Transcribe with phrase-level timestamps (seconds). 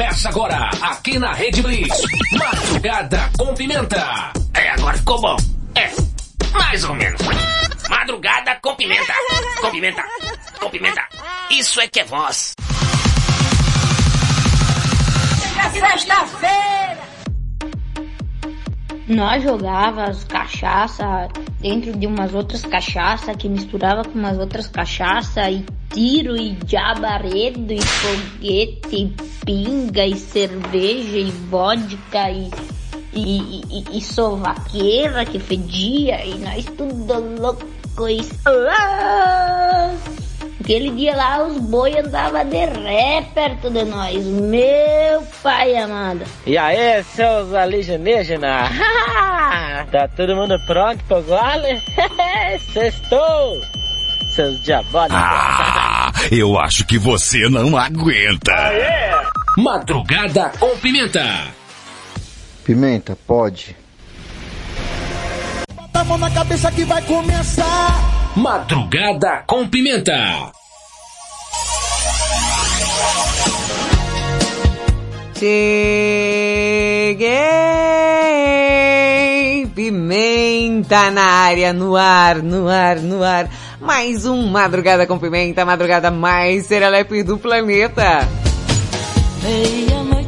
[0.00, 2.00] Começa agora, aqui na Rede Blitz.
[2.32, 4.32] Madrugada com pimenta.
[4.54, 5.36] É, agora ficou bom.
[5.74, 5.90] É,
[6.54, 7.20] mais ou menos.
[7.86, 9.12] Madrugada com pimenta.
[9.60, 10.02] Com pimenta.
[10.58, 11.06] Com pimenta.
[11.50, 12.54] Isso é que é voz.
[15.70, 16.79] Sexta-feira!
[19.10, 21.26] Nós jogávamos cachaça
[21.60, 27.72] dentro de umas outras cachaça que misturava com umas outras cachaça e tiro e jabaredo
[27.72, 32.50] e foguete e pinga e cerveja e vodka e
[33.12, 38.20] e, e, e sovaqueira que fedia e nós tudo louco e...
[38.46, 39.92] Ah!
[40.60, 46.22] Aquele dia lá os boi andavam de ré perto de nós, meu pai amado.
[46.46, 48.68] E aí, seus alienígenas?
[49.90, 51.82] tá todo mundo pronto pro gole?
[52.72, 53.60] Sextou!
[54.34, 55.16] Seus diabólicos.
[55.18, 58.52] Ah, eu acho que você não aguenta.
[59.56, 61.24] Madrugada com pimenta.
[62.64, 63.74] Pimenta, pode.
[65.74, 68.19] Bota a mão na cabeça que vai começar.
[68.36, 70.52] Madrugada com pimenta.
[75.36, 77.30] Cheguei!
[79.74, 83.50] Pimenta na área, no ar, no ar, no ar.
[83.80, 88.28] Mais um Madrugada com Pimenta, a madrugada mais serelepe do planeta.
[89.42, 90.19] Meia-noite.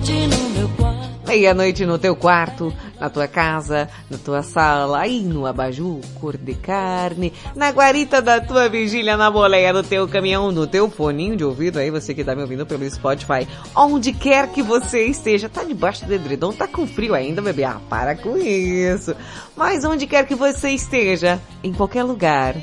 [1.33, 6.52] Meia-noite no teu quarto, na tua casa, na tua sala, aí no abajur, cor de
[6.52, 11.42] carne, na guarita da tua vigília, na boleia do teu caminhão, no teu foninho de
[11.42, 15.64] ouvido, aí você que tá me ouvindo pelo Spotify, onde quer que você esteja, tá
[15.64, 19.17] debaixo do edredom, tá com frio ainda, bebê, ah, para com isso.
[19.57, 22.55] Mas onde quer que você esteja, em qualquer lugar,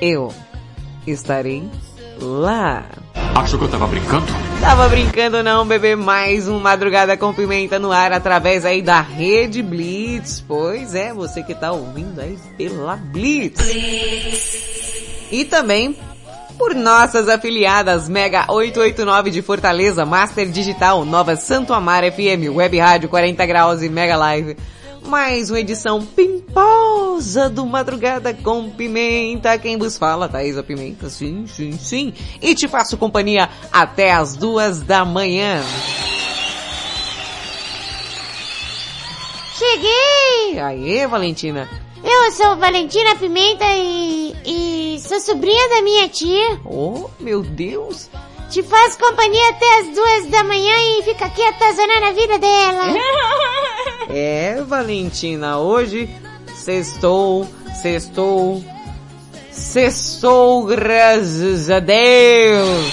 [0.00, 0.32] eu
[1.04, 1.68] estarei
[2.20, 2.86] lá.
[3.40, 4.26] Achou que eu tava brincando?
[4.60, 9.62] Tava brincando não, bebê, mais um Madrugada com Pimenta no ar através aí da Rede
[9.62, 10.44] Blitz.
[10.46, 13.58] Pois é, você que tá ouvindo aí pela Blitz.
[15.32, 15.96] E também
[16.58, 23.08] por nossas afiliadas Mega 889 de Fortaleza, Master Digital, Nova Santo Amaro FM, Web Rádio
[23.08, 24.54] 40 Graus e Mega Live.
[25.04, 29.58] Mais uma edição pimposa do Madrugada com Pimenta.
[29.58, 32.14] Quem vos fala, Thaisa Pimenta, sim, sim, sim.
[32.40, 35.62] E te faço companhia até as duas da manhã.
[39.56, 40.58] Cheguei!
[40.60, 41.68] Aê, Valentina.
[42.02, 46.60] Eu sou Valentina Pimenta e, e sou sobrinha da minha tia.
[46.64, 48.08] Oh, meu Deus.
[48.50, 52.94] Te faço companhia até as duas da manhã e fica aqui atazanando a vida dela.
[54.12, 56.10] É, Valentina, hoje
[56.52, 57.46] sextou,
[57.80, 58.60] sextou,
[59.52, 62.92] sextou, graças a Deus.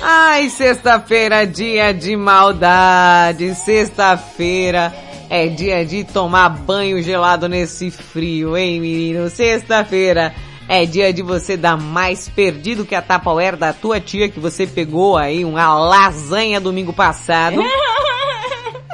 [0.00, 4.94] Ai, sexta-feira, dia de maldade, sexta-feira
[5.28, 9.28] é dia de tomar banho gelado nesse frio, hein, menino?
[9.28, 10.34] Sexta-feira
[10.68, 14.66] é dia de você dar mais perdido que a Tupperware da tua tia que você
[14.66, 17.62] pegou aí uma lasanha domingo passado.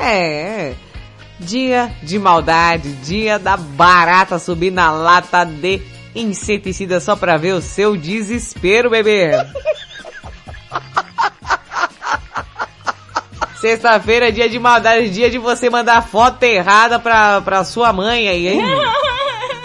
[0.01, 0.75] É.
[1.41, 5.83] Dia de maldade, dia da barata subir na lata de
[6.15, 9.33] inseticida só pra ver o seu desespero, bebê.
[13.61, 18.29] Sexta-feira é dia de maldade, dia de você mandar foto errada pra, pra sua mãe
[18.29, 18.61] aí, hein?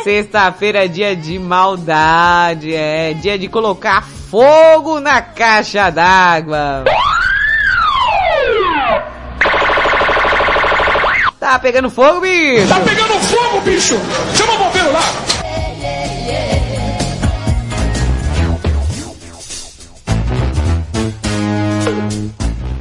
[0.03, 6.83] Sexta-feira é dia de maldade, é dia de colocar fogo na caixa d'água.
[11.39, 12.67] Tá pegando fogo, bicho?
[12.67, 13.95] Tá pegando fogo, bicho!
[14.35, 15.01] Chama o bombeiro lá!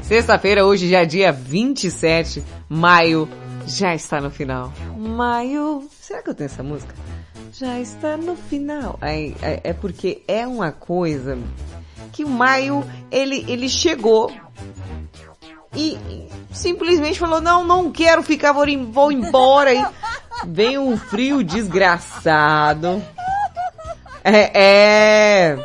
[0.03, 3.29] Sexta-feira, hoje já é dia 27, maio,
[3.67, 4.73] já está no final.
[4.97, 6.95] Maio, será que eu tenho essa música?
[7.53, 8.99] Já está no final.
[9.03, 11.39] É, é, é porque é uma coisa
[12.13, 14.33] que o maio, ele, ele chegou
[15.75, 15.99] e
[16.53, 19.73] simplesmente falou, não, não quero ficar, vou, vou embora.
[19.73, 19.85] E
[20.47, 23.03] vem um frio desgraçado.
[24.25, 25.59] É, é.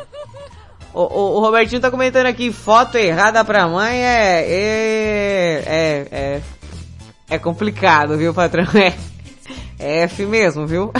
[0.92, 6.42] O, o, o Robertinho tá comentando aqui, foto errada pra mãe é, é, é, é,
[7.30, 8.66] é complicado, viu, patrão?
[8.74, 8.94] É,
[9.78, 10.92] F mesmo, viu?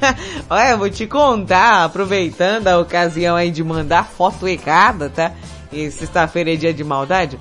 [0.48, 5.32] Olha, vou te contar, aproveitando a ocasião aí de mandar foto errada, tá?
[5.70, 7.38] E sexta-feira é dia de maldade.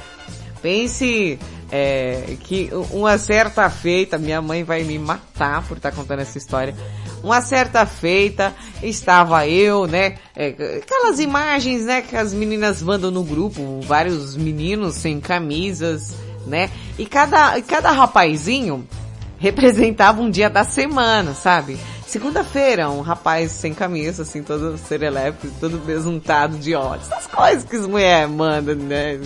[0.62, 1.40] Pense
[1.72, 6.38] é, que uma certa feita, minha mãe vai me matar por estar tá contando essa
[6.38, 6.76] história.
[7.24, 8.54] Uma certa feita,
[8.84, 10.48] estava eu, né, é,
[10.82, 16.14] aquelas imagens, né, que as meninas mandam no grupo, vários meninos sem camisas,
[16.46, 18.86] né, e cada, cada rapazinho
[19.42, 21.80] representava um dia da semana, sabe?
[22.06, 27.02] Segunda-feira, um rapaz sem camisa, assim, todo serelepe, todo besuntado de óleo.
[27.02, 29.20] Essas coisas que as mulheres mandam, né?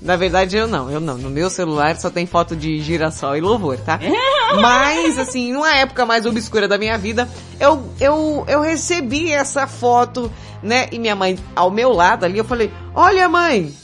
[0.00, 1.18] Na verdade, eu não, eu não.
[1.18, 3.98] No meu celular só tem foto de girassol e louvor, tá?
[4.60, 10.30] Mas, assim, numa época mais obscura da minha vida, eu, eu, eu recebi essa foto,
[10.62, 10.86] né?
[10.92, 13.74] E minha mãe ao meu lado ali, eu falei, olha mãe,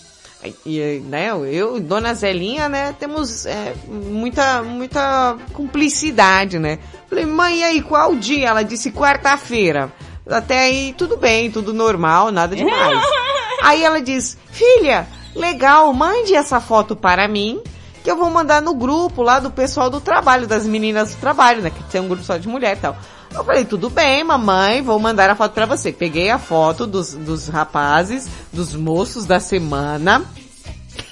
[0.66, 6.78] e, né, eu e Dona Zelinha, né, temos é, muita, muita cumplicidade, né.
[7.08, 8.48] Falei, mãe, e aí, qual dia?
[8.48, 9.92] Ela disse quarta-feira.
[10.26, 13.00] Até aí, tudo bem, tudo normal, nada demais.
[13.62, 17.60] aí ela diz, filha, legal, mande essa foto para mim,
[18.02, 21.62] que eu vou mandar no grupo lá do pessoal do trabalho, das meninas do trabalho,
[21.62, 22.96] né, que tem um grupo só de mulher e tal.
[23.34, 25.90] Eu falei, tudo bem, mamãe, vou mandar a foto para você.
[25.90, 30.25] Peguei a foto dos, dos rapazes, dos moços da semana.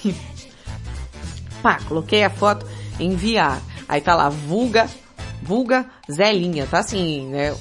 [1.63, 2.65] Pá, coloquei a foto,
[2.99, 3.61] enviar.
[3.87, 4.87] Aí tá lá, vulga,
[5.51, 7.51] vulga Zelinha, tá assim, né?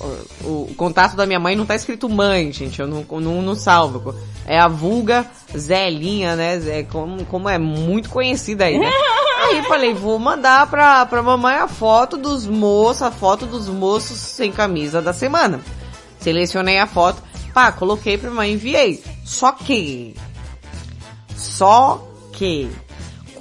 [0.45, 3.57] O, o, contato da minha mãe não tá escrito mãe, gente, eu não, não, não
[3.57, 4.15] salvo.
[4.47, 5.27] É a vulga
[5.57, 6.61] Zelinha, né?
[6.69, 8.89] É como, como é muito conhecida aí, né?
[9.43, 14.19] Aí falei, vou mandar pra, pra mamãe a foto dos moços, a foto dos moços
[14.19, 15.61] sem camisa da semana.
[16.21, 17.21] Selecionei a foto,
[17.53, 19.03] pá, coloquei pra mamãe, enviei.
[19.25, 20.15] Só que,
[21.35, 22.71] só que,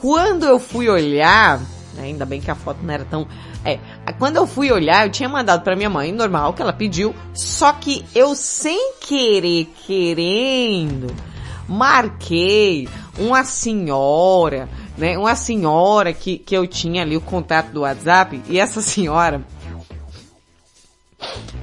[0.02, 1.60] quando eu fui olhar,
[2.00, 3.28] ainda bem que a foto não era tão,
[3.66, 3.78] é,
[4.14, 7.74] quando eu fui olhar, eu tinha mandado pra minha mãe, normal, que ela pediu, só
[7.74, 11.14] que eu sem querer, querendo,
[11.68, 15.18] marquei uma senhora, né?
[15.18, 19.44] Uma senhora que, que eu tinha ali o contato do WhatsApp e essa senhora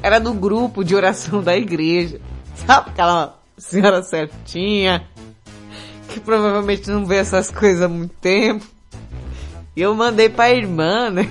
[0.02, 2.20] era do grupo de oração da igreja.
[2.54, 5.06] Sabe aquela senhora certinha
[6.08, 8.64] que provavelmente não vê essas coisas há muito tempo.
[9.75, 11.28] E eu mandei pra irmã, né?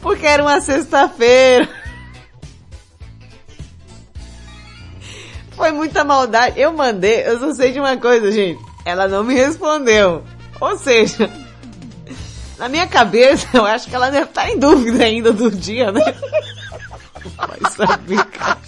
[0.00, 1.68] Porque era uma sexta-feira.
[5.52, 6.60] Foi muita maldade.
[6.60, 8.62] Eu mandei, eu só sei de uma coisa, gente.
[8.84, 10.24] Ela não me respondeu.
[10.60, 11.28] Ou seja,
[12.58, 16.14] na minha cabeça, eu acho que ela deve estar em dúvida ainda do dia, né?
[17.36, 18.58] Vai saber, cara.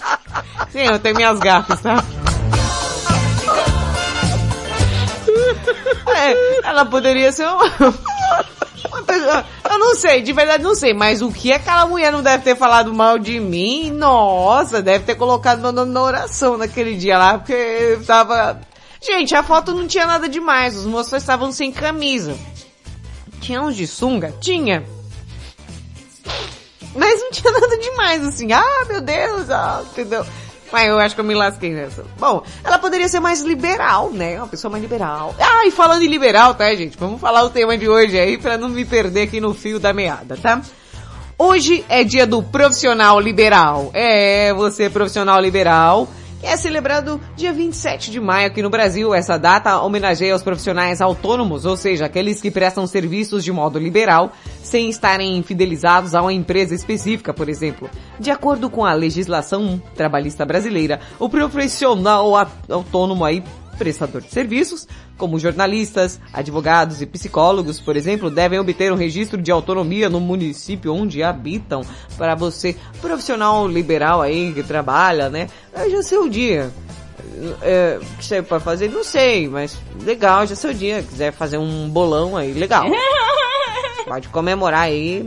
[0.71, 2.05] Sim, eu tenho minhas gafas, tá?
[6.06, 7.65] É, ela poderia ser uma,
[8.88, 12.23] uma pessoa, eu não sei, de verdade não sei, mas o que aquela mulher não
[12.23, 13.93] deve ter falado mal de mim?
[13.93, 18.61] Nossa, deve ter colocado meu nome na oração naquele dia lá, porque eu tava...
[19.01, 22.37] Gente, a foto não tinha nada demais, os moços estavam sem camisa.
[23.41, 24.35] Tinha uns de sunga?
[24.41, 24.85] Tinha.
[26.95, 30.27] Mas não tinha nada demais, assim, ah, meu Deus, ah, entendeu?
[30.73, 32.05] Mas eu acho que eu me lasquei nessa.
[32.19, 34.39] Bom, ela poderia ser mais liberal, né?
[34.39, 35.35] Uma pessoa mais liberal.
[35.39, 36.97] Ah, e falando em liberal, tá, gente?
[36.97, 39.93] Vamos falar o tema de hoje aí pra não me perder aqui no fio da
[39.93, 40.62] meada, tá?
[41.37, 43.91] Hoje é dia do profissional liberal.
[43.95, 46.07] É, você profissional liberal
[46.42, 49.14] é celebrado dia 27 de maio aqui no Brasil.
[49.14, 54.32] Essa data homenageia os profissionais autônomos, ou seja, aqueles que prestam serviços de modo liberal,
[54.62, 57.90] sem estarem fidelizados a uma empresa específica, por exemplo.
[58.18, 62.35] De acordo com a legislação trabalhista brasileira, o profissional
[62.68, 63.42] autônomo aí
[63.81, 69.51] prestador de serviços, como jornalistas, advogados e psicólogos, por exemplo, devem obter um registro de
[69.51, 71.81] autonomia no município onde habitam.
[72.19, 75.49] Para você, profissional liberal aí que trabalha, né?
[75.91, 76.71] Já seu dia.
[77.63, 78.91] É, o que você pode fazer?
[78.91, 81.03] Não sei, mas legal, já seu dia.
[81.03, 82.85] Quiser fazer um bolão aí, legal.
[84.05, 85.25] Pode comemorar aí.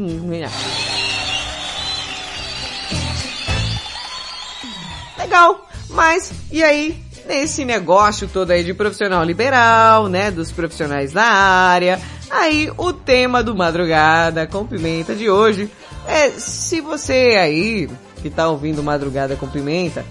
[5.18, 7.04] Legal, mas e aí?
[7.28, 12.00] Nesse negócio todo aí de profissional liberal, né, dos profissionais da área.
[12.30, 15.70] Aí o tema do Madrugada com Pimenta de hoje
[16.08, 17.90] é se você aí
[18.22, 20.06] que tá ouvindo Madrugada com Pimenta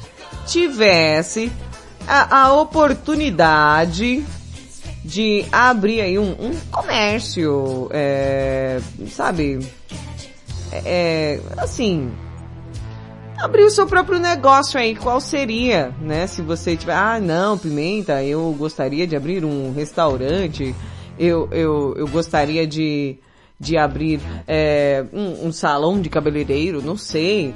[0.46, 1.50] tivesse
[2.06, 4.24] a, a oportunidade
[5.04, 9.58] de abrir aí um, um comércio, é, sabe,
[10.72, 12.12] é, assim,
[13.42, 16.28] abrir o seu próprio negócio aí, qual seria, né?
[16.28, 20.72] Se você tiver, ah, não, Pimenta, eu gostaria de abrir um restaurante,
[21.18, 23.18] eu, eu, eu gostaria de,
[23.58, 27.52] de abrir é, um, um, salão de cabeleireiro, não sei.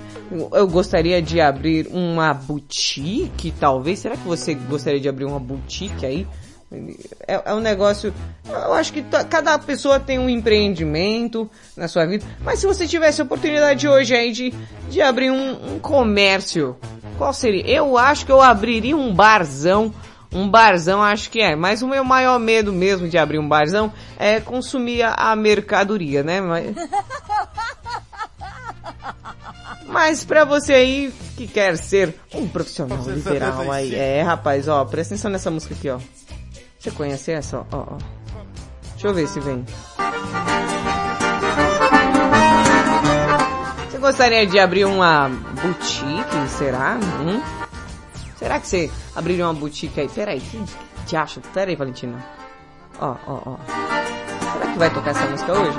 [0.53, 4.01] Eu gostaria de abrir uma boutique, talvez.
[4.01, 6.27] Será que você gostaria de abrir uma boutique aí?
[7.27, 8.13] É, é um negócio.
[8.49, 12.25] Eu acho que cada pessoa tem um empreendimento na sua vida.
[12.41, 14.55] Mas se você tivesse a oportunidade hoje aí de,
[14.89, 16.77] de abrir um, um comércio,
[17.19, 17.67] qual seria?
[17.67, 19.93] Eu acho que eu abriria um barzão
[20.33, 23.93] um barzão acho que é, mas o meu maior medo mesmo de abrir um barzão
[24.19, 26.41] é consumir a, mercadoria, né?
[26.41, 26.75] Mas,
[29.87, 35.15] mas pra você aí que quer ser um profissional liberal aí, é rapaz, ó, presta
[35.15, 35.99] atenção nessa música aqui, ó.
[36.87, 37.67] Você conhece essa?
[37.73, 37.99] Ó, ó.
[38.93, 39.67] Deixa eu ver se vem.
[43.91, 46.97] Você gostaria de abrir uma boutique, será?
[47.21, 47.43] Hum?
[48.39, 50.09] Será que você abriria uma boutique aí?
[50.09, 50.63] Peraí, que
[51.07, 51.41] te acha?
[51.53, 52.25] Peraí, Valentina.
[53.01, 53.57] Ó, ó, ó.
[54.53, 55.79] Será que vai tocar essa música hoje?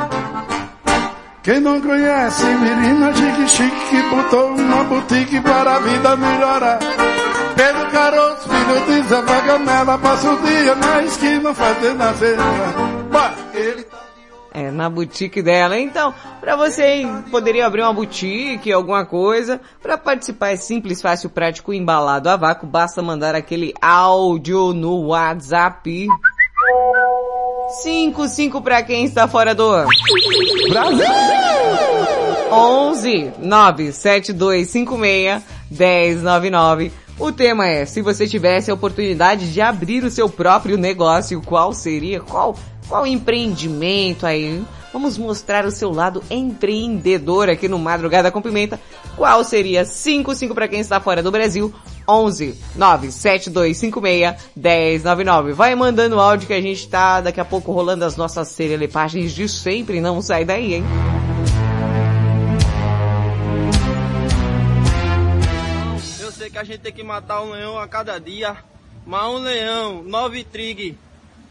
[1.41, 6.79] Quem não conhece, menina chique chique que botou uma boutique para a vida melhorar.
[7.57, 12.43] Pedro Caroço, filho de Zé Vagamela, passa o dia na esquina fazendo a cena.
[13.53, 13.97] Ele tá
[14.53, 15.79] é, na boutique dela.
[15.79, 19.59] Então, para você poderia abrir uma boutique, alguma coisa.
[19.81, 22.67] Para participar é simples, fácil, prático, embalado a vácuo.
[22.67, 26.07] Basta mandar aquele áudio no WhatsApp.
[27.83, 29.69] 55 para quem está fora do
[30.69, 31.05] Brasil.
[32.51, 37.06] 11 97256 1099.
[37.19, 41.73] O tema é, se você tivesse a oportunidade de abrir o seu próprio negócio, qual
[41.73, 42.19] seria?
[42.19, 42.55] Qual
[42.87, 44.63] qual empreendimento aí?
[44.93, 48.79] Vamos mostrar o seu lado empreendedor aqui no Madrugada com Pimenta.
[49.15, 51.73] Qual seria 55 para quem está fora do Brasil?
[52.07, 55.51] 11 97256 1099.
[55.51, 59.49] Vai mandando áudio que a gente tá daqui a pouco rolando as nossas serelepagens de
[59.49, 59.99] sempre.
[59.99, 60.83] Não sai daí, hein?
[66.47, 68.55] Sei que a gente tem que matar um leão a cada dia,
[69.05, 70.97] mas um leão, nove trig,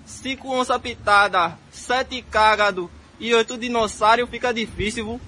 [0.06, 5.20] cinco onça pitada, sete cágado e oito dinossauro fica difícil, viu?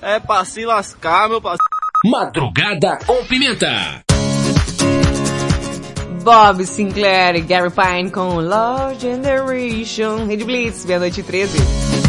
[0.00, 1.68] É pra se lascar, meu parceiro.
[2.06, 4.02] Madrugada com pimenta.
[6.24, 10.24] Bob Sinclair e Gary Pine com Love Generation.
[10.24, 11.99] Red Blitz, meia-noite 13.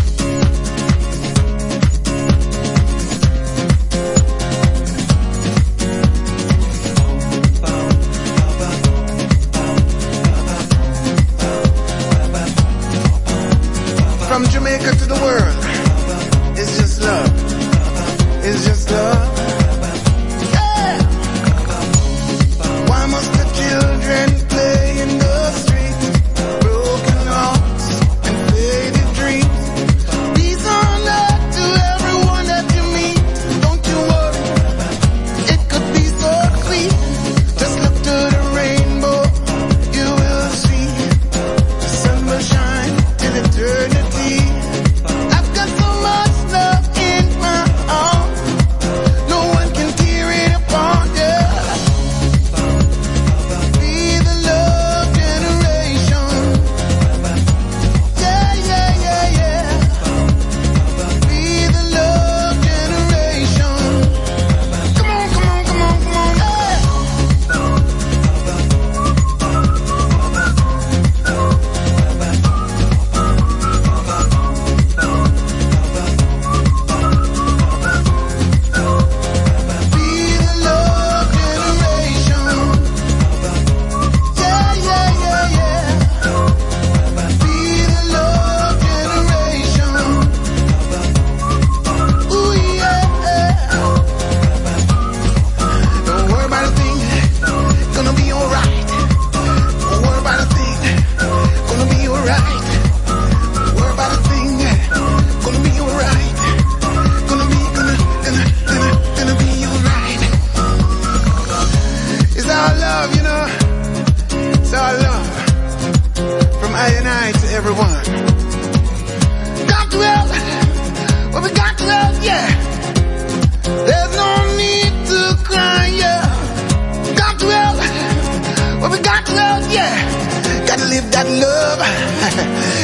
[129.71, 131.79] Yeah, gotta live that love.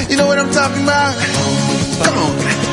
[0.10, 1.16] you know what I'm talking about?
[2.06, 2.67] Come on.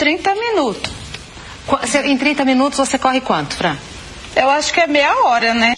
[0.00, 0.90] 30 minutos.
[2.06, 3.76] Em 30 minutos você corre quanto, Fran?
[4.34, 5.74] Eu acho que é meia hora, né?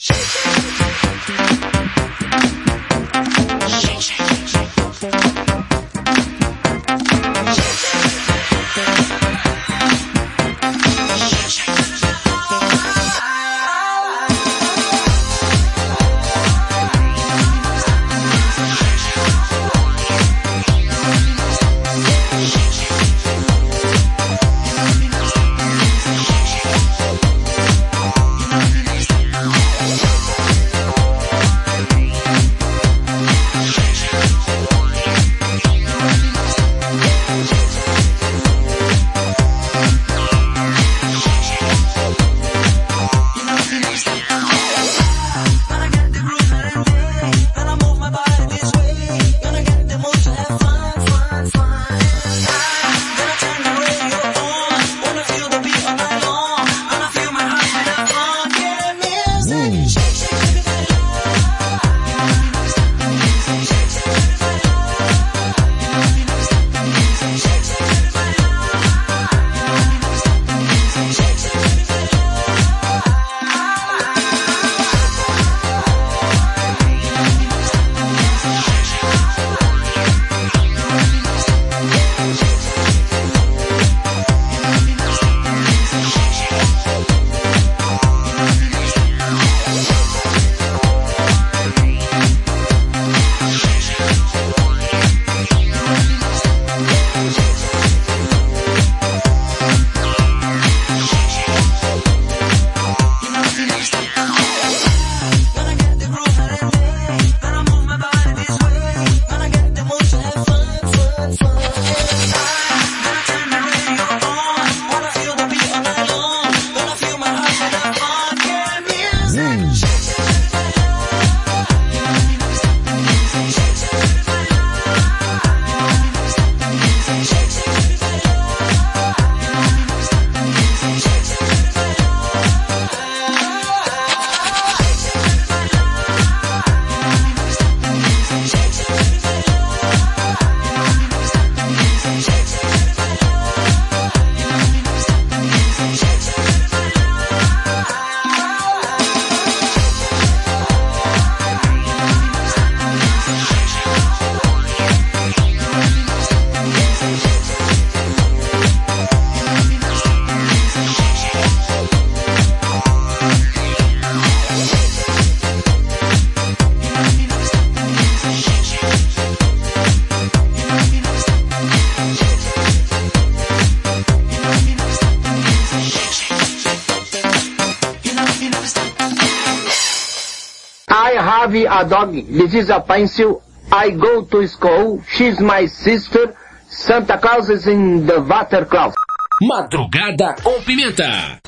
[182.12, 182.26] A dog.
[182.26, 183.42] This is a pencil.
[183.70, 185.02] I go to school.
[185.08, 186.36] She's my sister.
[186.68, 188.96] Santa Claus is in the water closet.
[189.42, 191.40] Madrugada com Pimenta.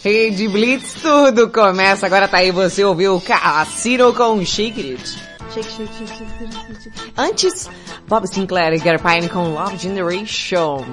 [0.00, 2.06] Rede Blitz, tudo começa.
[2.06, 5.27] Agora tá aí, você ouviu o Cassino com It.
[5.54, 7.12] Shake, shake, shake, shake, shake, shake.
[7.16, 7.68] Antes,
[8.06, 10.84] Bob Sinclair e Gary Pine com Love Generation.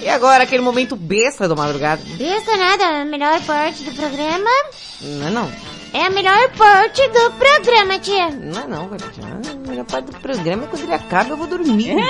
[0.00, 2.02] E agora aquele momento besta do madrugada.
[2.16, 4.50] Besta nada, a melhor parte do programa
[5.00, 5.52] Não é não.
[5.92, 8.30] é a melhor parte do programa, tia.
[8.30, 9.40] Não é não, Valentina.
[9.64, 11.94] A melhor parte do programa é quando ele acaba eu vou dormir.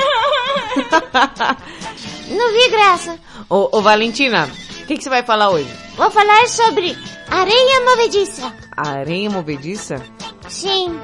[2.31, 3.19] Não vi graça.
[3.51, 4.49] ô, ô Valentina,
[4.83, 5.69] o que, que você vai falar hoje?
[5.97, 6.97] Vou falar sobre
[7.31, 8.51] areia movediça.
[8.77, 10.03] Areia movediça?
[10.49, 10.99] Sim.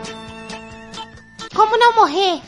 [1.54, 2.40] Como não morrer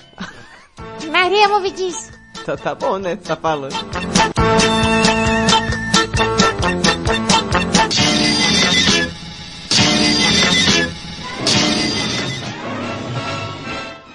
[1.11, 2.13] na areia movediça.
[2.45, 3.17] Tá, tá bom, né?
[3.17, 3.75] Tá falando.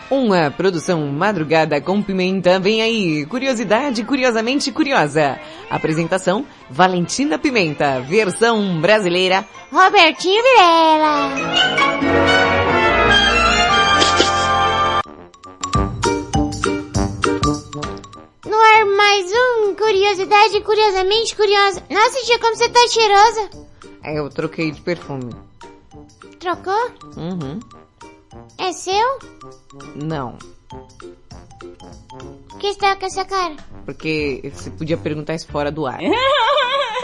[0.09, 3.25] Uma produção madrugada com pimenta vem aí.
[3.25, 5.39] Curiosidade curiosamente curiosa.
[5.69, 11.29] Apresentação Valentina Pimenta, versão brasileira Robertinho Vilela.
[18.45, 21.83] No ar mais um Curiosidade Curiosamente Curiosa.
[21.89, 23.49] Nossa, tia, como você tá cheirosa.
[24.03, 25.33] É, eu troquei de perfume.
[26.39, 26.91] Trocou?
[27.17, 27.59] Uhum.
[28.57, 29.19] É seu?
[29.95, 30.37] Não.
[32.49, 33.55] Por que você tá com essa cara?
[33.85, 35.99] Porque você podia perguntar isso fora do ar.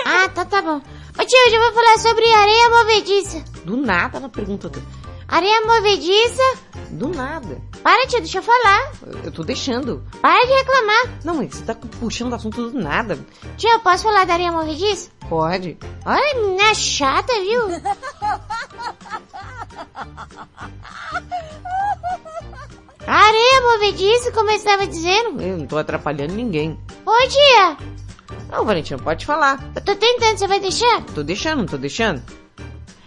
[0.03, 0.77] Ah, tá, tá bom.
[0.77, 3.43] Ô tio, hoje eu vou falar sobre areia movediça.
[3.63, 4.71] Do nada ela pergunta.
[5.31, 6.43] Areia movediça.
[6.91, 7.57] Do nada.
[7.81, 8.91] Para, tio, deixa eu falar.
[9.07, 10.03] Eu- Eu tô deixando.
[10.21, 11.19] Para de reclamar.
[11.23, 13.17] Não, mas você tá puxando o assunto do nada.
[13.57, 15.09] Tio, eu posso falar da areia movediça?
[15.29, 15.77] Pode.
[16.05, 17.61] Olha, menina chata, viu?
[23.07, 25.41] Areia movediça, como eu estava dizendo.
[25.41, 26.79] Eu não tô atrapalhando ninguém.
[27.05, 27.77] Ô, tia,
[28.49, 29.59] Não, Valentina, pode falar.
[29.75, 31.03] eu tô tentando, você vai deixar?
[31.15, 32.21] Tô deixando, tô deixando.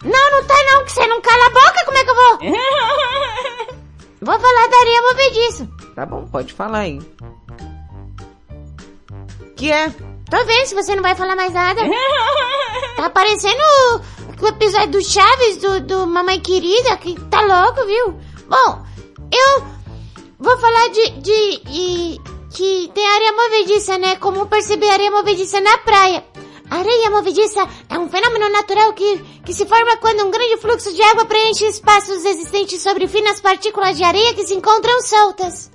[0.05, 2.39] Não, não tá não, que você não cala a boca, como é que eu vou?
[4.23, 5.69] vou falar da areia movediça.
[5.95, 7.01] Tá bom, pode falar aí.
[9.57, 9.89] Que é?
[10.31, 11.81] Tô vendo se você não vai falar mais nada.
[12.97, 18.19] Tá parecendo o, o episódio do Chaves, do, do Mamãe Querida, que tá louco, viu?
[18.49, 18.85] Bom,
[19.33, 19.65] eu
[20.39, 22.21] vou falar de, de, de-
[22.55, 24.15] que tem areia movediça, né?
[24.17, 26.25] Como perceber areia movediça na praia.
[26.71, 31.03] Areia movediça é um fenômeno natural que, que se forma quando um grande fluxo de
[31.03, 35.71] água preenche espaços existentes sobre finas partículas de areia que se encontram soltas.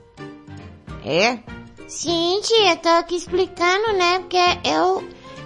[1.06, 1.40] É?
[1.88, 4.20] Sim, tia, tô aqui explicando, né?
[4.20, 5.04] Porque eu.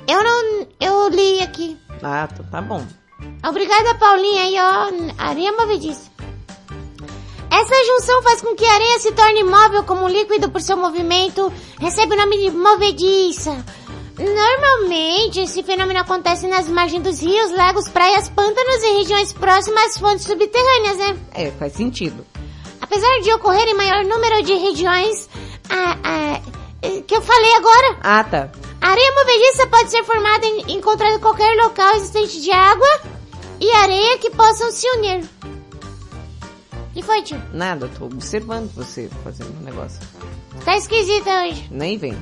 [0.07, 0.67] Eu não.
[0.79, 1.77] Eu li aqui.
[2.01, 2.85] Ah, tá, tá bom.
[3.47, 5.23] Obrigada, Paulinha, aí, ó.
[5.23, 6.11] Areia movediça.
[7.49, 10.75] Essa junção faz com que a areia se torne imóvel como um líquido por seu
[10.75, 13.63] movimento, recebe o nome de movediça.
[14.23, 19.97] Normalmente, esse fenômeno acontece nas margens dos rios, lagos, praias, pântanos e regiões próximas às
[19.97, 21.17] fontes subterrâneas, né?
[21.33, 22.25] É, faz sentido.
[22.79, 25.29] Apesar de ocorrer em maior número de regiões
[25.69, 26.41] ah, ah,
[26.81, 28.49] eh, que eu falei agora, Ah, tá.
[28.81, 33.01] a areia movediça pode ser formada em encontrando em qualquer local existente de água
[33.59, 35.23] e areia que possam se unir.
[36.95, 37.41] E foi, tio?
[37.51, 39.99] Nada, tô observando você fazendo um negócio.
[40.63, 41.67] Tá esquisita hoje.
[41.71, 42.15] Nem vem.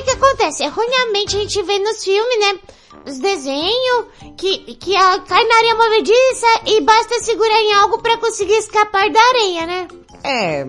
[0.00, 0.62] Aí o que acontece?
[0.64, 2.58] Erroneamente a gente vê nos filmes, né?
[3.06, 4.04] Os desenhos
[4.38, 9.10] que, que a, cai na areia movediça e basta segurar em algo pra conseguir escapar
[9.10, 9.88] da areia, né?
[10.24, 10.64] É,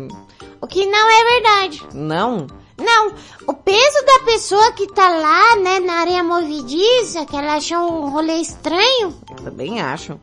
[0.61, 1.81] O que não é verdade.
[1.93, 2.47] não.
[2.77, 3.13] Não,
[3.45, 8.09] o peso da pessoa que tá lá, né, na areia movediça, que ela achou um
[8.09, 10.19] rolê estranho, Eu também acho.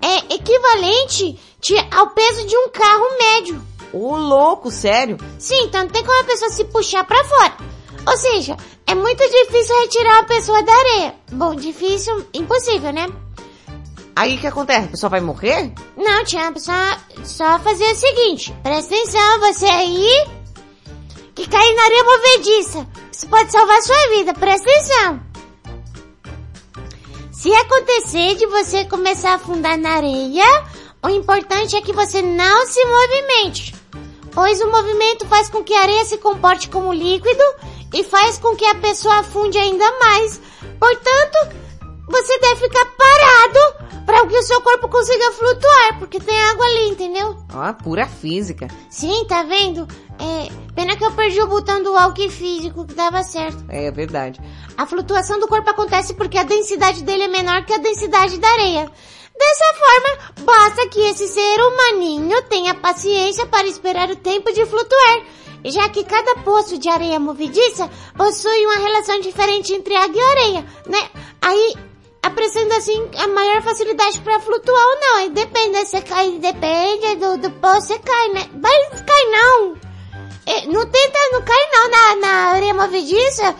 [0.00, 3.62] é equivalente de- ao peso de um carro médio.
[3.92, 5.18] Ô, louco, sério?
[5.38, 7.54] Sim, então não tem como a pessoa se puxar pra fora.
[8.06, 11.14] Ou seja, é muito difícil retirar a pessoa da areia.
[11.32, 13.08] Bom, difícil, impossível, né?
[14.16, 14.86] Aí o que acontece?
[14.86, 15.72] A pessoa vai morrer?
[15.96, 18.54] Não, tia, a pessoa só fazer o seguinte.
[18.62, 20.26] Presta atenção, você aí
[21.34, 22.86] que cair na areia movediça.
[23.10, 25.20] Isso pode salvar sua vida, presta atenção.
[27.32, 30.64] Se acontecer de você começar a afundar na areia,
[31.02, 33.74] o importante é que você não se movimente.
[34.32, 37.44] Pois o movimento faz com que a areia se comporte como líquido
[37.94, 40.40] e faz com que a pessoa afunde ainda mais.
[40.78, 41.38] Portanto,
[42.08, 46.88] você deve ficar parado para que o seu corpo consiga flutuar, porque tem água ali,
[46.90, 47.36] entendeu?
[47.54, 48.68] Ó, pura física.
[48.90, 49.88] Sim, tá vendo?
[50.18, 53.64] É, pena que eu perdi o botão do walk físico que dava certo.
[53.68, 54.40] É verdade.
[54.76, 58.48] A flutuação do corpo acontece porque a densidade dele é menor que a densidade da
[58.48, 58.90] areia.
[59.36, 65.22] Dessa forma, basta que esse ser humaninho tenha paciência para esperar o tempo de flutuar,
[65.64, 70.66] já que cada poço de areia movediça possui uma relação diferente entre água e areia,
[70.86, 71.10] né?
[71.40, 71.74] Aí,
[72.22, 75.16] apresentando assim a maior facilidade para flutuar ou não.
[75.16, 75.84] Aí depende, né?
[75.84, 78.48] Você cai, depende do, do poço, você cai, né?
[78.60, 79.76] Mas não cai não.
[80.46, 83.54] É, não tenta, não cai não na, na areia movediça,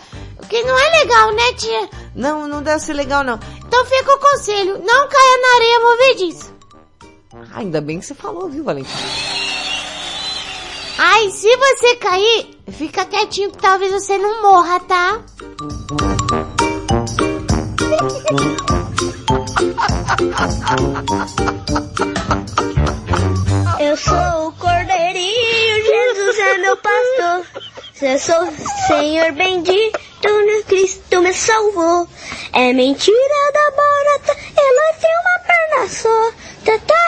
[0.47, 1.89] que não é legal, né, tia?
[2.13, 3.39] Não, não deve ser legal não.
[3.65, 6.55] Então fica o conselho, não caia na areia movediça.
[7.33, 9.64] Ah, ainda bem que você falou, viu, Valentina?
[10.97, 15.21] Ai, se você cair, fica quietinho que talvez você não morra, tá?
[23.79, 27.74] Eu sou o cordeirinho, Jesus é meu pastor.
[28.01, 28.45] Eu sou
[28.87, 32.05] Senhor bendito, no Cristo me salvou.
[32.51, 36.31] É mentira da barata, ela tem uma perna só.
[36.65, 37.05] Tá, tá,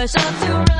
[0.00, 0.79] push up to run.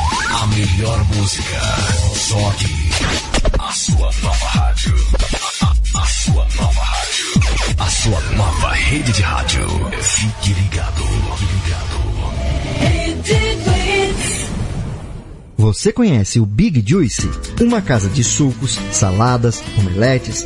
[0.55, 1.61] Melhor música.
[2.15, 2.89] Só aqui.
[3.59, 4.95] A sua nova rádio.
[5.61, 7.25] A, a- a sua nova rádio.
[7.79, 9.67] A sua nova rede de rádio.
[10.01, 11.03] Fique ligado.
[11.37, 12.01] Fique ligado.
[15.57, 17.29] Você conhece o Big Juice?
[17.61, 20.45] Uma casa de sucos, saladas, omeletes,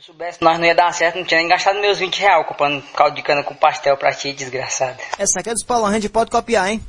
[0.00, 2.46] Se eu soubesse nós não ia dar certo, não tinha nem gastado meus 20 reais
[2.46, 4.96] comprando caldo de cana com pastel pra ti, desgraçado.
[5.18, 6.82] Essa aqui é dos Paulão, a gente pode copiar, hein?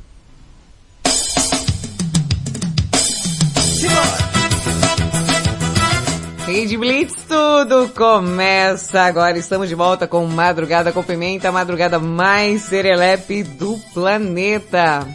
[6.46, 9.36] Rede Blitz, tudo começa agora.
[9.36, 15.06] Estamos de volta com Madrugada com Pimenta, a madrugada mais serelepe do planeta.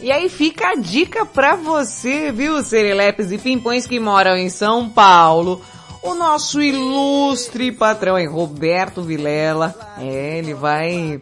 [0.00, 4.88] E aí fica a dica pra você, viu, serelepes e pimpões que moram em São
[4.88, 5.62] Paulo.
[6.06, 9.74] O nosso ilustre patrão é Roberto Vilela.
[9.98, 11.20] É, ele vai...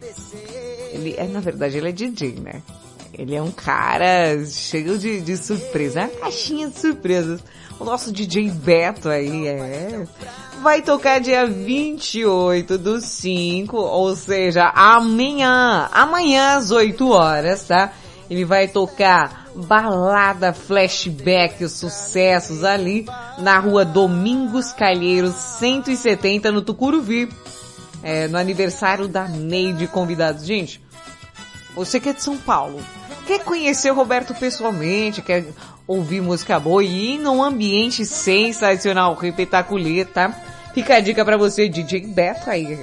[0.91, 2.61] Ele, é, na verdade, ele é DJ, né?
[3.11, 7.41] Ele é um cara cheio de, de surpresa, é uma caixinha de surpresas.
[7.79, 10.05] O nosso DJ Beto aí é.
[10.61, 15.89] Vai tocar dia 28 do 5, ou seja, amanhã.
[15.91, 17.91] Amanhã às 8 horas, tá?
[18.29, 23.05] Ele vai tocar balada flashback, os sucessos ali
[23.37, 27.29] na rua Domingos Calheiros 170 no Tucuruvi.
[28.03, 30.45] É, no aniversário da Neide convidados.
[30.45, 30.79] Gente,
[31.75, 32.79] você que é de São Paulo,
[33.25, 35.45] quer conhecer o Roberto pessoalmente, quer
[35.87, 40.33] ouvir música boa e ir num ambiente sensacional, repetaculê, tá?
[40.75, 42.77] Fica a dica pra você, DJ Beto aí.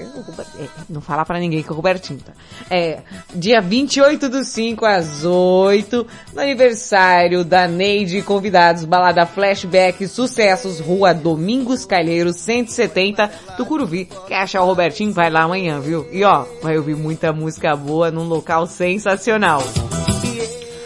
[0.88, 2.32] Não falar pra ninguém que é o Robertinho, tá?
[2.70, 3.00] É,
[3.34, 11.12] dia 28 do 5 às 8, no aniversário da Neide convidados, balada flashback, sucessos, rua
[11.12, 13.28] Domingos Calheiros, 170,
[13.58, 14.08] Tucuruvi.
[14.26, 15.12] Quer achar o Robertinho?
[15.12, 16.08] Vai lá amanhã, viu?
[16.10, 19.62] E ó, vai ouvir muita música boa num local sensacional.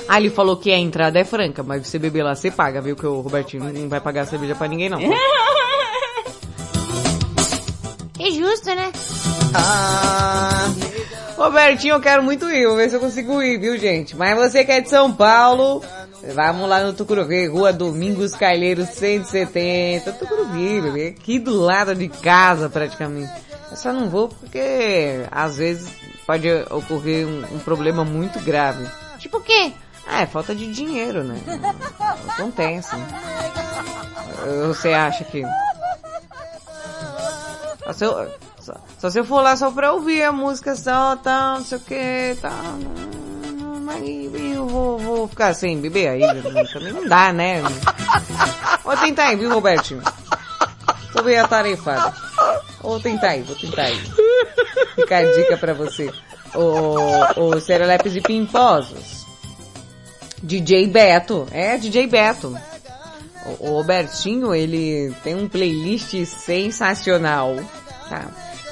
[0.08, 2.96] Ah, ele falou que a entrada é franca, mas você beber lá, você paga, viu?
[2.96, 4.98] Que o Robertinho não vai pagar cerveja pra ninguém, não.
[8.26, 8.90] É justo, né?
[11.36, 14.16] Robertinho, eu quero muito ir, vou ver se eu consigo ir, viu, gente?
[14.16, 15.80] Mas você que é de São Paulo,
[16.34, 22.68] vamos lá no Tucuruvi, Rua Domingos Calheiros 170, Tucuruvi, bebê, aqui do lado de casa
[22.68, 23.30] praticamente.
[23.70, 25.88] Eu só não vou porque às vezes
[26.26, 28.84] pode ocorrer um, um problema muito grave.
[29.20, 29.72] Tipo o quê?
[30.04, 31.38] Ah, é falta de dinheiro, né?
[32.28, 32.96] Acontece.
[34.66, 35.44] Você acha que...
[37.86, 41.14] Só se, eu, só, só se eu for lá só pra ouvir a música só,
[41.14, 42.52] tal, não sei o que, tal.
[43.82, 46.20] Mas eu vou, vou ficar sem beber aí,
[46.72, 47.62] também não dá, né?
[48.82, 50.02] Vou tentar aí, viu, Robertinho?
[51.12, 52.12] Tô bem atarefado.
[52.80, 54.00] Vou tentar aí, vou tentar aí.
[54.96, 56.12] Fica a dica pra você.
[56.54, 59.24] O, o Serelepes de Pimposos.
[60.42, 61.46] DJ Beto.
[61.52, 62.58] É, DJ Beto.
[63.60, 67.56] O, Robertinho, ele tem um playlist sensacional.
[68.08, 68.26] Tá?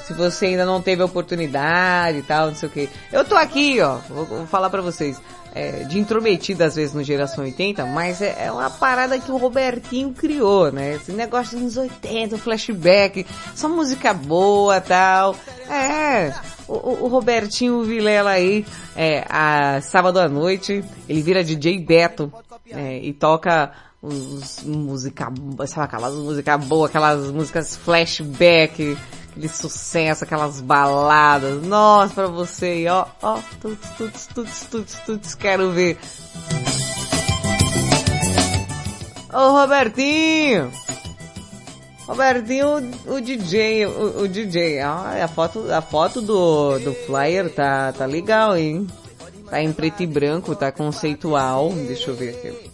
[0.06, 2.88] Se você ainda não teve a oportunidade e tal, não sei o que.
[3.12, 5.20] Eu tô aqui, ó, vou, vou falar pra vocês.
[5.56, 9.36] É, de intrometida às vezes no Geração 80, mas é, é uma parada que o
[9.36, 10.94] Robertinho criou, né?
[10.96, 15.36] Esse negócio dos anos 80, flashback, só música boa tal.
[15.70, 16.34] É,
[16.66, 22.32] o, o- o Robertinho Vilela aí, é, a sábado à noite, ele vira DJ Beto,
[22.72, 23.70] é, e toca
[24.04, 25.32] os música,
[25.66, 28.98] sabe aquelas músicas boas, aquelas músicas flashback,
[29.30, 31.62] aquele sucesso, aquelas baladas.
[31.62, 35.98] Nossa, pra você, ó, ó, tuts, tuts, tuts, tuts, tuts, quero ver.
[39.32, 40.70] Ô Robertinho!
[42.06, 47.50] Robertinho, o, o DJ, o, o DJ, ah, a foto, a foto do, do flyer
[47.50, 48.86] tá, tá legal, hein?
[49.48, 52.73] Tá em preto e branco, tá conceitual, deixa eu ver aqui.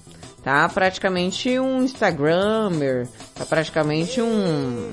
[0.51, 4.91] Tá praticamente um Instagrammer, tá praticamente um,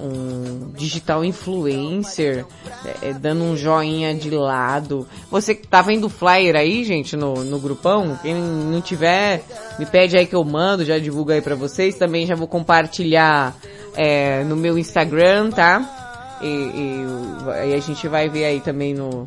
[0.00, 2.46] um digital influencer,
[2.84, 5.04] é, é, dando um joinha de lado.
[5.32, 8.16] Você que tá vendo o flyer aí, gente, no, no grupão?
[8.22, 9.42] Quem não tiver,
[9.80, 11.96] me pede aí que eu mando, já divulgo aí pra vocês.
[11.96, 13.52] Também já vou compartilhar
[13.96, 16.38] é, no meu Instagram, tá?
[16.40, 19.26] E, e aí a gente vai ver aí também no...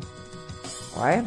[0.96, 1.26] Olha,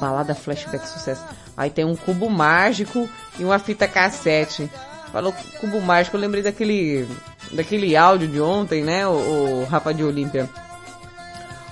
[0.00, 1.22] balada flashback sucesso.
[1.56, 4.70] Aí tem um cubo mágico e uma fita cassete.
[5.12, 7.06] Falou cubo mágico, eu lembrei daquele
[7.52, 10.48] daquele áudio de ontem, né, o, o Rafa de Olímpia.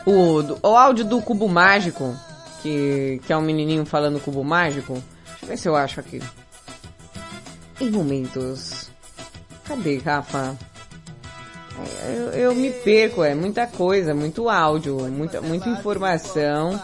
[0.07, 2.17] O, o áudio do cubo mágico,
[2.63, 4.95] que, que é um menininho falando cubo mágico.
[4.95, 6.23] Deixa eu ver se eu acho aqui.
[7.81, 8.91] Em momentos.
[9.65, 10.57] Cadê, Rafa?
[12.07, 16.79] Eu, eu me perco, é muita coisa, muito áudio, muita, muita informação,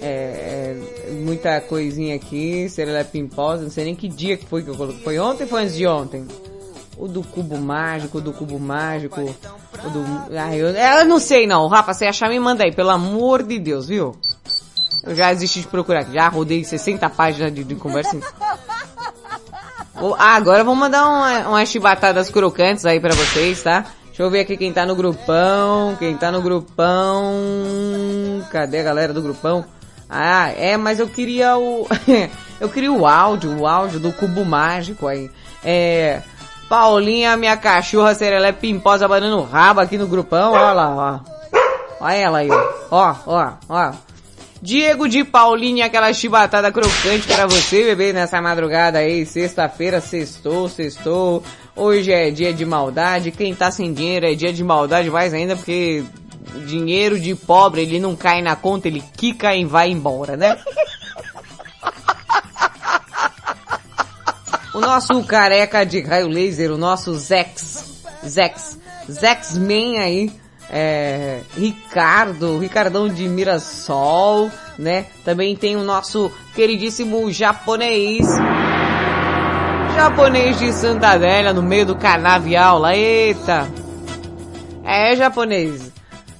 [0.00, 0.76] é,
[1.08, 4.76] é, muita coisinha aqui, Serela Pimposa, não sei nem que dia que foi que eu
[4.76, 5.02] coloquei.
[5.02, 6.26] Foi ontem ou foi antes de ontem?
[6.96, 10.04] O do cubo mágico, o do cubo mágico, o do...
[10.38, 13.58] Ah, eu, eu não sei não, Rafa, você achar me manda aí, pelo amor de
[13.58, 14.16] Deus, viu?
[15.02, 18.18] Eu já desisti de procurar já rodei 60 páginas de, de conversa.
[20.18, 23.86] Ah, agora vou mandar uma, umas chibatadas crocantes aí pra vocês, tá?
[24.14, 27.34] Deixa eu ver aqui quem tá no grupão, quem tá no grupão...
[28.48, 29.64] Cadê a galera do grupão?
[30.08, 31.84] Ah, é, mas eu queria o...
[32.60, 35.28] eu queria o áudio, o áudio do cubo mágico aí.
[35.64, 36.22] É...
[36.68, 41.20] Paulinha, minha cachorra serelé pimposa banando rabo aqui no grupão, olha lá, ó.
[42.00, 42.72] Olha ela aí, ó.
[42.92, 43.92] Ó, ó, ó.
[44.62, 49.26] Diego de Paulinha, aquela chibatada crocante pra você, bebê, nessa madrugada aí.
[49.26, 51.42] Sexta-feira, sextou, sextou.
[51.76, 53.32] Hoje é dia de maldade.
[53.32, 56.04] Quem tá sem dinheiro é dia de maldade mais ainda, porque
[56.66, 60.56] dinheiro de pobre, ele não cai na conta, ele quica e vai embora, né?
[64.72, 68.78] O nosso careca de raio laser, o nosso Zex, Zex,
[69.10, 70.32] Zex-Man aí,
[70.70, 75.06] é, Ricardo, Ricardão de Mirassol, né?
[75.24, 78.26] Também tem o nosso queridíssimo japonês,
[79.94, 83.70] japonês de Santa Adélia, no meio do canavial lá, eita!
[84.84, 85.92] É, japonês,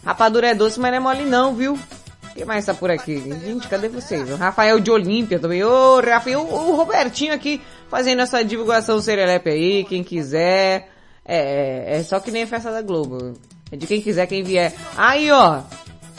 [0.05, 1.79] rapadura é doce, mas não é mole não, viu?
[2.35, 3.17] Quem mais tá por aqui?
[3.17, 4.29] Gente, cadê vocês?
[4.29, 5.63] O Rafael de Olímpia também.
[5.63, 10.89] Ô, Rafael, o, Robertinho aqui fazendo essa divulgação serelepe aí, quem quiser.
[11.25, 13.35] É, é só que nem a festa da Globo.
[13.71, 14.75] É de quem quiser, quem vier.
[14.97, 15.61] Aí, ó,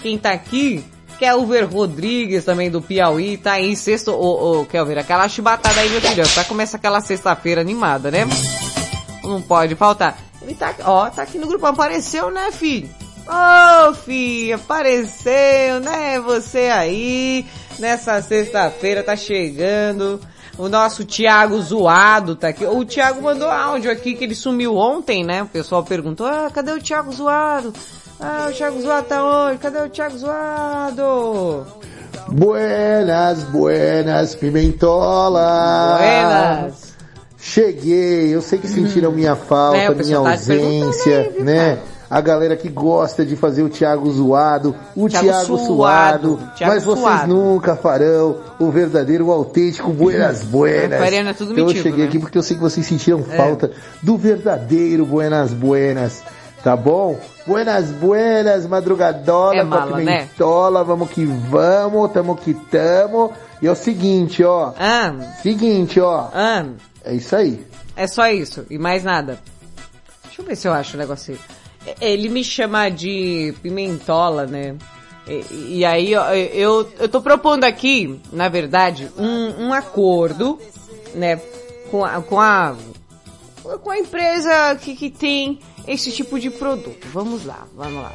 [0.01, 0.85] quem tá aqui,
[1.19, 6.01] Kelver Rodrigues também do Piauí, tá aí sexto, ô, ô, Kelver, aquela chibatada aí, meu
[6.01, 8.25] filho, tá começa aquela sexta-feira animada, né?
[9.23, 10.17] Não pode faltar.
[10.41, 12.89] Ele tá, ó, tá aqui no grupo, apareceu, né, filho?
[13.27, 17.45] Ô, filho, apareceu, né, você aí,
[17.79, 20.21] nessa sexta-feira, tá chegando.
[20.57, 22.65] O nosso Thiago Zoado tá aqui.
[22.65, 25.43] O Thiago mandou áudio aqui que ele sumiu ontem, né?
[25.43, 27.73] O pessoal perguntou, ah, cadê o Thiago Zoado?
[28.19, 29.57] Ah, o Thiago Zoado tá onde?
[29.57, 31.67] Cadê o Thiago Zoado?
[32.29, 35.97] Buenas, buenas, pimentola.
[35.97, 36.95] Buenas.
[37.37, 41.77] Cheguei, eu sei que sentiram minha falta, É, minha tá ausência, né?
[42.09, 46.83] A galera que gosta de fazer o Thiago zoado, o Thiago Thiago, suado, Thiago mas
[46.83, 47.33] vocês suado.
[47.33, 51.01] nunca farão o verdadeiro, o autêntico Buenas Buenas.
[51.01, 52.07] É tudo então eu cheguei né?
[52.07, 53.37] aqui porque eu sei que vocês sentiram É.
[53.37, 53.71] falta
[54.03, 56.23] do verdadeiro Buenas Buenas.
[56.63, 57.19] Tá bom?
[57.45, 60.21] Buenas Buenas, madrugadola É mala, né?
[60.21, 63.31] pimentola, vamos que vamos, tamo que tamo.
[63.61, 64.73] E é o seguinte, ó.
[65.43, 66.27] Seguinte, ó.
[67.03, 67.65] É isso aí.
[67.95, 69.37] É só isso, e mais nada.
[70.23, 71.39] Deixa eu ver se eu acho o negócio aí.
[71.85, 74.75] É, Ele me chama de pimentola, né?
[75.27, 80.59] E, e aí, ó, eu, eu tô propondo aqui, na verdade, um, um acordo,
[81.15, 81.41] né,
[81.89, 82.75] com a, com a,
[83.81, 87.07] com a empresa que, que tem esse tipo de produto.
[87.11, 88.13] Vamos lá, vamos lá.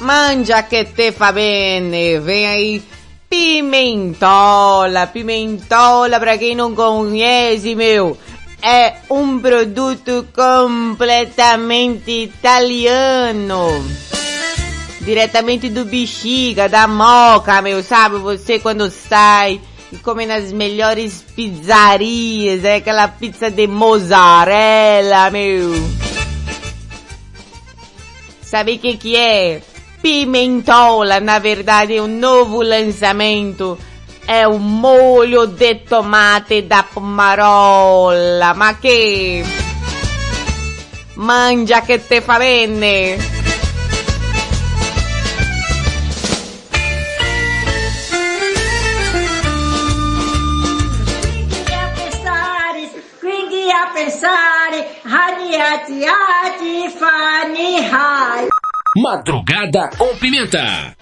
[0.00, 2.82] Mangia que te fa bene, vem aí
[3.32, 8.18] Pimentola, Pimentola, pra quem não conhece, meu,
[8.60, 13.82] é um produto completamente italiano.
[15.00, 18.18] Diretamente do bexiga, da moca, meu, sabe?
[18.18, 19.58] Você quando sai
[19.90, 25.72] e come nas melhores pizzarias, é aquela pizza de mozzarella, meu.
[28.42, 29.62] Sabe o que que é?
[30.02, 33.78] Pimentola, na verdade, é um novo lançamento.
[34.26, 38.52] É o molho de tomate da Pomarola.
[38.52, 39.44] Ma che?
[41.14, 43.16] Mangia che te fa bene.
[51.94, 52.90] pensare,
[53.20, 58.51] quindi a pensare, hani ati ati fani hai.
[58.94, 60.94] Madrugada com pimenta.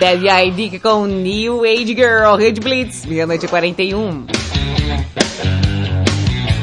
[0.00, 4.26] Deve aí dica com New Age Girl, Red Blitz, meia-noite e 41.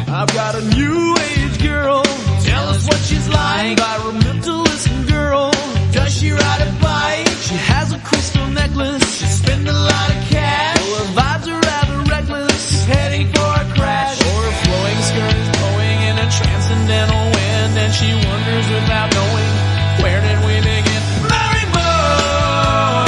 [0.09, 2.03] I've got a new age girl.
[2.43, 3.77] Tell us what she's like.
[3.79, 5.51] Environmentalist girl.
[5.93, 7.29] Does she ride a bike?
[7.39, 9.19] She has a crystal necklace.
[9.19, 10.79] She spend a lot of cash.
[10.79, 12.69] Well, her vibes are rather reckless.
[12.69, 14.19] She's heading for a crash.
[14.19, 17.36] Or her flowing skirt is blowing in a transcendental
[17.79, 19.53] And she wonders without knowing
[20.01, 21.01] where did we begin.
[21.29, 23.07] Mary Moon.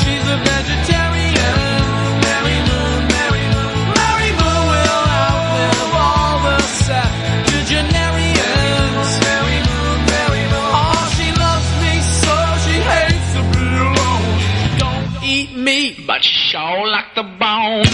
[0.00, 1.56] She's a vegetarian.
[2.22, 3.74] Mary Moon, Mary Moon.
[3.98, 9.10] Mary Moon will outlive all the septuagenarians.
[9.26, 10.70] Mary Moon, Mary Moon.
[10.80, 12.34] Oh, she loves me so
[12.64, 14.32] she hates to be alone.
[14.78, 17.91] Don't eat meat, but she sure like the bone.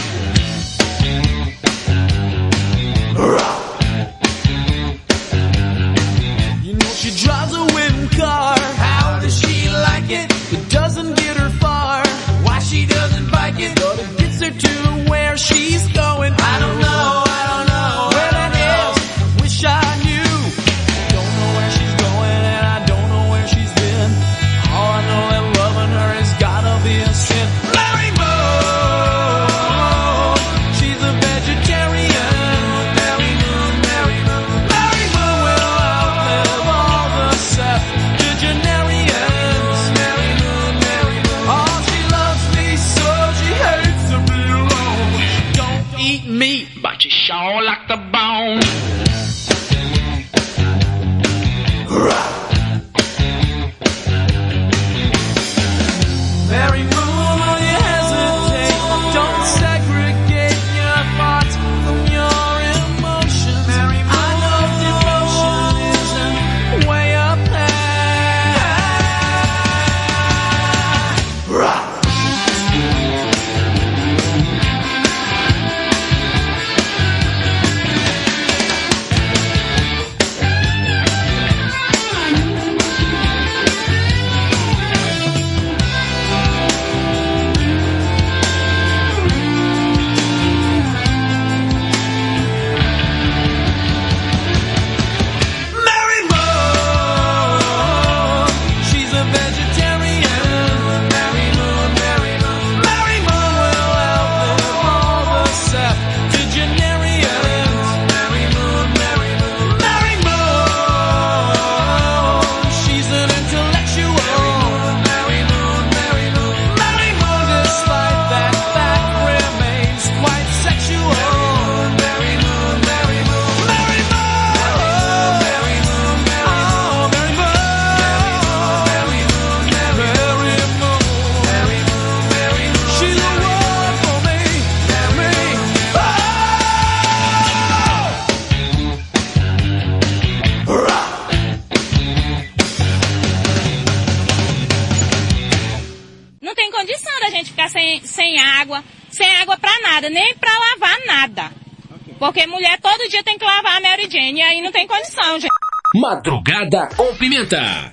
[156.09, 157.92] Madrugada com pimenta.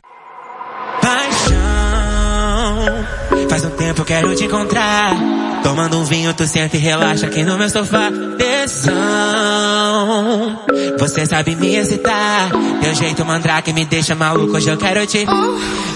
[1.02, 1.58] Paixão,
[3.50, 5.12] faz um tempo quero te encontrar.
[5.62, 8.10] Tomando um vinho, tu senta e relaxa aqui no meu sofá.
[8.38, 8.94] Tesão,
[10.98, 12.52] você sabe me excitar.
[12.82, 15.26] Teu jeito mandrake me deixa maluco, hoje eu quero te.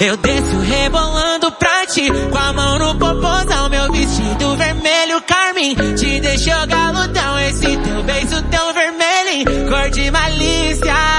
[0.02, 5.74] Eu desço rebolando pra ti, com a mão no popozão, meu vestido vermelho carmim.
[5.96, 11.19] Te deixou galudão, esse teu beijo tão vermelho, cor de malícia.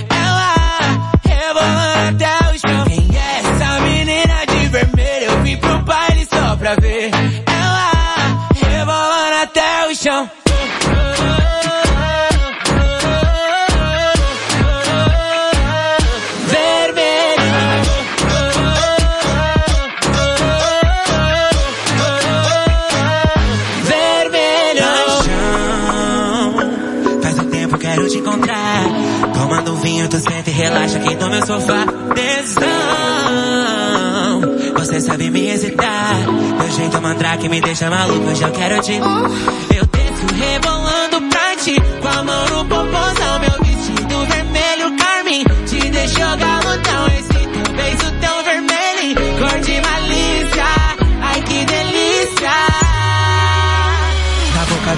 [37.51, 39.70] me deixa maluco, hoje eu quero te.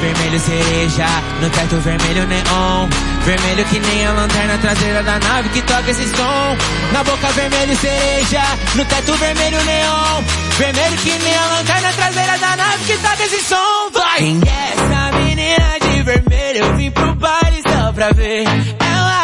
[0.04, 1.06] Vermelho cereja,
[1.42, 2.90] no teto vermelho neon.
[3.24, 6.58] Vermelho que nem a lanterna traseira da nave que toca esse som.
[6.92, 8.42] Na boca vermelho cereja,
[8.76, 10.24] no teto vermelho neon.
[10.58, 13.92] Vermelho que nem a lanterna traseira da nave que toca esse som.
[13.94, 14.38] Vai!
[14.46, 16.66] É essa menina de vermelho?
[16.66, 18.44] Eu vim pro baile só pra ver
[18.80, 19.24] ela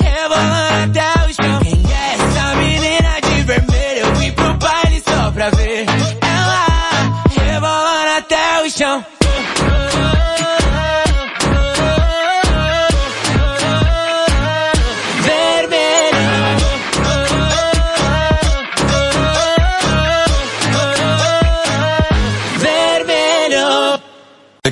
[0.00, 0.67] rebolando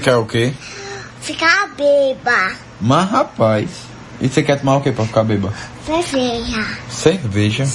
[0.06, 0.52] quer o quê?
[1.20, 2.52] Ficar beba.
[2.80, 3.70] Mas rapaz,
[4.20, 5.52] e você quer tomar o quê pra ficar beba?
[5.84, 6.64] Cerveja.
[6.88, 7.66] Cerveja.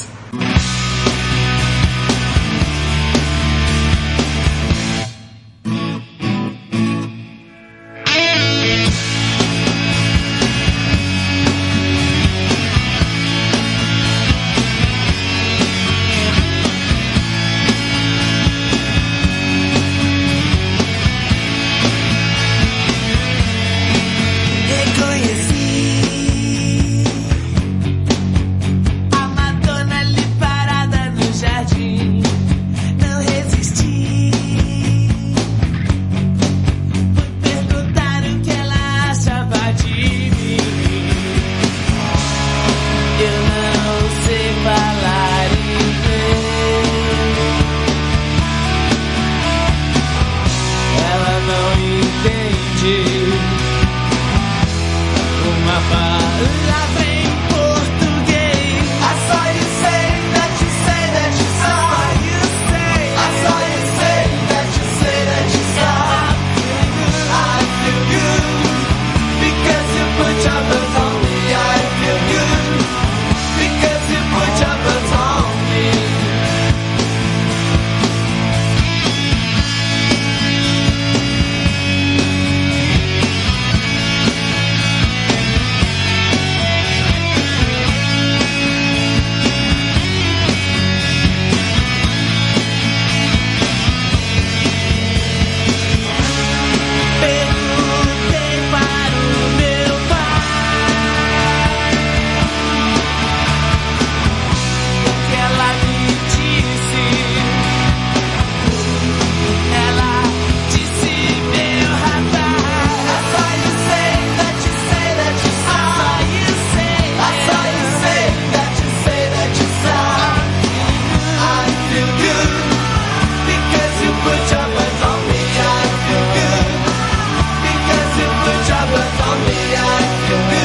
[129.39, 130.61] me, I can be.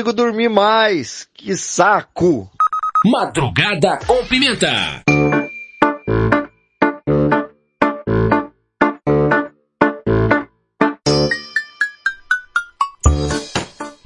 [0.00, 1.28] Consigo dormir mais.
[1.34, 2.50] Que saco.
[3.04, 5.02] Madrugada com Pimenta.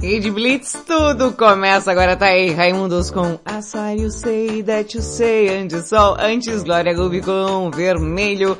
[0.00, 5.02] Rede Blitz, tudo começa agora, tá aí, Raimundos com I saw you say that you
[5.02, 8.56] say, antes sol, antes Glória Groove com vermelho,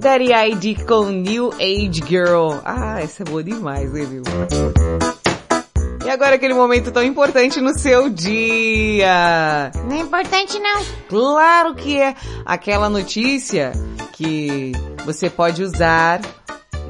[0.00, 4.22] Daddy ID com New Age Girl, ah, essa é boa demais, né, viu?
[6.04, 9.72] E agora aquele momento tão importante no seu dia.
[9.88, 10.84] Não é importante não.
[11.08, 13.72] Claro que é aquela notícia
[14.12, 14.72] que
[15.06, 16.20] você pode usar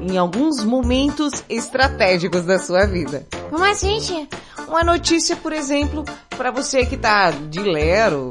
[0.00, 3.24] em alguns momentos estratégicos da sua vida.
[3.50, 4.28] Como assim, tia?
[4.66, 6.04] Uma notícia, por exemplo,
[6.36, 8.30] para você que tá de lero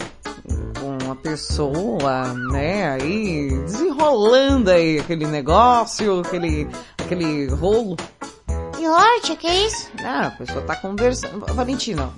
[0.80, 6.68] com uma pessoa, né, aí desenrolando aí aquele negócio, aquele
[6.98, 7.96] aquele rolo.
[9.22, 9.90] Que que é isso?
[10.04, 11.46] Ah, a pessoa tá conversando.
[11.54, 12.12] Valentina,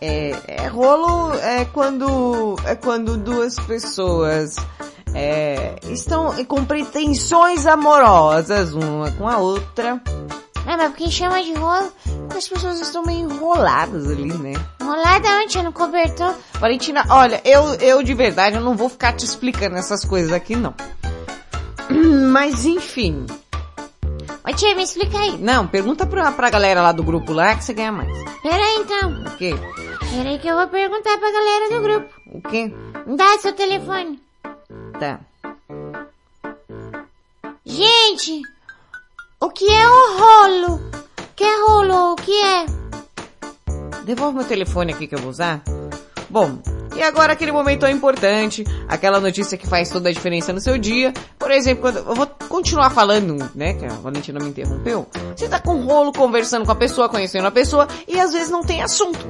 [0.00, 4.56] é, é rolo é quando é quando duas pessoas
[5.14, 10.00] é, estão com pretensões amorosas uma com a outra.
[10.66, 11.92] Ah, mas quem chama de rolo?
[12.34, 14.54] As pessoas estão meio enroladas ali, né?
[14.80, 15.62] Enrolada onde?
[15.62, 16.34] No cobertor?
[16.54, 20.56] Valentina, olha, eu, eu de verdade, eu não vou ficar te explicando essas coisas aqui
[20.56, 20.74] não.
[22.32, 23.26] Mas enfim.
[24.46, 25.38] Ô tia, me explica aí.
[25.38, 28.12] Não, pergunta pra, pra galera lá do grupo lá que você ganha mais.
[28.42, 29.24] Pera aí então.
[29.24, 29.54] O quê?
[30.10, 32.14] Pera aí que eu vou perguntar pra galera do grupo.
[32.26, 32.70] O quê?
[33.16, 34.20] Dá seu telefone.
[35.00, 35.20] Tá.
[37.64, 38.42] Gente,
[39.40, 40.80] o que é o rolo?
[41.34, 42.12] Que rolo?
[42.12, 42.66] O que é?
[44.04, 45.62] Devolve meu telefone aqui que eu vou usar.
[46.34, 46.58] Bom,
[46.96, 50.76] e agora aquele momento tão importante, aquela notícia que faz toda a diferença no seu
[50.76, 51.14] dia.
[51.38, 55.06] Por exemplo, quando eu vou continuar falando, né, que a Valentina me interrompeu.
[55.36, 58.64] Você tá com rolo conversando com a pessoa, conhecendo a pessoa e às vezes não
[58.64, 59.24] tem assunto.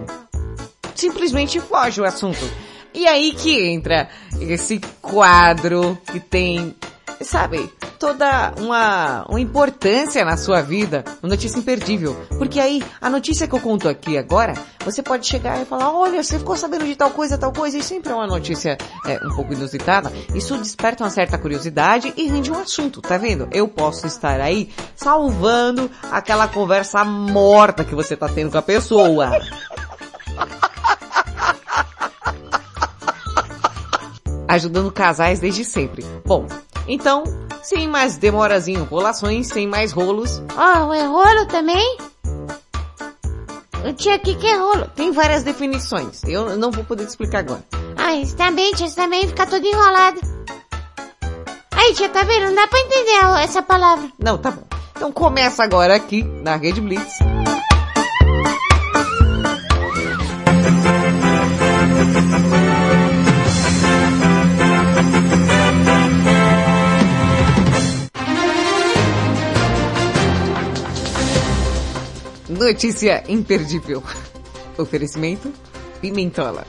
[0.95, 2.51] Simplesmente foge o assunto.
[2.95, 4.09] E aí que entra
[4.41, 6.75] esse quadro que tem,
[7.25, 12.15] sabe, toda uma, uma importância na sua vida, uma notícia imperdível.
[12.39, 14.55] Porque aí, a notícia que eu conto aqui agora,
[14.85, 17.83] você pode chegar e falar, olha, você ficou sabendo de tal coisa, tal coisa, e
[17.83, 20.13] sempre é uma notícia é, um pouco inusitada.
[20.35, 23.49] Isso desperta uma certa curiosidade e rende um assunto, tá vendo?
[23.51, 29.31] Eu posso estar aí salvando aquela conversa morta que você tá tendo com a pessoa.
[34.55, 36.05] ajudando casais desde sempre.
[36.25, 36.47] Bom,
[36.87, 37.25] então,
[37.63, 40.43] sem mais demoras e enrolações, sem mais rolos.
[40.57, 41.99] Ah, oh, é rolo também?
[43.97, 44.89] Tia, o que, que é rolo?
[44.95, 46.23] Tem várias definições.
[46.25, 47.65] Eu não vou poder te explicar agora.
[47.97, 50.21] Ah, isso também, tia, isso também fica todo enrolado.
[51.73, 52.47] Aí, tia, tá vendo?
[52.47, 54.09] Não dá pra entender essa palavra.
[54.19, 54.65] Não, tá bom.
[54.97, 57.19] Então começa agora aqui na Rede Blitz.
[72.55, 74.03] Notícia imperdível.
[74.79, 75.53] Oferecimento
[76.01, 76.67] Pimentola.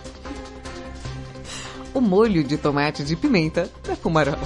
[1.94, 4.38] O molho de tomate de pimenta da Fumarola.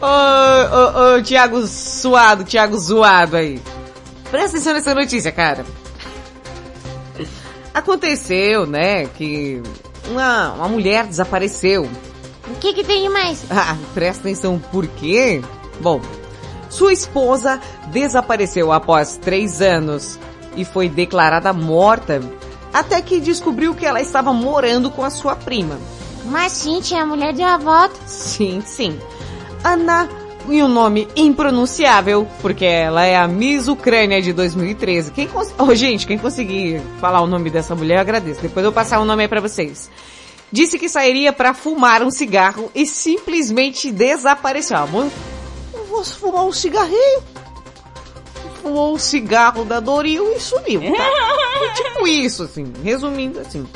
[0.00, 3.60] ô, ô, ô, Thiago suado, Thiago zoado aí.
[4.30, 5.66] Presta atenção nessa notícia, cara.
[7.74, 9.62] Aconteceu, né, que
[10.10, 11.88] uma, uma mulher desapareceu.
[12.48, 13.44] O que que tem de mais?
[13.50, 15.42] Ah, presta atenção, por quê?
[15.80, 16.00] Bom,
[16.68, 20.18] sua esposa desapareceu após três anos
[20.56, 22.20] e foi declarada morta
[22.72, 25.78] até que descobriu que ela estava morando com a sua prima.
[26.26, 27.94] Mas sim, tia, a mulher deu a volta.
[28.06, 28.98] Sim, sim.
[29.64, 30.08] Ana
[30.48, 35.12] e um nome impronunciável, porque ela é a Miss Ucrânia de 2013.
[35.12, 35.54] Quem cons...
[35.58, 38.40] oh, gente, quem conseguir falar o nome dessa mulher, eu agradeço.
[38.40, 39.90] Depois eu vou passar o nome aí pra vocês.
[40.50, 44.78] Disse que sairia para fumar um cigarro e simplesmente desapareceu.
[45.88, 47.22] Vou fumar um cigarrinho.
[48.62, 51.72] Fumou um cigarro da Doril e sumiu, tá?
[51.74, 53.66] tipo isso, assim, resumindo assim.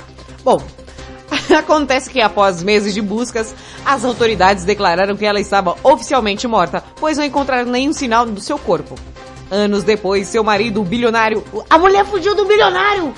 [0.45, 0.61] Bom,
[1.57, 3.55] Acontece que após meses de buscas,
[3.85, 8.59] as autoridades declararam que ela estava oficialmente morta, pois não encontraram nenhum sinal do seu
[8.59, 8.95] corpo.
[9.51, 11.45] Anos depois, seu marido, o bilionário...
[11.69, 13.15] A mulher fugiu do bilionário!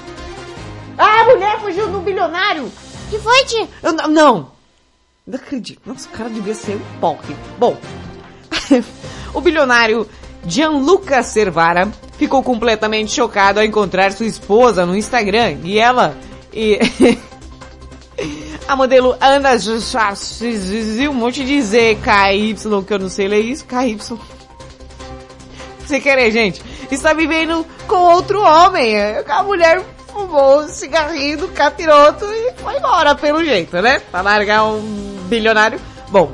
[0.98, 2.70] Ah, a mulher fugiu do bilionário!
[3.10, 3.68] Que foi, tia?
[3.82, 4.54] Eu, não, não!
[5.26, 5.80] Não acredito.
[5.86, 7.36] Nossa, o cara devia ser um porre.
[7.58, 7.78] Bom,
[9.34, 10.06] o bilionário
[10.46, 11.88] Gianluca Cervara
[12.18, 16.16] ficou completamente chocado ao encontrar sua esposa no Instagram e ela...
[16.52, 16.78] E...
[18.66, 19.58] A modelo Ana
[21.08, 21.98] um monte de Z,
[22.86, 23.98] que eu não sei ler isso, KY.
[25.84, 26.62] Sem querer, gente.
[26.90, 28.94] Está vivendo com outro homem.
[29.28, 34.00] A mulher fumou um cigarrinho do capiroto e foi embora, pelo jeito, né?
[34.10, 34.80] Pra largar um
[35.28, 35.78] bilionário.
[36.08, 36.30] Bom,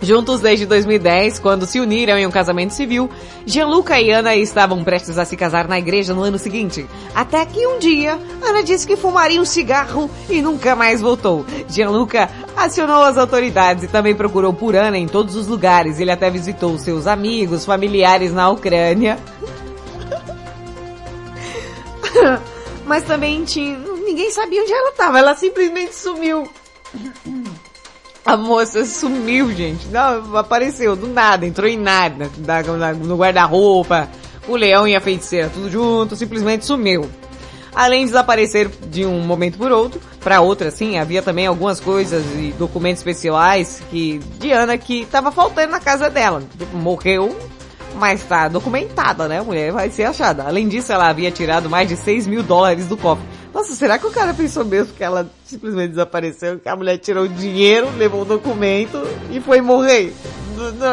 [0.00, 3.10] Juntos desde 2010, quando se uniram em um casamento civil,
[3.44, 6.86] Gianluca e Ana estavam prestes a se casar na igreja no ano seguinte.
[7.14, 11.44] Até que um dia, Ana disse que fumaria um cigarro e nunca mais voltou.
[11.68, 15.98] Gianluca acionou as autoridades e também procurou por Ana em todos os lugares.
[15.98, 19.18] Ele até visitou seus amigos, familiares na Ucrânia.
[22.86, 25.18] Mas também tinha, ninguém sabia onde ela estava.
[25.18, 26.48] Ela simplesmente sumiu.
[28.28, 29.86] A moça sumiu, gente.
[29.88, 34.06] Não, apareceu do nada, entrou em nada, da- da- no guarda-roupa,
[34.46, 37.08] o leão e a feiticeira, tudo junto, simplesmente sumiu.
[37.74, 42.22] Além de desaparecer de um momento por outro, para outro assim, havia também algumas coisas
[42.36, 46.42] e documentos especiais que de Ana que tava faltando na casa dela.
[46.74, 47.34] Morreu,
[47.94, 49.40] mas tá documentada, né?
[49.40, 50.44] A mulher vai ser achada.
[50.44, 53.24] Além disso, ela havia tirado mais de 6 mil dólares do cofre.
[53.52, 56.58] Nossa, será que o cara pensou mesmo que ela simplesmente desapareceu?
[56.58, 60.12] Que a mulher tirou o dinheiro, levou o documento e foi morrer?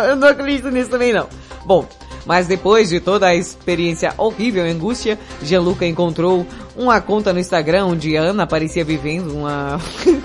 [0.08, 1.28] Eu não acredito nisso também não.
[1.66, 1.88] Bom,
[2.26, 7.86] mas depois de toda a experiência horrível e angústia, Gianluca encontrou uma conta no Instagram
[7.86, 9.80] onde Ana aparecia vivendo uma,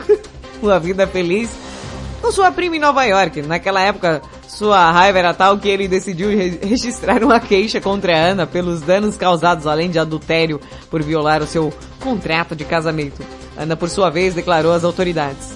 [0.62, 1.50] uma vida feliz
[2.20, 3.42] com sua prima em Nova York.
[3.42, 4.22] Naquela época,
[4.56, 8.80] sua raiva era tal que ele decidiu re- registrar uma queixa contra a Ana pelos
[8.80, 13.22] danos causados além de adultério por violar o seu contrato de casamento.
[13.56, 15.54] Ana, por sua vez, declarou às autoridades.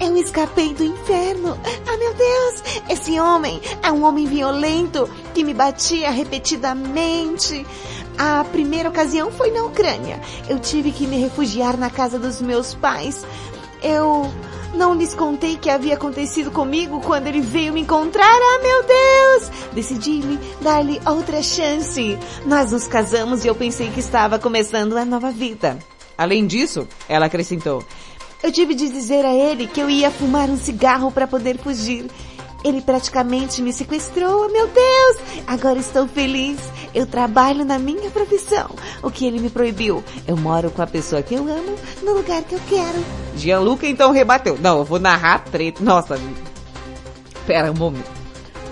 [0.00, 1.58] Eu escapei do inferno.
[1.86, 2.82] Ah, meu Deus!
[2.90, 7.66] Esse homem é um homem violento que me batia repetidamente.
[8.18, 10.20] A primeira ocasião foi na Ucrânia.
[10.48, 13.24] Eu tive que me refugiar na casa dos meus pais.
[13.82, 14.30] Eu
[14.76, 18.24] não lhes contei que havia acontecido comigo quando ele veio me encontrar.
[18.24, 19.50] Ah, meu Deus!
[19.72, 22.18] Decidi-me dar-lhe outra chance.
[22.44, 25.78] Nós nos casamos e eu pensei que estava começando uma nova vida.
[26.16, 27.82] Além disso, ela acrescentou,
[28.42, 32.06] Eu tive de dizer a ele que eu ia fumar um cigarro para poder fugir.
[32.66, 35.44] Ele praticamente me sequestrou, meu Deus!
[35.46, 36.58] Agora estou feliz.
[36.92, 38.68] Eu trabalho na minha profissão.
[39.04, 40.02] O que ele me proibiu?
[40.26, 43.04] Eu moro com a pessoa que eu amo, no lugar que eu quero.
[43.36, 44.58] Gianluca então rebateu.
[44.60, 45.80] Não, eu vou narrar treta.
[45.80, 46.18] Nossa,
[47.46, 48.10] pera um momento.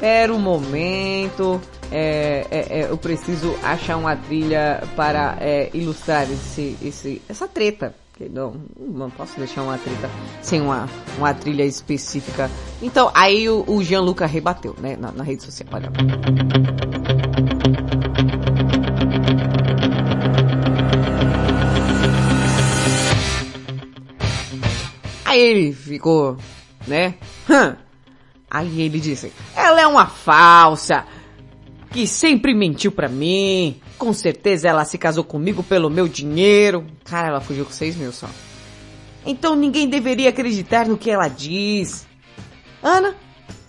[0.00, 1.60] Pera um momento.
[1.92, 7.94] É, é, é, eu preciso achar uma trilha para é, ilustrar esse, esse, essa treta.
[8.30, 10.08] Não, não posso deixar uma treta
[10.40, 10.88] sem uma,
[11.18, 12.48] uma trilha específica.
[12.80, 15.68] Então, aí o, o Gianluca rebateu, né, na, na rede social.
[15.72, 15.90] Olha.
[25.24, 26.36] Aí ele ficou,
[26.86, 27.14] né?
[28.48, 31.04] Aí ele disse, ela é uma falsa,
[31.90, 36.86] que sempre mentiu pra mim, com certeza ela se casou comigo pelo meu dinheiro.
[37.04, 38.28] Cara, ela fugiu com seis mil só.
[39.24, 42.06] Então ninguém deveria acreditar no que ela diz.
[42.82, 43.14] Ana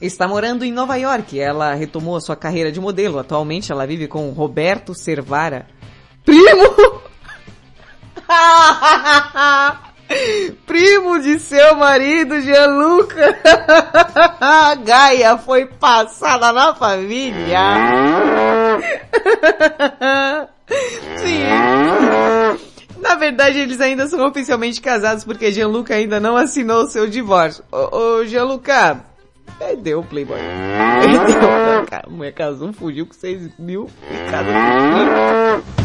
[0.02, 1.40] está morando em Nova York.
[1.40, 3.20] Ela retomou a sua carreira de modelo.
[3.20, 5.68] Atualmente ela vive com Roberto Cervara.
[6.24, 7.02] Primo!
[10.66, 13.38] Primo de seu marido, Gianluca.
[14.86, 17.60] Gaia foi passada na família.
[21.18, 21.44] Sim.
[22.98, 27.64] Na verdade, eles ainda são oficialmente casados porque Gianluca ainda não assinou seu divórcio.
[27.72, 29.00] Ô, ô Gianluca,
[29.60, 30.40] perdeu o Playboy.
[31.02, 32.04] Perdeu, cara.
[32.08, 35.85] A mulher casou, fugiu com 6 mil e casou com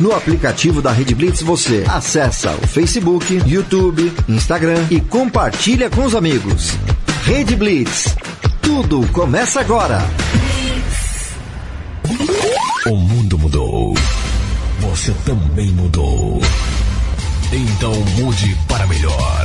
[0.00, 6.14] No aplicativo da Rede Blitz você acessa o Facebook, YouTube, Instagram e compartilha com os
[6.14, 6.72] amigos.
[7.24, 8.16] Rede Blitz.
[8.62, 9.98] Tudo começa agora.
[12.86, 13.94] O mundo mudou.
[14.80, 16.40] Você também mudou.
[17.52, 19.44] Então mude para melhor.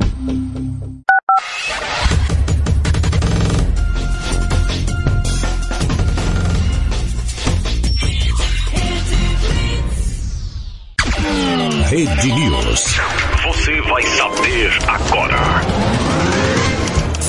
[11.91, 13.01] Rede News.
[13.43, 15.61] Você vai saber agora.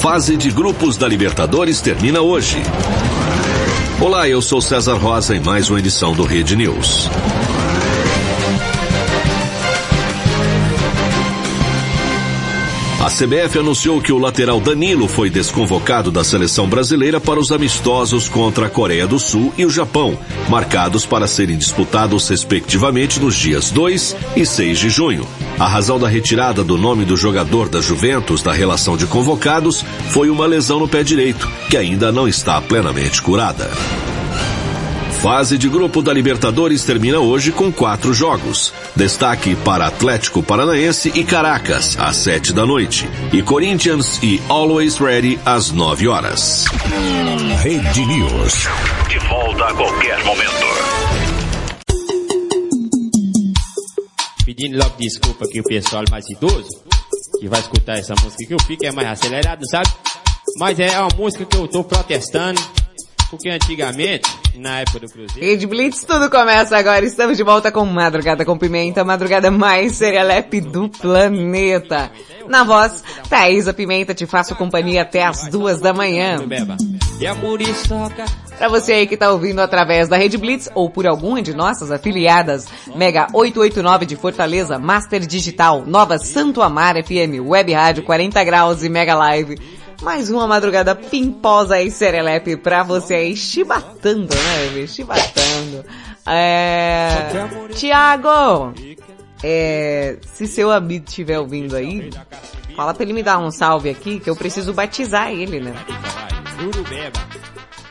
[0.00, 2.62] Fase de grupos da Libertadores termina hoje.
[4.00, 7.10] Olá, eu sou César Rosa em mais uma edição do Rede News.
[13.12, 18.66] CBF anunciou que o lateral Danilo foi desconvocado da seleção brasileira para os amistosos contra
[18.66, 24.16] a Coreia do Sul e o Japão, marcados para serem disputados respectivamente nos dias 2
[24.34, 25.26] e 6 de junho.
[25.58, 30.30] A razão da retirada do nome do jogador da Juventus da relação de convocados foi
[30.30, 33.70] uma lesão no pé direito, que ainda não está plenamente curada.
[35.22, 38.74] Fase de grupo da Libertadores termina hoje com quatro jogos.
[38.96, 43.08] Destaque para Atlético Paranaense e Caracas, às sete da noite.
[43.32, 46.64] E Corinthians e Always Ready, às nove horas.
[47.62, 48.66] Rede News.
[49.08, 50.66] De volta a qualquer momento.
[54.44, 56.68] Pedindo logo desculpa aqui o pessoal mais idoso,
[57.38, 59.88] que vai escutar essa música que eu fico é mais acelerado, sabe?
[60.58, 62.60] Mas é uma música que eu tô protestando,
[63.32, 65.40] porque antigamente, na época do Cruzeiro...
[65.40, 67.02] Rede Blitz, tudo começa agora.
[67.02, 72.12] Estamos de volta com Madrugada com Pimenta, madrugada mais serelepe do planeta.
[72.46, 76.36] Na voz, Thaisa Pimenta, te faço companhia até as duas da manhã.
[77.26, 78.26] A muriçoca...
[78.58, 81.90] Pra você aí que tá ouvindo através da Rede Blitz ou por alguma de nossas
[81.90, 88.84] afiliadas, Mega 889 de Fortaleza, Master Digital, Nova Santo Amar FM, Web Rádio 40 Graus
[88.84, 89.56] e Mega Live.
[90.02, 94.86] Mais uma madrugada pimposa e serelepe pra você aí, chibatando, né?
[94.86, 95.84] Chibatando.
[96.26, 97.08] É...
[97.72, 98.74] Tiago!
[99.42, 100.16] É...
[100.24, 102.10] Se seu amigo estiver ouvindo aí,
[102.74, 105.72] fala pra ele me dar um salve aqui, que eu preciso batizar ele, né?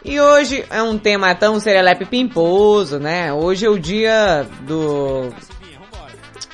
[0.04, 3.32] E hoje é um tema tão serelepe pimposo, né?
[3.32, 5.30] Hoje é o dia do...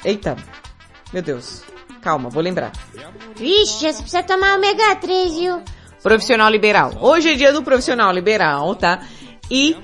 [0.05, 0.35] Eita!
[1.11, 1.66] Meu Deus.
[2.07, 2.71] Calma, vou lembrar.
[3.35, 5.61] Vixe, você precisa tomar ômega 3, viu?
[6.01, 6.93] Profissional liberal.
[7.01, 9.01] Hoje é dia do profissional liberal, tá?
[9.51, 9.75] E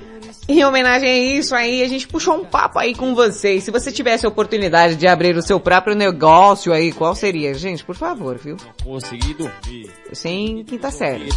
[0.47, 3.65] em homenagem a isso aí, a gente puxou um papo aí com vocês.
[3.65, 7.53] Se você tivesse a oportunidade de abrir o seu próprio negócio aí, qual seria?
[7.55, 8.55] Gente, por favor, viu?
[8.81, 9.91] Consegui dormir.
[10.13, 11.27] Sem quinta série.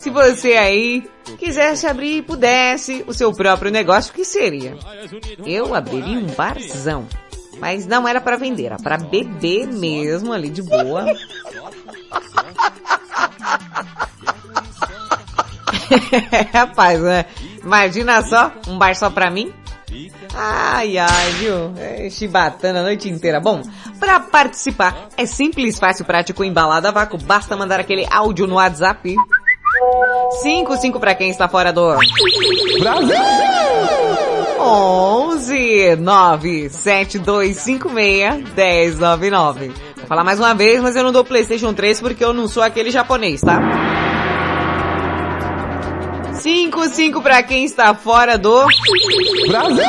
[0.00, 1.08] Se você aí
[1.38, 4.76] quisesse abrir e pudesse o seu próprio negócio, o que seria?
[5.46, 7.06] Eu abriria um barzão.
[7.60, 11.04] Mas não era para vender, era para beber mesmo ali de boa.
[16.52, 17.24] Rapaz, né?
[17.62, 19.52] Imagina só, um bar só pra mim.
[20.34, 21.72] Ai, ai, viu?
[21.78, 23.40] É, chibatando a noite inteira.
[23.40, 23.62] Bom,
[23.98, 27.18] pra participar é simples, fácil, prático, embalado a vácuo.
[27.18, 29.16] Basta mandar aquele áudio no WhatsApp.
[30.42, 31.96] 55 para quem está fora do
[32.78, 33.16] Brasil.
[34.58, 39.72] 11 97256 1099.
[39.96, 42.62] Vou falar mais uma vez, mas eu não dou PlayStation 3 porque eu não sou
[42.62, 43.60] aquele japonês, tá?
[46.34, 48.64] 55 para quem está fora do
[49.48, 49.84] Brasil.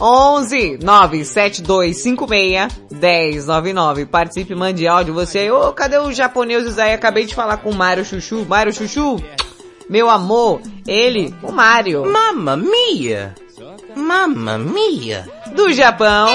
[0.00, 4.06] 11 97256 1099.
[4.06, 5.12] Participe, mande áudio.
[5.14, 6.94] Você aí, ô, cadê o japonês aí?
[6.94, 8.46] Acabei de falar com o Mário Chuchu.
[8.48, 9.20] Mário Chuchu,
[9.88, 12.04] meu amor, ele, o Mário.
[12.10, 13.34] Mamma mia!
[13.96, 15.26] Mamma mia!
[15.54, 16.28] Do Japão.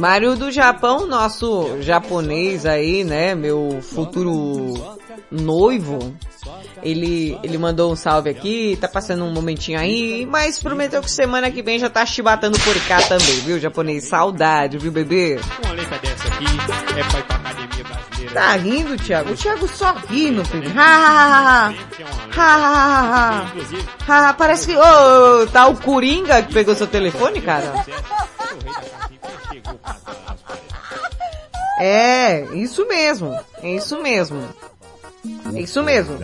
[0.00, 3.34] Mário do Japão, nosso japonês aí, né?
[3.34, 4.96] Meu futuro
[5.30, 6.16] noivo.
[6.82, 11.50] Ele, ele mandou um salve aqui, tá passando um momentinho aí, mas prometeu que semana
[11.50, 14.04] que vem já tá chibatando por cá também, viu, japonês?
[14.08, 15.38] Saudade, viu, bebê?
[15.62, 16.46] Uma letra dessa aqui.
[16.46, 18.34] aqui é pra ir pra academia brasileira.
[18.34, 19.32] Tá rindo, Thiago?
[19.32, 20.68] O Thiago só ri no filme.
[20.68, 21.74] Ha, ha, ha, ha.
[22.34, 23.52] Ha, ha, ha, ha.
[24.08, 24.76] Ha, ha, parece que...
[24.78, 27.84] Ô, tá o Coringa que pegou seu telefone, cara?
[31.78, 33.38] É, isso mesmo.
[33.62, 34.42] É isso mesmo.
[35.54, 36.18] É isso mesmo.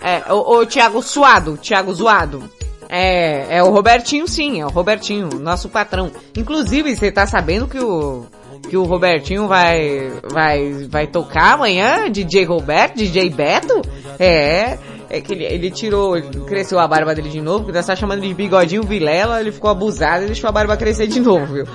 [0.00, 2.50] É, o, o Thiago suado, Thiago zoado.
[2.88, 6.10] É, é o Robertinho sim, é o Robertinho, nosso patrão.
[6.36, 8.26] Inclusive, você tá sabendo que o
[8.68, 13.82] que o Robertinho vai vai vai tocar amanhã, DJ Roberto, DJ Beto?
[14.18, 14.78] É,
[15.10, 18.34] é que ele, ele tirou, cresceu a barba dele de novo, porque tá chamando de
[18.34, 21.66] bigodinho Vilela, ele ficou abusado e deixou a barba crescer de novo, viu?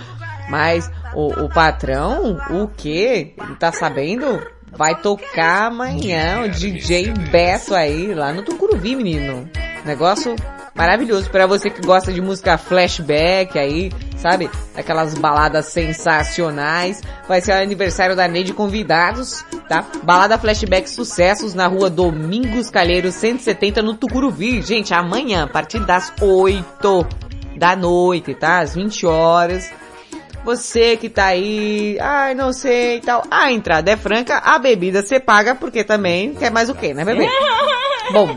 [0.49, 3.34] Mas o, o patrão, o que?
[3.38, 4.41] Ele tá sabendo?
[4.71, 9.49] Vai tocar amanhã o DJ Beto aí, lá no Tucuruvi, menino.
[9.86, 10.36] Negócio
[10.76, 14.49] maravilhoso para você que gosta de música flashback aí, sabe?
[14.76, 17.01] Aquelas baladas sensacionais.
[17.28, 19.86] Vai ser o aniversário da Neide convidados, tá?
[20.03, 24.61] Balada flashback sucessos na rua Domingos Calheiros 170 no Tucuruvi.
[24.61, 27.07] Gente, amanhã, a partir das 8
[27.57, 28.59] da noite, tá?
[28.59, 29.71] Às 20 horas.
[30.43, 33.24] Você que tá aí, ai, não sei e tal.
[33.32, 37.05] A entrada é franca, a bebida você paga porque também quer mais o quê, né,
[37.05, 37.30] bebê?
[38.11, 38.36] Bom,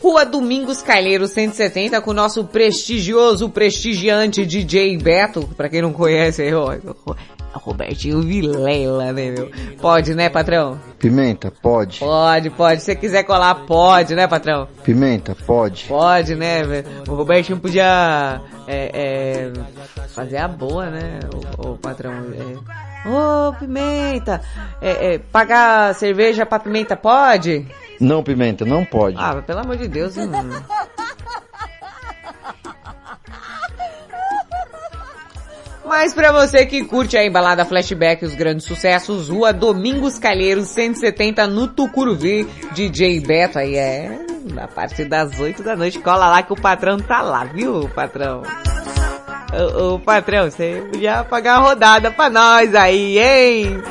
[0.00, 6.46] Rua Domingos Calheiro 170 com o nosso prestigioso, prestigiante DJ Beto, pra quem não conhece,
[6.46, 7.16] é o
[7.52, 9.50] Robertinho Vilela, né, meu?
[9.80, 10.78] Pode, né, patrão?
[10.98, 11.98] Pimenta, pode.
[11.98, 12.80] Pode, pode.
[12.80, 14.68] Se você quiser colar, pode, né, patrão?
[14.84, 15.86] Pimenta, pode.
[15.86, 16.86] Pode, né, velho?
[17.08, 19.52] O Robertinho podia, é, é,
[20.08, 21.20] fazer a boa, né,
[21.58, 22.12] o, o patrão?
[22.12, 24.40] É, Ô, Pimenta,
[24.80, 27.66] é, é, pagar cerveja pra Pimenta pode?
[28.00, 29.16] Não, Pimenta, não pode.
[29.18, 30.30] Ah, pelo amor de Deus, hum.
[35.84, 41.46] Mas pra você que curte a embalada flashback os grandes sucessos, Rua Domingos Calheiros 170
[41.46, 44.18] no Tucuruvi, DJ Beto aí é
[44.56, 48.42] a partir das 8 da noite, cola lá que o patrão tá lá, viu, patrão?
[49.52, 53.82] Ô, ô patrão, você podia pagar uma rodada pra nós aí, hein?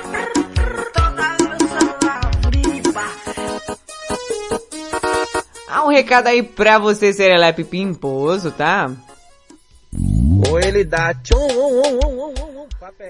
[5.67, 8.91] Há um recado aí pra você, Serelepe Pimposo, tá?
[10.49, 11.47] Ou ele dá tchum,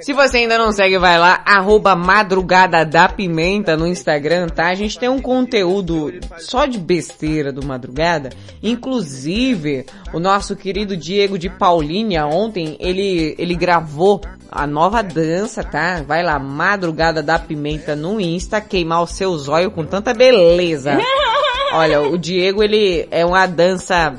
[0.01, 4.67] Se você ainda não segue, vai lá, arroba madrugada da pimenta no Instagram, tá?
[4.67, 8.29] A gente tem um conteúdo só de besteira do Madrugada.
[8.63, 14.21] Inclusive, o nosso querido Diego de Paulínia, ontem, ele, ele gravou
[14.51, 16.01] a nova dança, tá?
[16.01, 20.97] Vai lá, Madrugada da Pimenta no Insta, queimar o seu zóio com tanta beleza.
[21.73, 24.15] Olha, o Diego, ele é uma dança...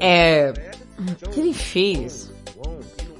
[0.00, 0.52] É...
[0.98, 2.30] O que ele fez?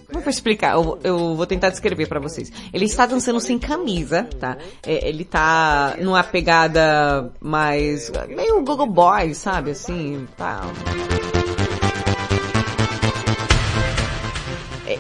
[0.07, 0.75] Como eu explicar?
[0.75, 2.53] Eu, eu, vou tentar descrever para vocês.
[2.73, 4.57] Ele está dançando sem camisa, tá?
[4.83, 8.11] É, ele tá numa pegada mais...
[8.29, 9.73] meio Google Boy, sabe?
[9.73, 10.63] Assim, tá...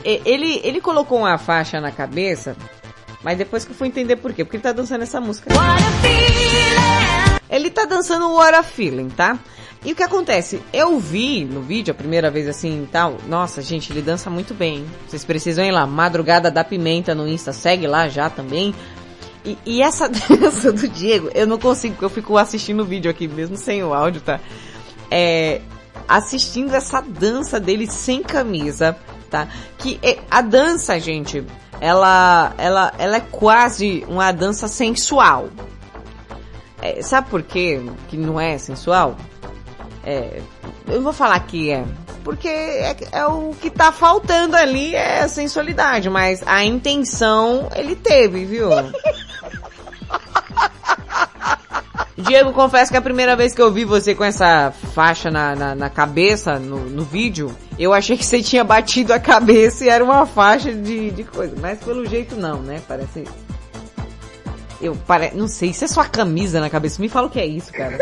[0.04, 2.56] Ele, ele colocou uma faixa na cabeça,
[3.22, 4.44] mas depois que eu fui entender por quê.
[4.44, 5.48] Porque ele tá dançando essa música.
[7.48, 9.38] Ele tá dançando What a Feeling, tá?
[9.84, 10.60] E o que acontece?
[10.72, 13.18] Eu vi no vídeo a primeira vez assim e tal.
[13.28, 14.84] Nossa, gente, ele dança muito bem.
[15.06, 18.74] Vocês precisam ir lá, Madrugada da Pimenta no Insta, segue lá já também.
[19.44, 23.10] E, e essa dança do Diego, eu não consigo, porque eu fico assistindo o vídeo
[23.10, 24.40] aqui, mesmo sem o áudio, tá?
[25.08, 25.60] É,
[26.08, 28.96] assistindo essa dança dele sem camisa,
[29.30, 29.46] tá?
[29.78, 31.44] Que é, a dança, gente,
[31.80, 35.48] ela, ela, ela é quase uma dança sensual.
[36.80, 39.16] É, sabe por quê que não é sensual?
[40.04, 40.40] É,
[40.88, 41.84] eu vou falar que é.
[42.22, 47.96] Porque é, é, o que tá faltando ali é a sensualidade, mas a intenção ele
[47.96, 48.70] teve, viu?
[52.18, 55.74] Diego, confesso que a primeira vez que eu vi você com essa faixa na, na,
[55.74, 60.02] na cabeça, no, no, vídeo, eu achei que você tinha batido a cabeça e era
[60.02, 61.54] uma faixa de, de coisa.
[61.60, 62.80] Mas pelo jeito não, né?
[62.88, 63.24] Parece...
[64.80, 65.32] Eu pare...
[65.34, 67.00] não sei, isso é sua camisa na cabeça.
[67.00, 67.98] Me fala o que é isso, cara.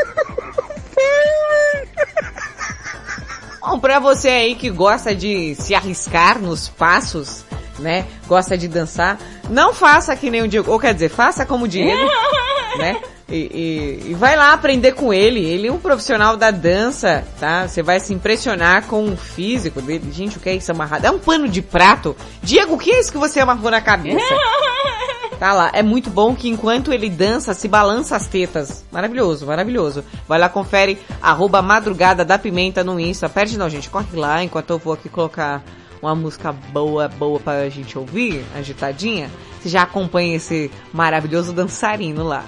[3.60, 7.44] Bom, pra você aí que gosta de se arriscar nos passos,
[7.78, 8.06] né?
[8.26, 9.18] Gosta de dançar,
[9.48, 12.08] não faça que nem o Diego, ou quer dizer, faça como o Diego,
[12.78, 13.00] né?
[13.26, 15.40] E, e, e, vai lá aprender com ele.
[15.40, 17.66] Ele é um profissional da dança, tá?
[17.66, 20.12] Você vai se impressionar com o físico dele.
[20.12, 21.06] Gente, o que é isso amarrado?
[21.06, 22.14] É um pano de prato?
[22.42, 24.20] Diego, o que é isso que você amarrou na cabeça?
[25.44, 25.70] Tá lá.
[25.74, 28.82] É muito bom que enquanto ele dança, se balança as tetas.
[28.90, 30.02] Maravilhoso, maravilhoso.
[30.26, 33.28] Vai lá, confere, arroba madrugada da pimenta no Insta.
[33.28, 33.90] Perde não, gente.
[33.90, 35.62] Corre lá enquanto eu vou aqui colocar
[36.00, 39.30] uma música boa, boa pra gente ouvir, agitadinha.
[39.60, 42.46] Você já acompanha esse maravilhoso dançarino lá.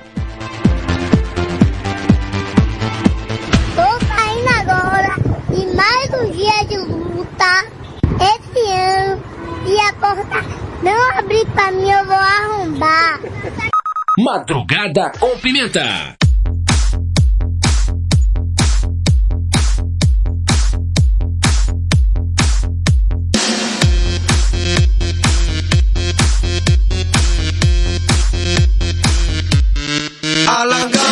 [3.75, 5.17] Tô saindo agora
[5.51, 7.67] de mais um dia de luta.
[8.23, 9.23] Esse ano
[9.67, 13.21] ia cortar não abrir pra mim, eu vou arrombar.
[14.19, 16.17] Madrugada com pimenta.
[30.49, 31.06] Alanga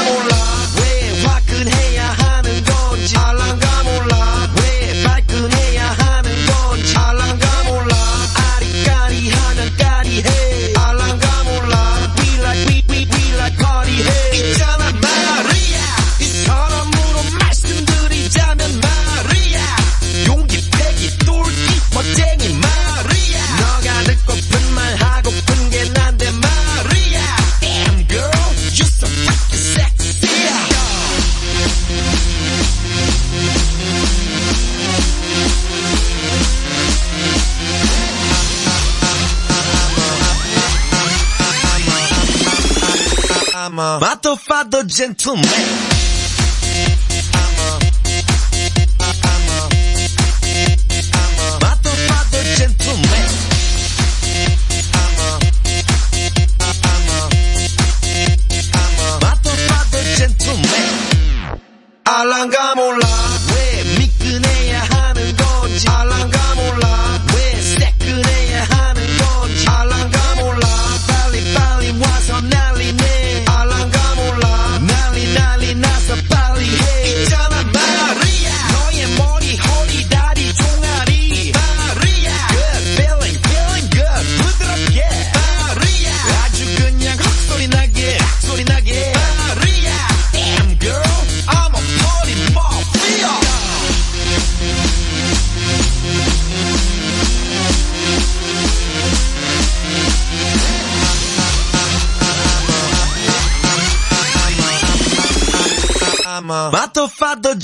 [43.75, 43.99] Mama.
[43.99, 45.43] Matofado gentleman.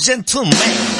[0.01, 0.90] gentleman.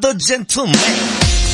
[0.00, 1.51] the gentleman.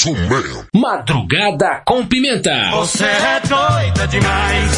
[0.00, 0.64] Gentleman.
[0.74, 2.70] Madrugada com Pimenta.
[2.72, 4.70] Você é doida demais.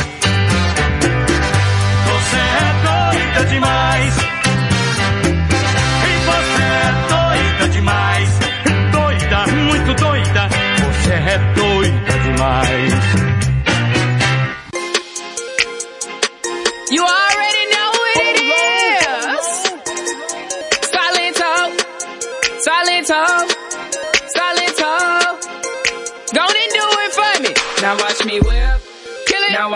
[2.08, 4.16] Você é doida demais.
[6.04, 8.30] E você é doida demais.
[8.90, 10.48] Doida, muito doida.
[10.78, 13.21] Você é doida demais.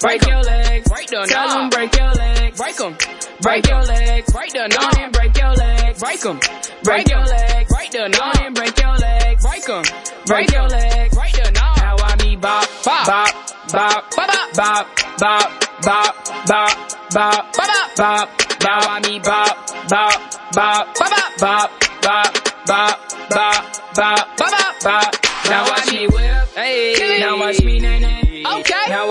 [0.00, 2.96] break your legs, break the Tell them break your legs, break them,
[3.40, 6.40] break your legs, break the knob and break your legs, break them,
[6.82, 9.84] break your legs, break the knob and break your legs, break them,
[10.26, 11.76] break your legs, break the knob.
[11.78, 13.34] Now I me bop, bop, bop,
[13.72, 14.86] bop, bop, bop,
[15.18, 15.50] bop,
[15.82, 16.14] bop,
[16.46, 18.28] bop, bop, bop, bop.
[18.62, 21.70] Now I me bop, bop, bop, bop, bop,
[22.02, 22.32] bop,
[22.66, 23.00] bop,
[23.30, 25.14] bop, bop, bop, bop.
[25.48, 27.97] Now watch me whip, hey, now watch me name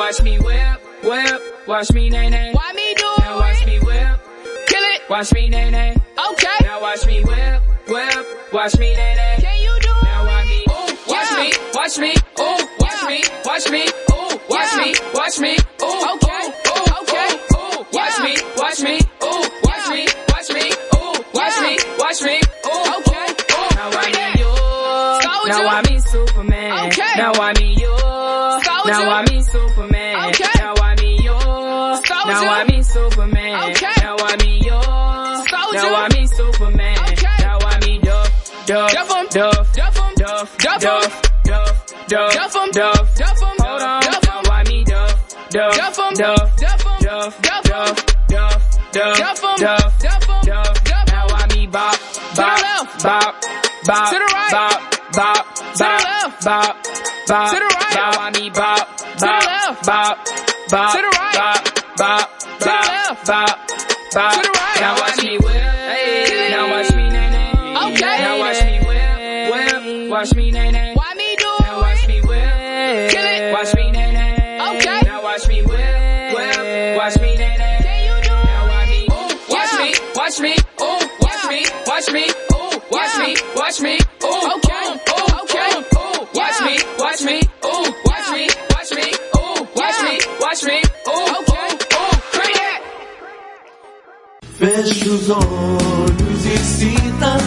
[0.07, 1.67] watch me whip, whip.
[1.67, 2.53] Watch me nay nay.
[2.53, 3.19] Why me do it?
[3.19, 4.19] Now watch me whip,
[4.67, 5.01] kill it.
[5.09, 5.97] Watch me nay nay.
[6.31, 6.57] Okay.
[6.61, 8.53] Now watch me whip, whip.
[8.53, 9.35] Watch me nay nay.
[9.41, 10.03] Can you do it?
[10.05, 14.73] Now watch me, ooh, watch me, watch me, ooh, watch me, watch me, ooh, watch
[14.79, 18.95] me, watch me, ooh, okay, ooh, okay, ooh, watch me, watch me,
[19.27, 23.75] ooh, watch me, watch me, ooh, watch me, watch me, ooh, okay, ooh.
[23.75, 27.13] Now I mean you, now I mean Superman, okay.
[27.17, 27.56] now I
[38.67, 44.51] Duff, Duff, Duff, Duff, Duff, Duff, Duff, Duff, Duff, Duff, Duff, Duff, hold on, now
[44.51, 46.51] I mean Duff, Duff, Duff, Duff,
[46.99, 51.95] Duff, Duff, Duff, Duff, Duff, Duff, Duff, Duff, now I mean Bop,
[52.35, 52.59] Bop,
[53.01, 53.35] Bop,
[53.85, 54.81] Bop, to the right, Bop,
[55.13, 56.75] Bop, to the left, Bop,
[57.27, 58.83] Bop, to the right, now I mean Bop,
[59.17, 60.17] Bop, Bop,
[60.67, 61.63] Bop, to the right, Bop,
[61.95, 63.47] Bop, to the left, Bop,
[64.11, 65.26] Bop, to the right, now watch me
[94.57, 97.37] Feche os olhos e sinta.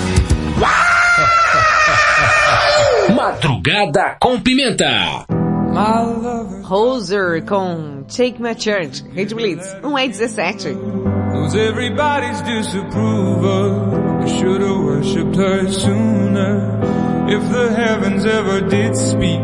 [3.13, 5.27] Madrugada com Pimenta.
[6.71, 10.69] Hoser com Take My Church, Rede Blitz, 1 é 17.
[10.69, 13.91] Knows everybody's disapproval.
[14.21, 16.79] Have worshipped her sooner.
[17.29, 19.41] If the heavens ever did speak,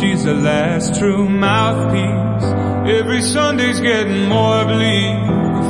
[0.00, 2.44] she's the last true mouthpiece.
[2.88, 5.55] Every Sunday's getting more bleak.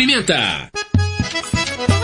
[0.00, 0.70] Pimenta.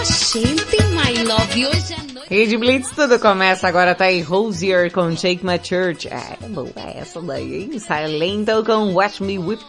[0.05, 2.29] Gente, my love, hoje à noite...
[2.29, 6.07] Rede Blitz, tudo começa agora, tá aí Rosier com Shake My Church.
[6.09, 7.79] É, boa essa daí, hein?
[7.79, 9.65] Silento com Watch Me Whip.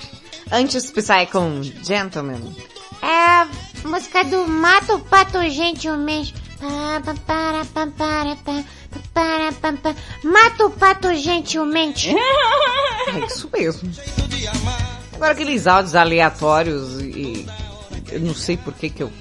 [0.51, 2.53] Antes Psy com Gentleman.
[3.01, 3.47] É a
[3.85, 6.33] música do Mato Pato Gentilmente.
[10.25, 12.13] Mato Pato Gentilmente.
[13.07, 13.89] É isso mesmo.
[15.13, 17.06] Agora aqueles áudios aleatórios e...
[18.17, 19.11] Eu não sei por que que eu...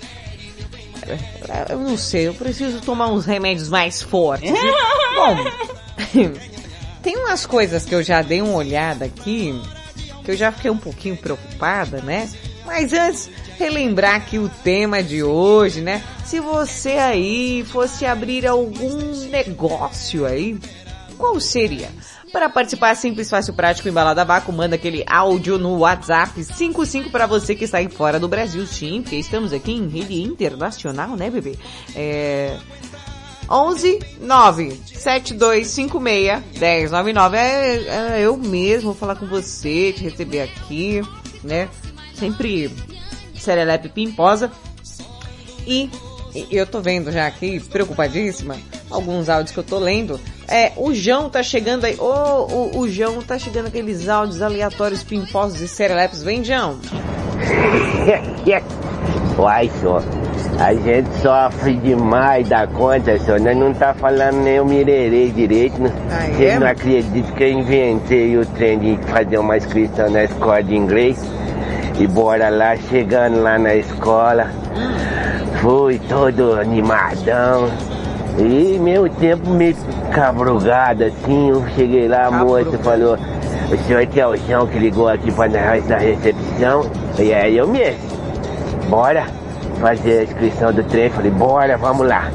[1.69, 4.51] Eu não sei, eu preciso tomar uns remédios mais fortes.
[5.15, 5.37] Bom,
[7.03, 9.61] tem umas coisas que eu já dei uma olhada aqui,
[10.25, 12.29] que eu já fiquei um pouquinho preocupada, né?
[12.65, 16.03] Mas antes, relembrar aqui o tema de hoje, né?
[16.25, 20.59] Se você aí fosse abrir algum negócio aí,
[21.17, 21.89] qual seria?
[22.37, 27.27] Para participar simples, fácil, prático, embalada a vácuo, manda aquele áudio no WhatsApp 55 para
[27.27, 31.31] você que está aí fora do Brasil, sim, porque estamos aqui em rede internacional, né,
[31.31, 31.57] bebê?
[31.95, 32.59] É...
[33.49, 41.01] 11 9 7256 1099 é, é eu mesmo vou falar com você, te receber aqui,
[41.43, 41.71] né?
[42.13, 42.71] Sempre
[43.35, 44.53] serelepe pimposa.
[45.67, 45.91] E
[46.51, 48.59] eu tô vendo já aqui, preocupadíssima,
[48.91, 50.21] alguns áudios que eu tô lendo.
[50.49, 51.97] É, o João tá chegando aí.
[51.99, 56.23] Ô, oh, o, o João tá chegando aqueles áudios aleatórios pimposos e serelepes.
[56.23, 56.79] Vem, João.
[59.39, 60.03] Uai, só.
[60.59, 63.39] A gente sofre demais da conta, só.
[63.39, 65.83] Nós não tá falando nem o mirerê direito.
[65.83, 65.93] Né?
[66.11, 66.59] Ah, Vocês é?
[66.59, 71.23] não acreditam que eu inventei o trem de fazer uma inscrição na escola de inglês?
[71.99, 74.51] E bora lá, chegando lá na escola.
[75.61, 77.69] Fui todo animadão.
[78.39, 79.75] E meu tempo meio
[80.13, 83.17] cabrugado assim, eu cheguei lá, a moça falou,
[83.71, 86.85] o senhor que é o João que ligou aqui para nós na recepção?
[87.19, 88.17] E aí eu mesmo.
[88.89, 89.27] Bora
[89.81, 92.31] fazer a inscrição do trem, falei, bora, vamos lá.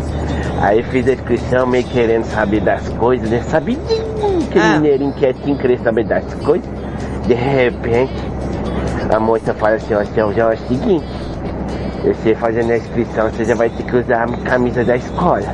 [0.60, 3.42] Aí fiz a inscrição meio querendo saber das coisas, né?
[3.44, 6.68] Sabidinho, aquele mineirinho quietinho querendo saber das coisas.
[7.26, 8.14] De repente,
[9.14, 11.06] a moça fala assim, ó, seu João, é o seguinte,
[12.04, 15.46] você fazendo a inscrição, você já vai ter que usar a camisa da escola.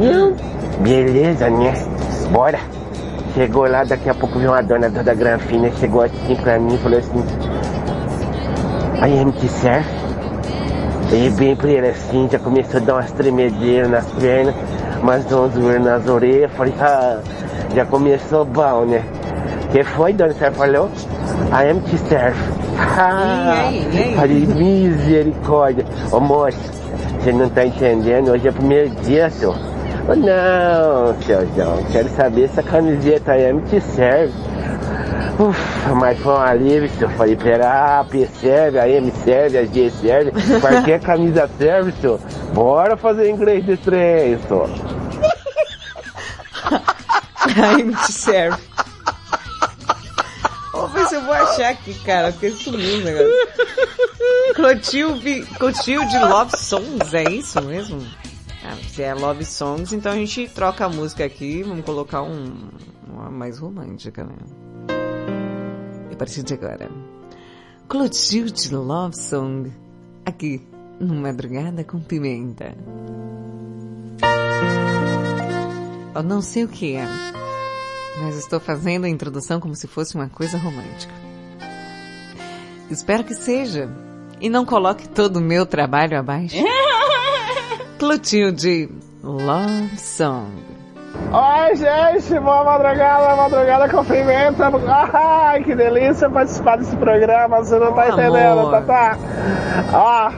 [0.00, 0.34] Eu,
[0.80, 1.72] beleza, né?
[2.30, 2.58] Bora.
[3.34, 6.78] Chegou lá, daqui a pouco veio uma dona da granfina, chegou assim pra mim e
[6.78, 7.24] falou assim,
[9.00, 9.88] aí MT Surf?
[11.12, 14.54] E bem pra ele assim, já começou a dar umas tremedeiras nas pernas,
[15.02, 17.18] umas donzuras nas orelhas, falei, ah,
[17.74, 19.02] já começou bom, né?
[19.70, 20.32] que foi, dona?
[20.32, 20.90] Você falou?
[21.52, 22.38] A MT Surf.
[22.78, 24.14] Ah, E aí, e aí?
[24.16, 25.84] falei, misericórdia.
[26.10, 26.58] Ô moço,
[27.18, 28.30] você não tá entendendo?
[28.30, 29.56] Hoje é o primeiro dia, senhor.
[30.08, 34.32] Oh, não, seu João, quero saber se a camiseta aí me te serve.
[35.38, 37.10] Ufa, mas foi um alívio, senhor.
[37.12, 42.20] Falei, pera, a AP serve, a M serve, a G serve, qualquer camisa serve, senhor.
[42.54, 44.70] Bora fazer inglês de trem, senhor.
[47.62, 48.58] Aí me te serve.
[50.72, 53.32] Vamos ver se eu vou achar aqui, cara, porque sumiu o negócio.
[54.54, 58.00] Clotilde, Clotilde Love Songs, é isso mesmo?
[58.64, 62.70] Ah, se é Love Songs, então a gente troca a música aqui, vamos colocar um,
[63.06, 64.34] uma mais romântica, né?
[66.10, 66.90] E a partir de agora,
[67.88, 69.72] Clotilde Love Song,
[70.26, 70.66] aqui,
[70.98, 72.74] no Madrugada com Pimenta.
[76.14, 77.06] Eu não sei o que é,
[78.20, 81.14] mas estou fazendo a introdução como se fosse uma coisa romântica.
[82.90, 84.07] Espero que seja.
[84.40, 86.56] E não coloque todo o meu trabalho abaixo.
[87.98, 88.88] Clotilde
[89.22, 90.68] Love Song.
[91.30, 94.70] Oi, gente, boa madrugada, madrugada com pimenta.
[95.12, 99.18] Ai, que delícia participar desse programa, você não tá entendendo, tá, tá?
[99.92, 100.30] Ó,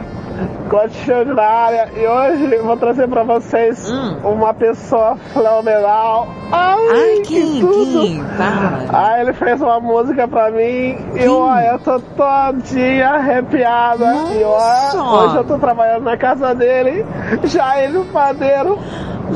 [0.71, 3.91] Clotilde na área e hoje vou trazer pra vocês
[4.23, 6.29] uma pessoa fenomenal.
[6.53, 8.01] Ai, Ai, que quem, tudo!
[8.03, 8.25] quem?
[8.25, 8.85] Fala.
[8.93, 14.05] Aí ele fez uma música pra mim e olha, eu tô todinha arrepiada.
[14.33, 17.05] E olha, hoje eu tô trabalhando na casa dele,
[17.45, 18.79] já ele o padeiro.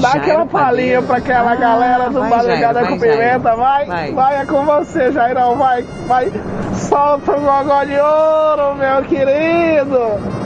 [0.01, 2.98] Dá Jairo aquela palhinha pra aquela Ah, galera do Madrugada com.
[2.98, 4.12] Pimenta, vai, Vai.
[4.12, 6.32] vai, é com você, Jairão, vai, vai.
[6.74, 10.44] Solta o gogó de ouro, meu querido.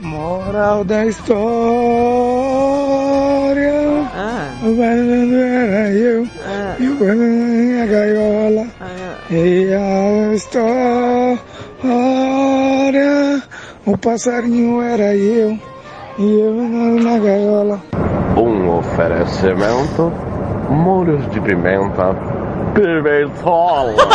[0.00, 1.28] Moral da história.
[4.62, 6.24] O banana era eu.
[6.78, 8.66] E o banana a gaiola.
[9.28, 11.40] E a história.
[13.86, 15.58] O passarinho era eu.
[16.18, 16.54] E eu
[17.02, 17.80] na gaiola.
[18.36, 20.12] Um oferecimento,
[20.70, 22.14] muros de pimenta,
[22.72, 23.94] pimentola.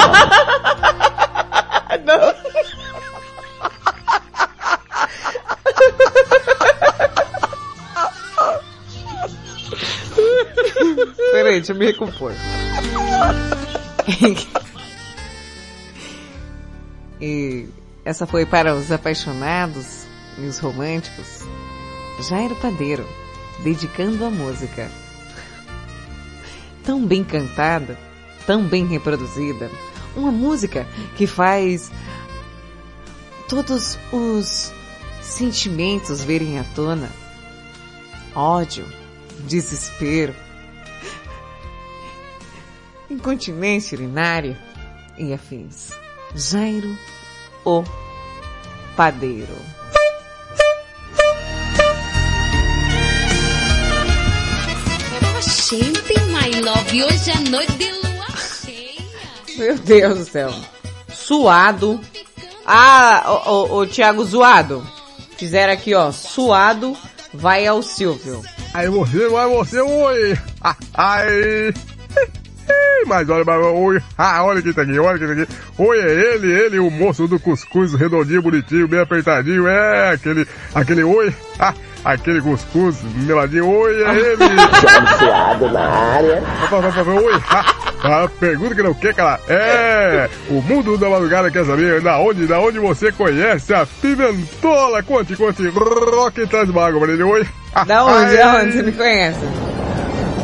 [11.70, 12.34] eu me recompor.
[17.22, 17.70] e
[18.06, 20.06] essa foi para os apaixonados
[20.38, 21.44] e os românticos.
[22.28, 23.08] Jairo Padeiro,
[23.64, 24.92] dedicando a música.
[26.84, 27.98] Tão bem cantada,
[28.46, 29.72] tão bem reproduzida.
[30.16, 30.86] Uma música
[31.16, 31.92] que faz
[33.48, 34.72] todos os
[35.22, 37.10] sentimentos virem à tona.
[38.36, 38.86] Ódio,
[39.48, 40.36] desespero,
[43.14, 44.58] incontinência urinária
[45.18, 45.92] e afins.
[46.36, 46.98] Jairo,
[47.64, 47.84] o
[48.96, 49.56] padeiro.
[55.42, 59.02] Gente, my love, hoje é noite de lua cheia.
[59.58, 60.54] Meu Deus do céu.
[61.14, 62.00] Suado.
[62.66, 64.86] Ah, o, o, o Thiago Zoado.
[65.38, 66.12] Fizeram aqui, ó.
[66.12, 66.98] Suado
[67.34, 68.44] vai ao Silvio.
[68.74, 70.38] Aí você, vai você, oi!
[70.62, 70.76] Ah,
[73.04, 73.06] ai!
[73.06, 73.44] Mas olha,
[74.18, 75.48] ah, olha quem tá aqui, olha quem tá aqui.
[75.78, 81.04] Oi, é ele, ele, o moço do cuscuz redondinho, bonitinho, bem apertadinho, é, aquele, aquele
[81.04, 81.74] oi, ah,
[82.04, 84.44] aquele cuscuz meladinho, oi, é ele.
[84.98, 86.44] Anunciado na área.
[87.22, 92.02] Oi, ah, a pergunta que não quer, cara, é, o mundo da madrugada quer saber
[92.02, 97.48] da onde, da onde você conhece a pimentola, conte, conte, rock traz Marília, oi.
[97.88, 99.73] Da onde, da onde você me conhece?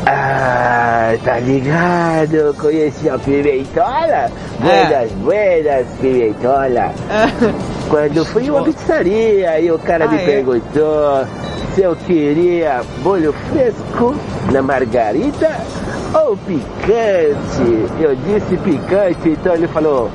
[0.06, 2.54] Ah, tá ligado?
[2.58, 4.30] Conheci a Pimentola?
[4.60, 6.92] Buenas, buenas, Pimentola.
[7.88, 10.24] Quando fui em uma pizzaria e o cara me Ah, é?
[10.24, 11.26] perguntou
[11.78, 14.14] eu queria molho fresco
[14.52, 15.48] na margarita
[16.14, 17.86] ou picante.
[18.00, 20.10] Eu disse picante, então ele falou,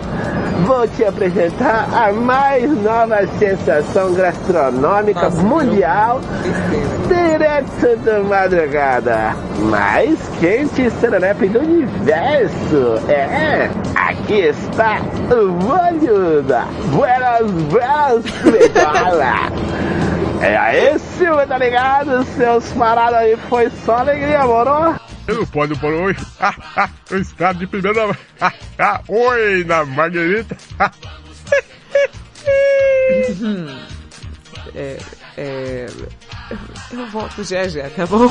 [0.65, 6.19] vou te apresentar a mais nova sensação gastronômica mundial
[7.07, 9.35] direto da madrugada.
[9.69, 12.99] Mais quente serelepe do universo.
[13.07, 14.99] É, aqui está
[15.31, 20.04] o molho da Buenas Pimentola.
[20.41, 22.23] É aí, Silvio, tá ligado?
[22.35, 24.99] Seus paradas aí foi só alegria, moro?
[25.27, 26.15] Eu não pode pôr oi.
[27.11, 28.17] O estado de primeira.
[29.07, 30.57] Oi na Marguerita.
[34.75, 34.97] É,
[35.37, 35.85] é,
[36.91, 38.29] eu volto já já, tá bom?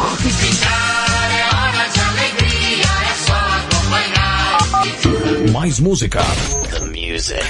[5.53, 6.21] Mais música.
[6.71, 7.41] The music.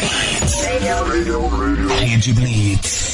[1.98, 3.13] Rede Blitz.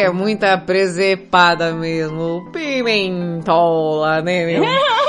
[0.00, 2.48] É muita presepada mesmo.
[2.52, 4.64] Pimentola, né, meu?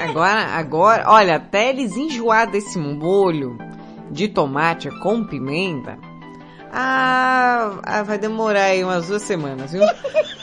[0.00, 3.58] Agora, agora, olha, até eles enjoar desse molho
[4.10, 5.98] de tomate com pimenta,
[6.72, 9.82] Ah, ah, vai demorar aí umas duas semanas, viu?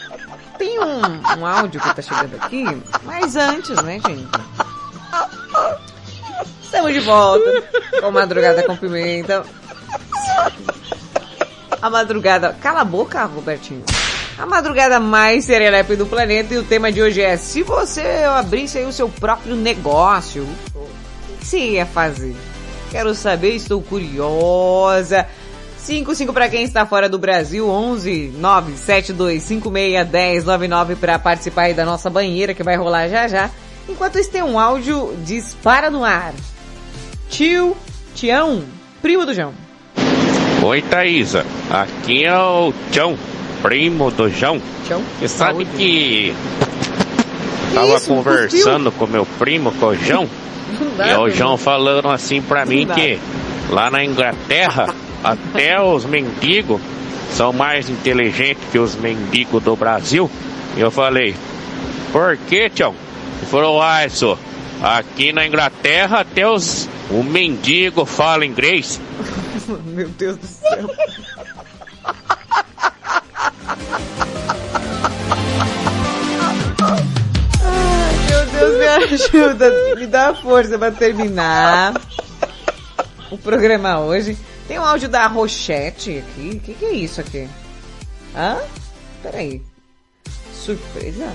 [0.60, 2.65] Tem um, um áudio que tá chegando aqui,
[3.03, 4.28] mas antes, né, gente?
[6.61, 7.64] Estamos de volta
[8.02, 9.44] com Madrugada com Pimenta.
[11.81, 12.55] A madrugada...
[12.61, 13.83] Cala a boca, Robertinho.
[14.37, 18.77] A madrugada mais serelepe do planeta e o tema de hoje é se você abrisse
[18.77, 20.43] aí o seu próprio negócio,
[20.75, 22.35] o que você ia fazer?
[22.91, 25.25] Quero saber, estou curiosa.
[25.77, 31.73] 55 para quem está fora do Brasil, 11 972 56 10 99 para participar aí
[31.73, 33.49] da nossa banheira que vai rolar já já.
[33.89, 36.33] Enquanto isso tem um áudio dispara no ar.
[37.29, 37.75] Tio,
[38.13, 38.63] Tião,
[39.01, 39.66] primo do João.
[40.68, 41.45] Oi, Thaisa.
[41.72, 43.18] Aqui é o Tião,
[43.61, 44.61] primo do João.
[44.85, 45.02] Tião?
[45.18, 45.77] Você sabe Saúde.
[45.77, 46.35] que
[47.73, 48.10] tava isso?
[48.10, 50.27] conversando com meu primo, com o João,
[51.07, 53.18] e o João falando assim pra mim que
[53.69, 56.81] lá na Inglaterra, até os mendigos
[57.31, 60.30] são mais inteligentes que os mendigos do Brasil.
[60.76, 61.34] E eu falei,
[62.11, 62.94] por que, Tião?
[63.38, 64.38] Ele falou, ah, isso,
[64.81, 68.99] aqui na Inglaterra até os, o mendigo fala inglês.
[69.85, 70.87] Meu Deus do céu.
[78.29, 81.93] Meu Deus, me ajuda, me dá força pra terminar
[83.31, 84.37] o programa hoje.
[84.67, 86.57] Tem um áudio da Rochette aqui.
[86.57, 87.47] O que, que é isso aqui?
[88.35, 88.57] Hã?
[89.23, 89.61] Peraí.
[90.53, 91.31] Surpresa?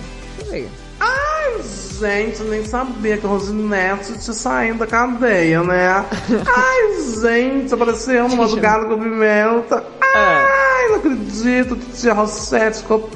[1.03, 6.05] Ai, gente, eu nem sabia que a Rosinete tinha saído da cadeia, né?
[6.47, 9.85] Ai, gente, apareceu no madrugada com pimenta.
[10.01, 13.11] Ai, não acredito que tia Rosete ficou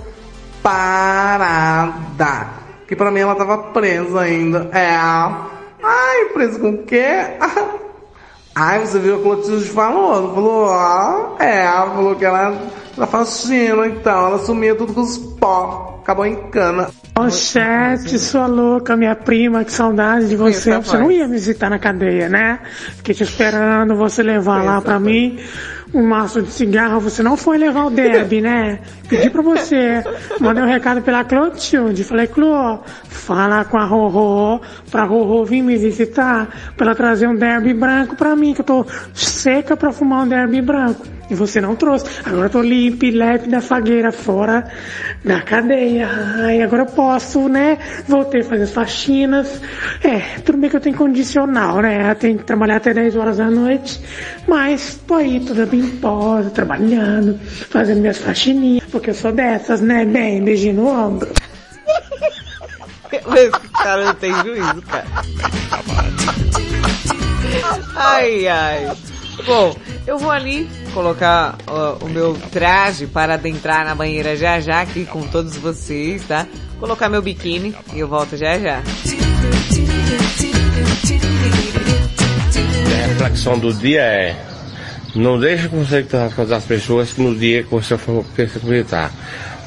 [0.62, 2.48] parada.
[2.88, 4.68] Que pra mim ela tava presa ainda.
[4.72, 4.96] É.
[4.96, 7.06] Ai, presa com o quê?
[8.58, 10.14] Ai, você viu o o Clotilde falou?
[10.16, 12.58] Ela falou, ó, é, ela falou que ela
[12.96, 16.88] era faxina, então, ela sumia tudo com os pó, acabou em cana.
[17.18, 20.70] Ô, chat, sua louca, minha prima, que saudade de você.
[20.70, 21.16] Pensa, Você não pai.
[21.16, 22.60] ia me visitar na cadeia, né?
[22.98, 25.36] Fiquei te esperando você levar lá pra mim
[25.92, 27.00] um maço de cigarro.
[27.00, 28.78] Você não foi levar o Derby, né?
[29.08, 30.04] Pedi pra você.
[30.38, 32.04] Mandei um recado pela Clotilde.
[32.04, 32.78] Falei, Clô,
[33.08, 34.60] fala com a Rorô,
[34.90, 38.64] pra Rorô vir me visitar, pra ela trazer um Derby branco pra mim, que eu
[38.64, 41.15] tô seca pra fumar um Derby branco.
[41.28, 42.06] E você não trouxe.
[42.24, 44.70] Agora eu tô limpo e leve da fagueira fora
[45.24, 46.08] da cadeia.
[46.08, 47.78] Ai, agora eu posso, né?
[48.06, 49.60] Voltei a fazer as faxinas.
[50.04, 52.10] É, tudo bem que eu tenho condicional, né?
[52.10, 54.00] Eu tenho que trabalhar até 10 horas da noite.
[54.46, 57.38] Mas tô aí toda pimposa, trabalhando,
[57.70, 58.84] fazendo minhas faxininhas.
[58.90, 60.04] Porque eu sou dessas, né?
[60.04, 61.32] Bem, beijinho no ombro.
[63.12, 65.06] Esse cara não tem juízo, cara.
[67.96, 68.96] Ai, ai.
[69.44, 69.76] Bom,
[70.06, 75.04] eu vou ali colocar ó, o meu traje para adentrar na banheira já já aqui
[75.04, 76.46] com todos vocês, tá?
[76.80, 78.78] Colocar meu biquíni e eu volto já já.
[82.88, 84.36] A reflexão do dia é
[85.14, 88.24] não deixe você com as pessoas que no dia que você for
[88.64, 89.12] visitar.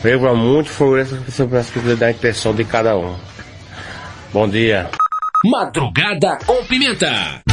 [0.03, 3.15] Lembra muito foi essa que você precisa da intenção de cada um.
[4.33, 4.89] Bom dia.
[5.45, 7.48] Madrugada com pimenta.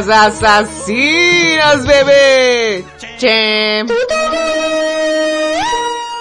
[0.00, 2.84] Mamonas assassinas, bebê!
[3.18, 3.84] Tchê!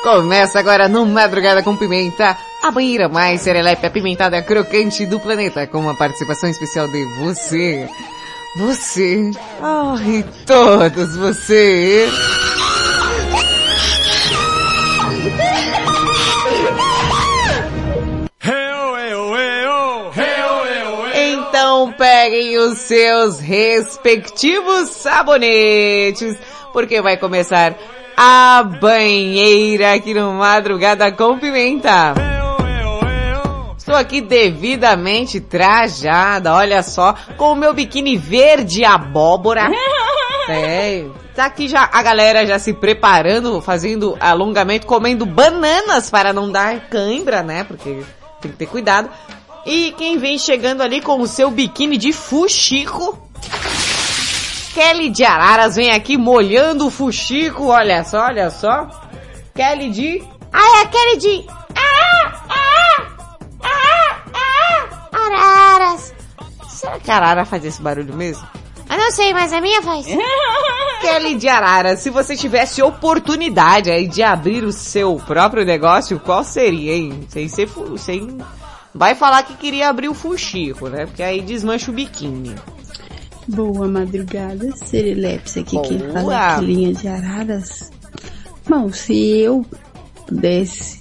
[0.03, 5.79] Começa agora no Madrugada com Pimenta, a banheira mais serelepe apimentada crocante do planeta, com
[5.79, 7.87] uma participação especial de você.
[8.57, 9.31] Você.
[9.61, 12.09] Ai, todos você.
[22.69, 26.37] Os seus respectivos sabonetes,
[26.71, 27.75] porque vai começar
[28.15, 32.13] a banheira aqui no Madrugada com Pimenta.
[33.75, 39.69] Estou aqui devidamente trajada, olha só, com o meu biquíni verde abóbora.
[40.51, 41.05] É,
[41.35, 46.89] tá aqui já a galera já se preparando, fazendo alongamento, comendo bananas para não dar
[46.89, 47.63] cãibra, né?
[47.63, 48.03] Porque
[48.41, 49.11] tem que ter cuidado.
[49.65, 53.17] E quem vem chegando ali com o seu biquíni de fuxico.
[54.73, 58.87] Kelly de Araras vem aqui molhando o fuxico, olha só, olha só.
[59.53, 60.23] Kelly de...
[60.53, 61.45] Ai, a Kelly de...
[61.75, 63.05] Ah, ah,
[63.61, 66.13] ah, ah, araras.
[66.69, 68.47] Será que a Arara faz esse barulho mesmo?
[68.89, 70.05] Eu não sei, mas a minha faz.
[71.01, 76.43] Kelly de Arara, se você tivesse oportunidade aí de abrir o seu próprio negócio, qual
[76.43, 77.25] seria, hein?
[77.29, 77.67] Sem ser...
[77.67, 78.37] fu- Sem...
[78.93, 81.05] Vai falar que queria abrir o fuxico, né?
[81.05, 82.55] Porque aí desmancha o biquíni.
[83.47, 86.11] Boa madrugada, Serileps aqui quem Boa.
[86.13, 87.91] fala é linha de Araras.
[88.67, 89.65] Bom, se eu
[90.27, 90.99] pudesse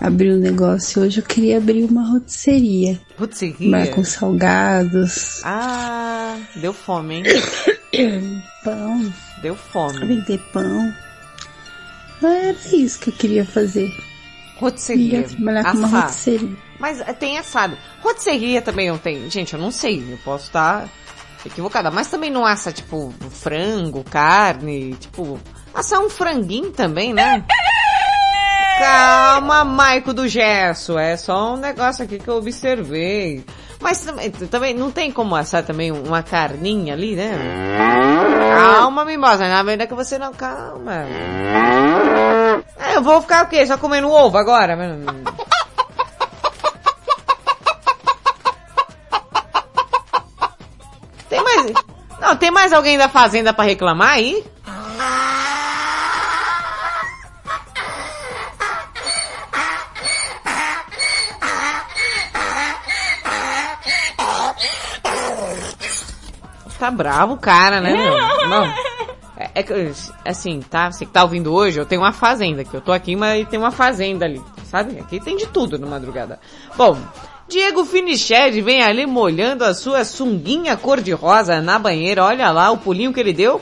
[0.00, 2.98] abrir um negócio hoje, eu queria abrir uma rotisseria.
[3.18, 3.70] Rotisseria?
[3.70, 7.22] Mas com salgados, Ah, deu fome, hein?
[8.64, 9.98] pão, Deu fome.
[10.06, 10.92] vender pão.
[12.22, 13.90] Era isso que eu queria fazer.
[14.56, 15.18] Rotisseria.
[15.20, 16.02] Ia trabalhar com uma Assar.
[16.04, 16.56] rotisseria.
[16.82, 17.78] Mas eh, tem assado.
[18.02, 19.30] Rotisseria também não tem.
[19.30, 20.04] Gente, eu não sei.
[20.10, 20.88] Eu posso estar
[21.46, 21.92] equivocada.
[21.92, 24.96] Mas também não assa, tipo, frango, carne.
[24.96, 25.38] Tipo,
[25.72, 27.44] assar um franguinho também, né?
[28.80, 30.98] Calma, Maico do Gesso.
[30.98, 33.44] É só um negócio aqui que eu observei.
[33.80, 37.30] Mas também, também não tem como assar também uma carninha ali, né?
[38.56, 39.48] Calma, mimosa.
[39.48, 40.32] Na verdade que você não...
[40.32, 41.06] Calma.
[42.76, 43.64] É, eu vou ficar o quê?
[43.64, 44.76] Só comendo ovo agora?
[52.20, 54.44] Não, tem mais alguém da fazenda pra reclamar aí?
[66.78, 68.48] Tá bravo o cara, né, meu?
[68.48, 68.66] Não.
[69.36, 69.92] É, é que,
[70.24, 70.90] assim, tá?
[70.90, 73.56] Você que tá ouvindo hoje, eu tenho uma fazenda, que eu tô aqui, mas tem
[73.56, 74.98] uma fazenda ali, sabe?
[74.98, 76.40] Aqui tem de tudo no madrugada.
[76.76, 76.98] Bom,
[77.52, 83.12] Diego Finiched vem ali molhando a sua sunguinha cor-de-rosa na banheira, olha lá o pulinho
[83.12, 83.60] que ele deu.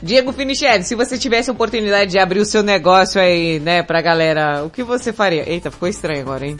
[0.00, 4.00] Diego Finiched, se você tivesse a oportunidade de abrir o seu negócio aí, né, pra
[4.00, 5.42] galera, o que você faria?
[5.50, 6.56] Eita, ficou estranho agora, hein?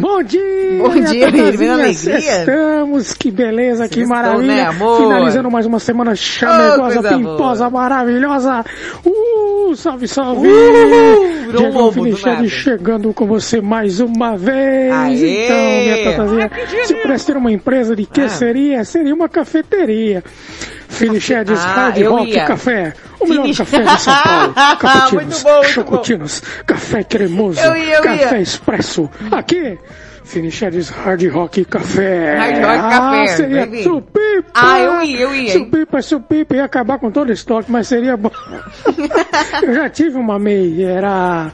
[0.00, 0.42] Bom dia!
[0.78, 1.72] Bom dia, Tatazinha.
[1.74, 2.18] alegria.
[2.18, 4.46] Estamos, que beleza, que Sextou, maravilha.
[4.54, 5.00] né, amor?
[5.00, 8.64] Finalizando mais uma semana chamegosa, coisa pimposa, maravilhosa.
[9.04, 10.46] Uh, salve, salve!
[10.48, 12.48] Uh, um Diego Finicheri nada.
[12.48, 14.92] chegando com você mais uma vez.
[14.92, 15.44] Aê!
[15.44, 16.50] Então, minha tatazinha,
[16.84, 18.28] se pudesse ter uma empresa de que Ah.
[18.28, 18.84] seria?
[18.84, 20.22] Seria uma cafeteria.
[20.98, 22.44] Finichedes Ah, Hard Rock ia.
[22.44, 22.94] Café.
[23.20, 24.54] O melhor Finish- café de São Paulo.
[24.78, 28.40] Cappuccinos, Muito bom, muito chocutinos, café cremoso, Eu ia, eu café ia.
[28.40, 29.10] expresso.
[29.32, 29.78] Aqui,
[30.24, 32.36] Finichedes Hard Rock Café.
[32.36, 33.82] Hard Rock ah, Café, seria baby.
[33.82, 34.48] supipa.
[34.54, 35.52] Ah, eu ia, eu ia?
[35.52, 38.30] Supipa, supipa, ia acabar com todo o estoque, mas seria bom.
[39.62, 41.50] eu já tive uma MEI, era...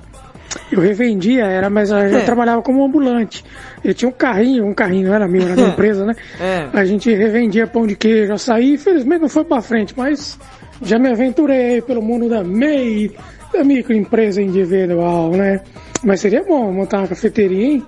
[0.71, 2.21] Eu revendia, era, mas eu É.
[2.21, 3.45] trabalhava como ambulante.
[3.83, 6.15] Eu tinha um carrinho, um carrinho, não era meu, era da empresa, né?
[6.41, 6.69] É.
[6.73, 10.39] A gente revendia pão de queijo, açaí, infelizmente não foi pra frente, mas
[10.83, 13.13] já me aventurei pelo mundo da MEI,
[13.53, 15.61] da microempresa individual, né?
[16.03, 17.87] Mas seria bom montar uma cafeteria, hein?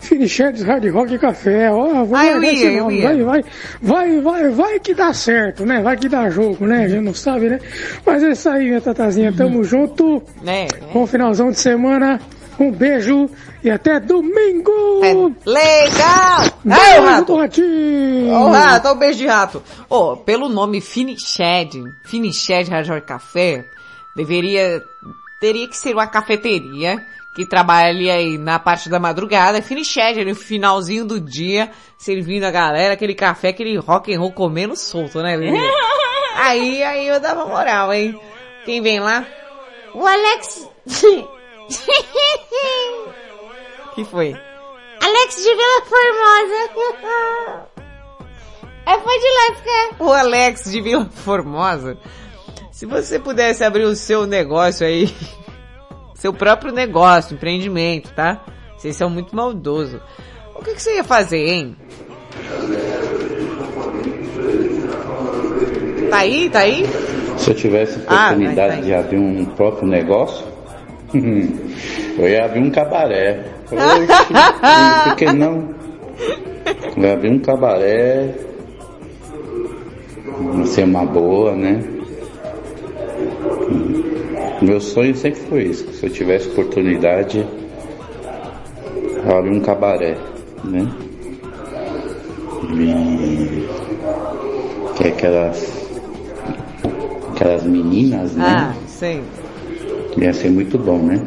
[0.00, 3.06] Finishedes Hard Rock Café, ó, vou Ah, eu ia, eu ia.
[3.06, 3.44] Vai, vai,
[3.80, 5.80] vai, vai, vai que dá certo, né?
[5.82, 6.84] Vai que dá jogo, né?
[6.84, 7.60] A gente não sabe, né?
[8.04, 10.22] Mas é isso aí, minha tatazinha, tamo junto.
[10.42, 10.66] Né?
[10.92, 12.18] Bom finalzão de semana,
[12.58, 13.28] um beijo
[13.62, 15.34] e até domingo!
[15.44, 16.44] Legal!
[16.44, 17.32] Ei, Beijo rato!
[17.34, 19.62] Ô, rato, o beijo de rato.
[19.88, 23.64] Ô, pelo nome Finished Hard Rock Café,
[24.16, 24.82] deveria,
[25.40, 26.98] teria que ser uma cafeteria
[27.34, 32.50] que trabalha aí na parte da madrugada, Finished, ali no finalzinho do dia, servindo a
[32.50, 35.56] galera aquele café, aquele rock and roll comendo solto, né, bebê?
[36.36, 38.18] aí, aí eu dava moral, hein?
[38.64, 39.26] Quem vem lá?
[39.94, 40.68] O Alex...
[43.94, 44.34] que foi?
[45.00, 46.54] Alex de Vila Formosa.
[48.86, 48.98] É,
[49.54, 50.04] ficar.
[50.04, 51.96] O Alex de Vila Formosa.
[52.72, 55.14] Se você pudesse abrir o seu negócio aí,
[56.20, 58.44] seu próprio negócio, empreendimento, tá?
[58.76, 60.00] Vocês são muito maldoso.
[60.54, 61.76] O que, que você ia fazer, hein?
[66.10, 66.84] Tá aí, tá aí?
[67.38, 68.84] Se eu tivesse Ah, oportunidade vai, vai.
[68.84, 70.44] de abrir um próprio negócio,
[71.14, 73.42] eu ia abrir um cabaré.
[73.72, 74.34] Oxe,
[75.08, 75.74] por que não?
[76.98, 78.34] Eu ia abrir um cabaré,
[80.58, 81.82] ia ser uma boa, né?
[84.62, 87.46] Meu sonho sempre foi isso, que se eu tivesse oportunidade,
[89.24, 90.16] abrir um cabaré,
[90.64, 90.86] né?
[92.72, 93.66] E
[94.96, 95.90] que é aquelas
[97.34, 98.44] aquelas meninas, né?
[98.46, 99.22] Ah, sei.
[100.18, 101.20] Ia ser muito bom, né?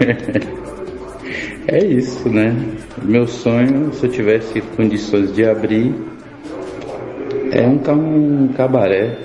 [1.68, 2.56] é isso, né?
[3.02, 5.94] Meu sonho, se eu tivesse condições de abrir,
[7.52, 9.18] é um, um cabaré.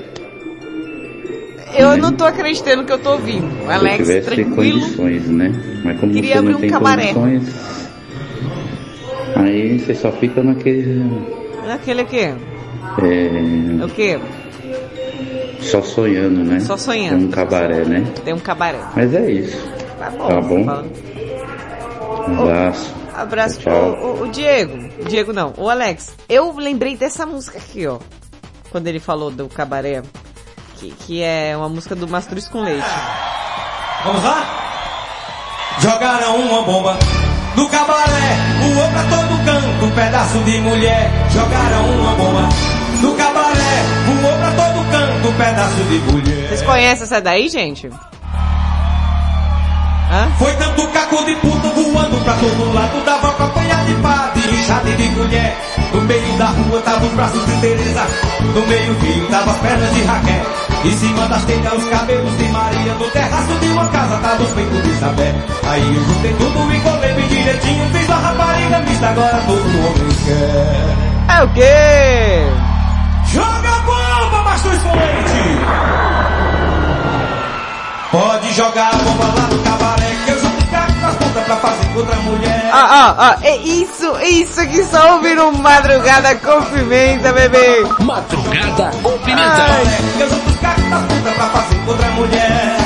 [1.75, 3.49] Eu não tô acreditando que eu tô ouvindo.
[3.65, 4.79] Se Alex, tivesse tranquilo.
[4.81, 5.81] condições, né?
[5.83, 7.13] Mas como Queria você abrir não um tem cabaré.
[7.13, 7.89] condições,
[9.35, 11.03] aí você só fica naquele.
[11.71, 12.19] Aquele aqui.
[12.19, 14.19] é, O quê?
[15.61, 16.59] só sonhando, né?
[16.59, 17.19] Só sonhando.
[17.21, 18.05] Com um cabaré, né?
[18.23, 18.79] Tem um cabaré.
[18.95, 19.57] Mas é isso.
[19.97, 20.27] Tá bom.
[20.27, 20.83] Tá bom?
[22.27, 22.93] Um abraço.
[23.15, 24.17] Abraço pro Tchau.
[24.19, 24.89] o, o Diego.
[25.07, 26.15] Diego não, o Alex.
[26.27, 27.99] Eu lembrei dessa música aqui, ó.
[28.71, 30.01] Quando ele falou do cabaré.
[30.83, 32.83] Que, que é uma música do Mastruz com Leite.
[34.03, 34.43] Vamos lá?
[35.79, 36.97] Jogaram uma bomba
[37.55, 41.09] no cabaré, voou pra todo canto, um pedaço de mulher.
[41.31, 42.49] Jogaram uma bomba
[43.01, 46.47] no cabaré, voou pra todo canto, um pedaço de mulher.
[46.49, 47.87] Vocês conhecem essa daí, gente?
[50.11, 50.31] Hã?
[50.37, 54.53] Foi tanto caco de puta voando pra todo lado, dava pra apanhar de pá, de
[54.53, 55.55] inchada e de colher.
[55.93, 58.05] No meio da rua tava os braços de Teresa,
[58.41, 60.62] no meio rio tava as pernas de Raquel.
[60.85, 64.51] Em cima das telhas os cabelos de Maria, no terraço de uma casa tava os
[64.51, 65.35] peitos de Isabel.
[65.63, 70.15] Aí eu juntei tudo e colei bem direitinho, fiz uma rapariga mista, agora todo homem
[70.25, 71.37] quer.
[71.37, 72.51] É o quê?
[73.31, 75.43] Joga bomba, Mastruz com leite!
[78.11, 79.92] Pode jogar a bomba lá no junto
[81.33, 82.69] pontas pra fazer outra mulher.
[82.71, 87.83] Ó, ó, ó, é isso, isso que só ouviram madrugada com pimenta, bebê.
[87.99, 89.65] Madrugada com pimenta.
[90.19, 92.77] Eu junto os cacos nas pontas pra fazer outra mulher.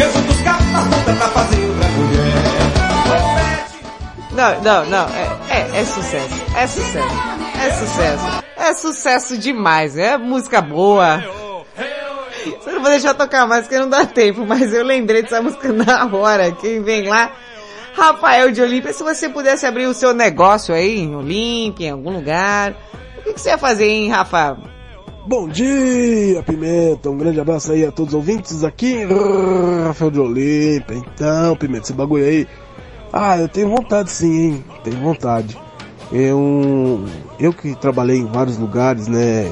[0.00, 2.42] Eu junto os cacos nas pontas pra fazer outra mulher.
[4.32, 7.06] Não, não, não, é, é, é sucesso, é sucesso,
[7.60, 11.22] é sucesso, é sucesso demais, é música boa.
[12.44, 15.72] Você não vou deixar tocar mais porque não dá tempo, mas eu lembrei dessa música
[15.72, 16.52] na hora.
[16.52, 17.32] Quem vem lá?
[17.94, 22.10] Rafael de Olímpia, se você pudesse abrir o seu negócio aí em Olímpia, em algum
[22.10, 22.74] lugar,
[23.18, 24.56] o que, que você ia fazer, hein, Rafa?
[25.26, 27.10] Bom dia, Pimenta.
[27.10, 29.06] Um grande abraço aí a todos os ouvintes aqui.
[29.86, 30.96] Rafael de Olímpia.
[30.96, 32.48] Então, Pimenta, esse bagulho aí.
[33.12, 34.64] Ah, eu tenho vontade sim, hein?
[34.82, 35.56] Tenho vontade.
[36.10, 37.04] Eu,
[37.38, 39.46] eu que trabalhei em vários lugares, né?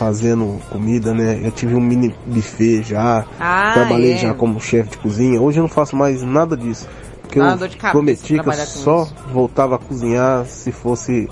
[0.00, 1.38] Fazendo comida, né?
[1.44, 4.16] Eu tive um mini buffet já, Ah, trabalhei é.
[4.16, 5.38] já como chefe de cozinha.
[5.38, 6.88] Hoje eu não faço mais nada disso.
[7.20, 11.28] Porque uma eu prometi que eu só voltava a cozinhar se fosse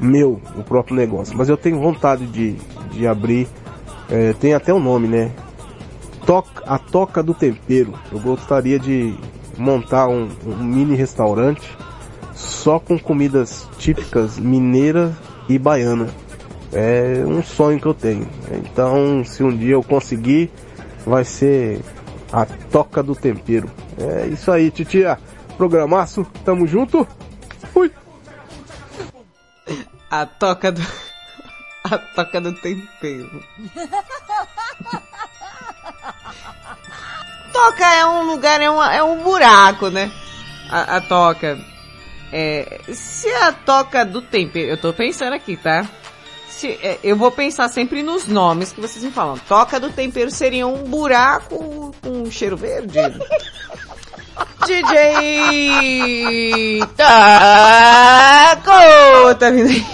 [0.00, 1.38] meu, o próprio negócio.
[1.38, 2.56] Mas eu tenho vontade de,
[2.90, 3.46] de abrir,
[4.10, 5.30] é, tem até o nome, né?
[6.26, 7.94] Toca, a Toca do Tempero.
[8.10, 9.14] Eu gostaria de
[9.56, 11.70] montar um, um mini restaurante
[12.34, 15.12] só com comidas típicas mineiras
[15.48, 16.08] e baiana.
[16.72, 18.28] É um sonho que eu tenho.
[18.50, 20.50] Então, se um dia eu conseguir,
[21.06, 21.80] vai ser
[22.32, 23.70] a Toca do Tempero.
[23.98, 25.18] É isso aí, titia.
[25.56, 27.06] Programaço, tamo junto.
[27.72, 27.90] Fui.
[30.10, 30.82] A toca do...
[31.84, 33.42] A toca do tempero.
[37.52, 40.10] Toca é um lugar, é, uma, é um buraco, né?
[40.68, 41.56] A, a toca.
[42.32, 45.88] É, se a toca do tempero, eu tô pensando aqui, tá?
[46.56, 49.36] Se, é, eu vou pensar sempre nos nomes que vocês me falam.
[49.46, 52.96] Toca do tempero seria um buraco com cheiro verde?
[54.64, 58.70] DJ Taco!
[59.38, 59.84] Tá vindo aí?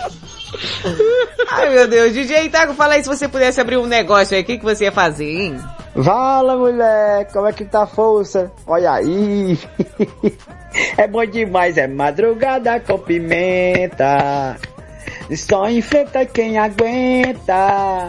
[1.51, 4.47] Ai meu Deus, DJ Taco, fala aí se você pudesse abrir um negócio aí, o
[4.47, 5.59] que, que você ia fazer, hein?
[5.97, 8.53] Vala, mulher, como é que tá a força?
[8.69, 9.59] Olha aí.
[10.97, 14.57] É bom demais, é madrugada com pimenta.
[15.37, 18.09] Só enfrenta quem aguenta.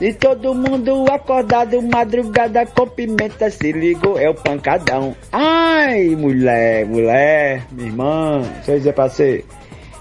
[0.00, 3.50] E todo mundo acordado, madrugada com pimenta.
[3.50, 5.16] Se ligou, é o pancadão.
[5.32, 9.44] Ai, mulher, mulher, minha irmã, deixa eu dizer pra você.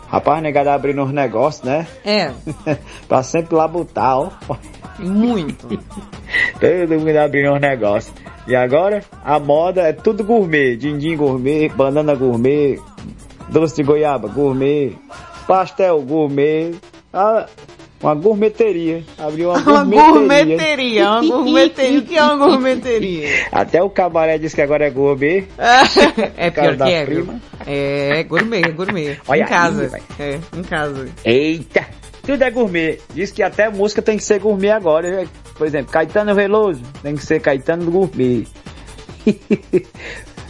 [0.07, 1.87] Rapaz, negada abrindo uns negócios, né?
[2.05, 2.29] É.
[3.07, 4.31] pra sempre lá botar, ó.
[4.99, 5.67] Muito.
[6.59, 8.13] Todo mundo abrindo uns negócios.
[8.47, 10.75] E agora, a moda é tudo gourmet.
[10.75, 12.79] Dindim gourmet, banana gourmet,
[13.49, 14.95] doce de goiaba gourmet,
[15.47, 16.73] pastel gourmet.
[17.13, 17.47] Ah,
[18.01, 19.03] uma gourmeteria.
[19.17, 21.05] Abriu uma Uma gourmeteria.
[21.05, 21.99] gourmeteria, uma gourmeteria.
[21.99, 23.29] O que é uma gourmeteria?
[23.51, 25.47] Até o cabaré disse que agora é gourmet.
[26.37, 27.33] É pior que é, prima.
[27.33, 27.41] viu?
[27.65, 29.17] É, gourmet, gourmet.
[29.27, 29.87] Olha em aí, casa.
[29.87, 30.01] vai.
[30.19, 31.09] é, em casa.
[31.23, 31.85] Eita!
[32.23, 32.99] Tudo é gourmet.
[33.13, 35.25] Diz que até música tem que ser gourmet agora.
[35.57, 38.45] Por exemplo, Caetano Veloso tem que ser Caetano gourmet.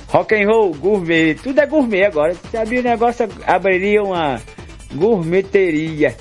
[0.08, 1.36] Rock and roll, gourmet.
[1.36, 2.34] Tudo é gourmet agora.
[2.50, 4.42] Se abrir o negócio, abriria uma
[4.96, 6.16] gourmeteria.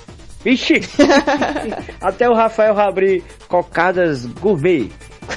[0.45, 0.81] Vixe!
[2.01, 4.91] até o Rafael abrir cocadas gourmet.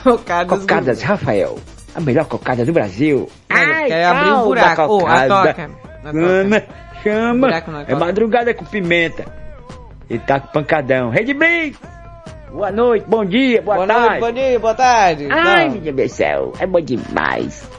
[0.03, 1.57] Cocadas, cocadas Rafael.
[1.95, 3.29] A melhor cocada do Brasil.
[3.49, 4.81] Ai, quer abrir um buraco.
[4.81, 5.27] A cocada.
[5.53, 5.71] toca.
[6.03, 7.01] A.
[7.03, 7.95] Chama, É toca.
[7.95, 9.25] madrugada com pimenta.
[10.09, 11.09] E tá com pancadão.
[11.09, 11.79] Rede Blitz!
[12.51, 14.07] Boa noite, bom dia, boa, Boa tarde.
[14.07, 15.27] noite, bom dia, boa tarde.
[15.29, 15.75] Ai, Não.
[15.81, 17.69] meu Deus do céu, é bom demais.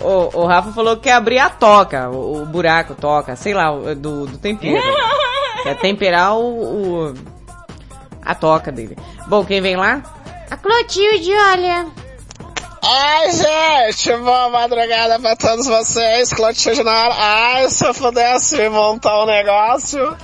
[0.00, 3.70] O, o Rafa falou que quer abrir a toca, o, o buraco, toca, sei lá,
[3.94, 4.80] do, do tempero.
[5.62, 7.14] quer temperar o, o-
[8.24, 8.96] a toca dele.
[9.26, 10.02] Bom, quem vem lá?
[10.50, 11.86] A Clotilde, olha.
[12.82, 16.32] Ai, gente, boa madrugada pra todos vocês.
[16.32, 17.14] Clotilde na área.
[17.18, 20.16] Ai, se eu pudesse montar um negócio,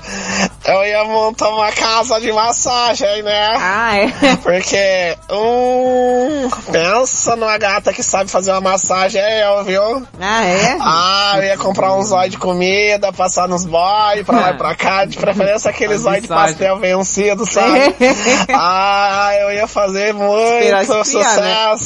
[0.64, 3.48] eu ia montar uma casa de massagem, né?
[3.60, 4.36] Ah, é?
[4.42, 10.06] Porque, hum, pensa numa gata que sabe fazer uma massagem, é eu, viu?
[10.18, 10.78] Ah, é?
[10.80, 14.74] Ah, eu ia comprar um zóio de comida, passar nos boys, pra lá e pra
[14.74, 17.94] cá, de preferência aquele zóio de pastel vencido, sabe?
[18.54, 21.76] ah, eu ia fazer muito esfriar, né?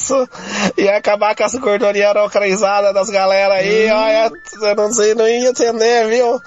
[0.76, 3.94] Ia acabar com essa gordurinha localizada das galera aí, Hum.
[3.94, 4.32] olha,
[4.68, 6.40] eu não sei, não ia entender, viu?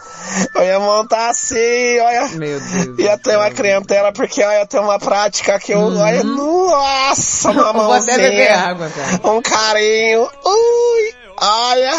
[0.55, 2.27] Eu ia montar assim, olha.
[2.29, 2.99] Meu Deus.
[2.99, 7.73] Ia ter uma clientela, porque olha, tem uma prática que eu, olha, nossa, uma Uhum.
[7.85, 9.31] vou até beber mãozinha, água, cara.
[9.33, 11.97] um carinho, ui, olha,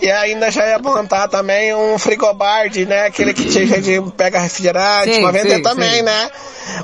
[0.00, 4.38] e ainda já ia montar também um frigobar, de, né, aquele que te, de pega
[4.38, 6.02] refrigerante, Sim, pra vender sim, também, sim.
[6.02, 6.30] né,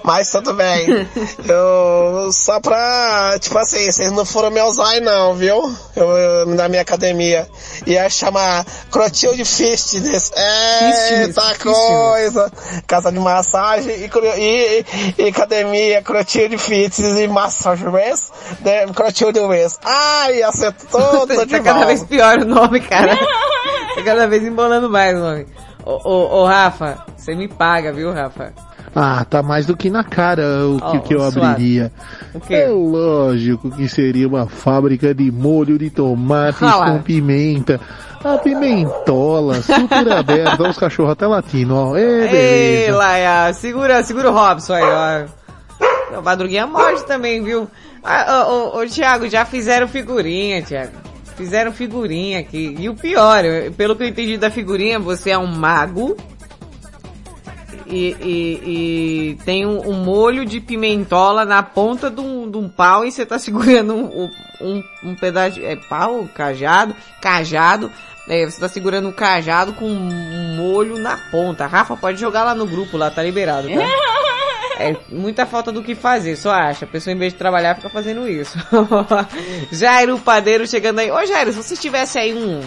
[0.05, 0.87] mas tudo bem.
[1.49, 5.75] eu, só pra, tipo assim, vocês não foram meus olhos não, viu?
[5.97, 7.49] Eu, eu- na minha academia.
[7.87, 10.33] Ia chamar Crotilde Fitness.
[10.37, 11.59] Eita fitness.
[11.63, 12.53] coisa!
[12.87, 14.85] Casa de massagem e, e,
[15.19, 18.25] e, e academia Crotilde Fitness e Massage Race,
[18.61, 18.87] né?
[18.95, 19.77] Crotilde Race.
[19.85, 23.17] Ai, ia ser tudo de tá vez pior o nome, cara.
[23.17, 25.47] tá cada vez embolando mais o nome.
[25.85, 28.53] Ô, ô, ô, Rafa, você me paga, viu, Rafa?
[28.95, 31.91] Ah, tá mais do que na cara o que, Oh, que eu abriria.
[32.51, 37.81] É lógico que seria uma fábrica de molho de tomates Ah com pimenta.
[38.23, 41.97] A pimentola, super aberta, os cachorros até latindo, ó.
[41.97, 42.97] É, Ei, beleza.
[42.99, 46.19] Laia, segura, segura o Robson aí, ó.
[46.19, 47.67] O Madruguinha morte também, viu?
[48.05, 50.93] Ah, ô, ô, ô, Thiago, já fizeram figurinha, Thiago.
[51.37, 52.75] Fizeram figurinha aqui.
[52.79, 53.43] E o pior,
[53.77, 56.17] pelo que eu entendi da figurinha, você é um mago.
[57.87, 62.69] e, e- e tem um, um molho de pimentola na ponta de um, de um
[62.69, 64.31] pau e você tá segurando um,
[64.61, 67.91] um, um pedaço de é, pau, cajado, cajado,
[68.29, 71.67] é, você tá segurando um cajado com um molho na ponta.
[71.67, 73.75] Rafa, pode jogar lá no grupo, lá tá liberado, tá?
[74.83, 76.85] É muita falta do que fazer, só acha.
[76.85, 78.59] A pessoa em vez de trabalhar fica fazendo isso.
[79.71, 81.11] Jairo Padeiro chegando aí.
[81.11, 82.61] Ô Jairo, se você tivesse aí um,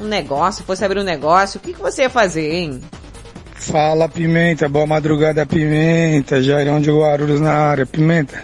[0.00, 2.80] um negócio, fosse abrir um negócio, o que, que você ia fazer, hein?
[3.54, 8.42] Fala Pimenta, boa madrugada Pimenta, Jairão de Guarulhos na área, Pimenta.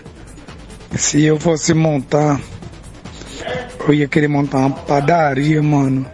[0.94, 2.38] Se eu fosse montar,
[3.88, 6.04] eu ia querer montar uma padaria, mano.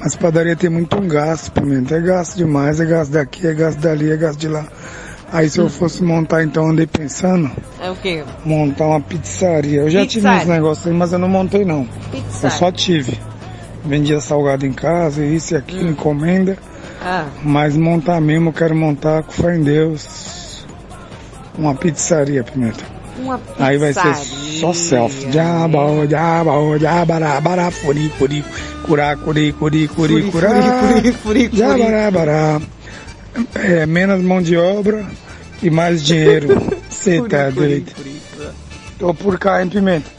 [0.00, 1.96] Mas padaria tem muito gasto, Pimenta.
[1.96, 4.66] É gasto demais, é gasto daqui, é gasto dali, é gasto de lá.
[5.32, 7.50] Aí se eu fosse montar, então andei pensando,
[7.80, 8.24] É o quê?
[8.44, 9.82] montar uma pizzaria.
[9.82, 10.42] Eu já tive Pizzaria.
[10.42, 11.82] uns negócios aí, mas eu não montei não.
[12.12, 12.56] Eu Pizzaria.
[12.56, 13.16] só tive.
[13.84, 16.58] Vendia salgado em casa, isso e aquilo, encomenda.
[17.02, 20.66] Ah, Mas montar mesmo, eu quero montar com fé em Deus.
[21.56, 22.84] Uma pizzaria, Pimenta.
[23.18, 23.66] uma pizzaria.
[23.66, 24.14] Aí vai ser
[24.60, 25.32] só selfie.
[25.32, 28.44] Jaba, jaba, jabara, bara, furi, furi,
[28.86, 30.50] curá, curi, curi, curi, curá.
[30.50, 31.50] furi, furi, furi, furi.
[31.56, 32.60] Jabara, bara.
[33.54, 35.04] É, menos mão de obra
[35.62, 36.48] e mais dinheiro.
[36.88, 37.92] Você tá doido.
[38.98, 40.10] Tô por cá, hein, Pimenta?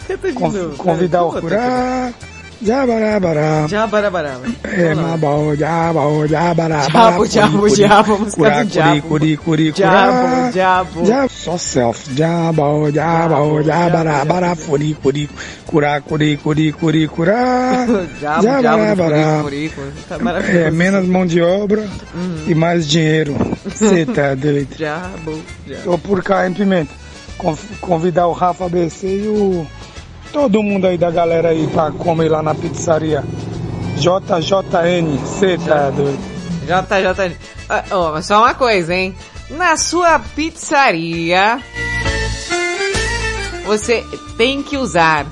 [0.78, 2.14] Convidar o cara.
[2.62, 2.66] Curá.
[2.66, 3.68] Jabara, bara.
[3.68, 4.38] Jabarabará.
[4.64, 9.08] É, mabau, jabau, jabara, Diabo, diabo, diabo, música do curi, diabo.
[9.08, 11.30] curi, curi, Diabo, diabo.
[11.30, 12.16] Só selfie.
[12.16, 15.30] Jabau, jabau, jabara, bara, furi, curi,
[15.66, 17.86] curá, curi, curi, curi, curá.
[18.20, 19.42] Diabo, Jabara, diabo, bara.
[19.44, 20.24] furi, furi, furi.
[20.24, 20.40] Tá.
[20.52, 21.84] É, menos mão de obra
[22.48, 23.36] e mais dinheiro.
[23.66, 24.76] Você tá doido.
[24.76, 25.84] Diabo, diabo.
[25.84, 26.92] Tô por cá, hein, Pimenta?
[27.38, 29.66] Con- Convidar o Rafa BC e o...
[30.32, 33.24] Todo mundo aí da galera aí pra comer lá na pizzaria.
[33.98, 36.20] JJN, cê tá doido.
[36.62, 37.38] JJ.
[37.70, 39.16] Ah, ó, mas só uma coisa, hein?
[39.50, 41.60] Na sua pizzaria,
[43.66, 44.04] você
[44.38, 45.26] tem que usar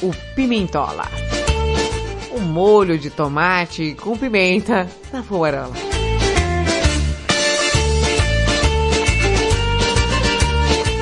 [0.00, 1.04] o pimentola.
[2.30, 5.72] O molho de tomate com pimenta na poerola.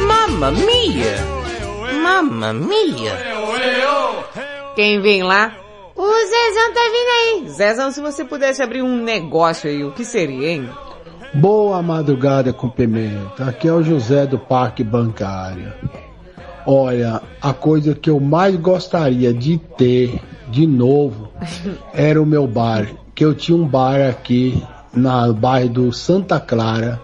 [0.07, 1.36] Mamma mia!
[2.07, 3.19] Mamma mia!
[4.77, 5.53] Quem vem lá?
[5.97, 7.49] O Zezão tá vindo aí.
[7.49, 10.71] Zezão, se você pudesse abrir um negócio aí, o que seria, hein?
[11.35, 13.47] Boa madrugada com pimenta.
[13.47, 15.73] Aqui é o José do Parque Bancário.
[16.65, 21.33] Olha, a coisa que eu mais gostaria de ter de novo
[21.93, 22.87] era o meu bar.
[23.17, 24.63] Que eu tinha um bar aqui
[24.95, 27.01] na bairro do Santa Clara.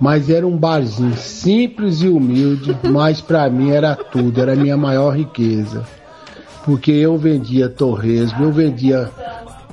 [0.00, 4.76] Mas era um barzinho simples e humilde, mas pra mim era tudo, era a minha
[4.76, 5.82] maior riqueza.
[6.64, 9.10] Porque eu vendia torresmo, eu vendia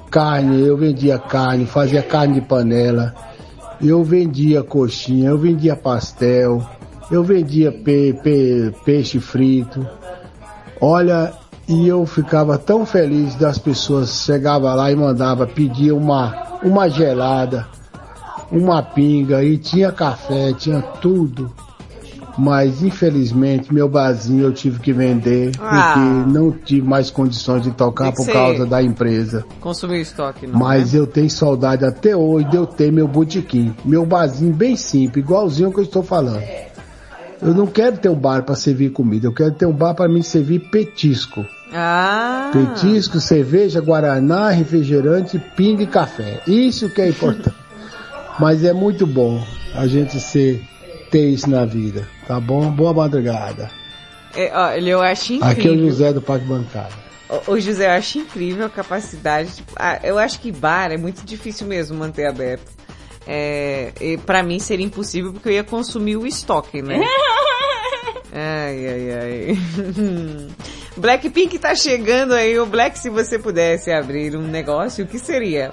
[0.09, 3.13] carne, eu vendia carne, fazia carne de panela,
[3.81, 6.65] eu vendia coxinha, eu vendia pastel,
[7.11, 9.85] eu vendia pe- pe- peixe frito.
[10.81, 11.33] Olha,
[11.67, 17.67] e eu ficava tão feliz das pessoas chegava lá e mandava pedir uma uma gelada,
[18.55, 21.51] uma pinga e tinha café, tinha tudo.
[22.37, 25.93] Mas infelizmente meu barzinho eu tive que vender Ah.
[25.93, 29.45] porque não tive mais condições de tocar por causa da empresa.
[29.61, 30.99] Consumiu estoque, não Mas né?
[30.99, 35.71] eu tenho saudade até hoje de eu ter meu botequim, meu barzinho bem simples, igualzinho
[35.71, 36.43] que eu estou falando.
[37.41, 40.09] Eu não quero ter um bar para servir comida, eu quero ter um bar para
[40.09, 41.45] me servir petisco.
[41.73, 46.41] Ah, Petisco, cerveja, guaraná, refrigerante, pinga e café.
[46.47, 47.55] Isso que é importante.
[48.39, 50.61] Mas é muito bom a gente ser,
[51.09, 52.69] ter isso na vida, tá bom?
[52.71, 53.69] Boa madrugada.
[54.35, 55.51] é, ó, eu acho incrível.
[55.51, 57.05] Aqui é o José do Parque Bancário.
[57.47, 59.55] Ô, José, eu acho incrível a capacidade.
[59.55, 62.71] tipo, ah, eu acho que bar é muito difícil mesmo manter aberto.
[63.27, 66.99] É, e pra mim seria impossível porque eu ia consumir o estoque, né?
[68.37, 69.57] Ai, ai, ai.
[70.97, 72.59] Blackpink tá chegando aí.
[72.59, 75.71] O Black, se você pudesse abrir um negócio, o que seria?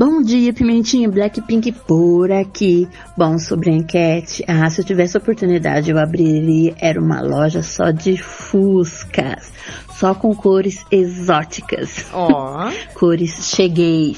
[0.00, 2.88] Bom dia, Pimentinha, Blackpink por aqui.
[3.18, 7.90] Bom, sobre a enquete, ah, se eu tivesse oportunidade eu abriria, era uma loja só
[7.90, 9.52] de fuscas,
[9.92, 12.06] só com cores exóticas.
[12.14, 12.70] Ó.
[12.98, 14.16] cores, cheguei,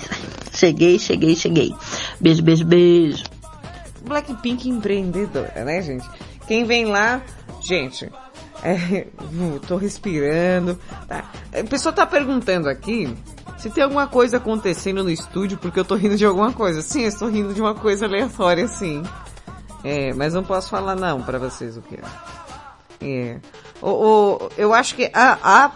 [0.52, 1.74] cheguei, cheguei, cheguei.
[2.20, 3.24] Beijo, beijo, beijo.
[4.06, 6.08] Blackpink empreendedora, né, gente?
[6.46, 7.20] Quem vem lá,
[7.60, 8.08] gente,
[8.62, 9.08] é,
[9.66, 10.78] tô respirando,
[11.08, 11.28] tá?
[11.52, 13.12] A pessoa tá perguntando aqui
[13.62, 16.82] se tem alguma coisa acontecendo no estúdio porque eu tô rindo de alguma coisa.
[16.82, 19.02] Sim, eu estou rindo de uma coisa aleatória, sim.
[19.84, 22.02] É, mas não posso falar não pra vocês o que é.
[23.00, 23.40] É.
[23.80, 25.70] O, o- eu acho que a, a,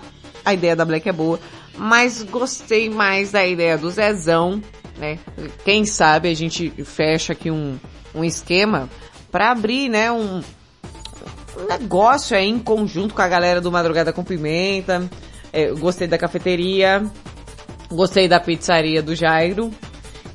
[0.44, 1.40] a ideia da Black é boa,
[1.76, 4.62] mas gostei mais da ideia do Zezão
[4.98, 5.18] né?
[5.64, 7.78] Quem sabe a gente fecha aqui um,
[8.14, 8.88] um esquema
[9.30, 10.42] para abrir, né, um,
[11.68, 15.08] negócio aí em conjunto com a galera do Madrugada com Pimenta.
[15.52, 17.04] É, gostei da cafeteria,
[17.90, 19.72] gostei da pizzaria do Jairo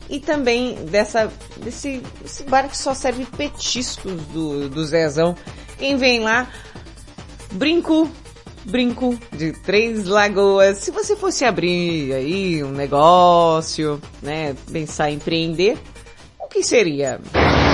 [0.10, 5.36] e também dessa desse, desse bar que só serve petiscos do, do Zezão.
[5.78, 6.48] Quem vem lá,
[7.52, 8.10] brinco,
[8.66, 10.78] brinco de Três Lagoas.
[10.80, 15.78] Se você fosse abrir aí um negócio, né, pensar em empreender,
[16.40, 17.20] o que seria?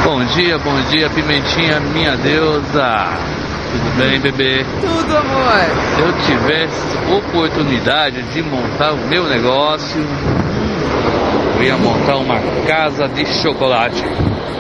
[0.03, 3.46] Bom dia, bom dia, Pimentinha, minha deusa.
[3.77, 4.65] Tudo bem, bebê?
[4.81, 5.51] Tudo, amor.
[5.95, 10.01] Se eu tivesse oportunidade de montar o meu negócio,
[11.57, 14.03] eu ia montar uma casa de chocolate.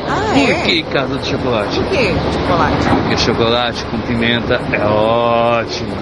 [0.09, 0.61] Ah, Por é?
[0.61, 1.79] que casa de chocolate?
[1.79, 2.89] Por que chocolate?
[2.89, 5.95] Porque chocolate com pimenta é ótimo.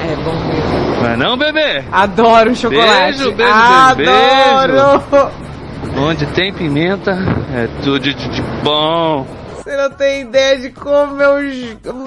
[0.00, 1.02] É bom mesmo.
[1.02, 1.84] Não é não, bebê?
[1.92, 3.18] Adoro chocolate.
[3.18, 5.02] Beijo, beijo, Adoro!
[5.10, 5.52] beijo.
[5.96, 7.12] Onde tem pimenta,
[7.54, 9.26] é tudo de, de bom.
[9.62, 11.36] Você não tem ideia de como eu,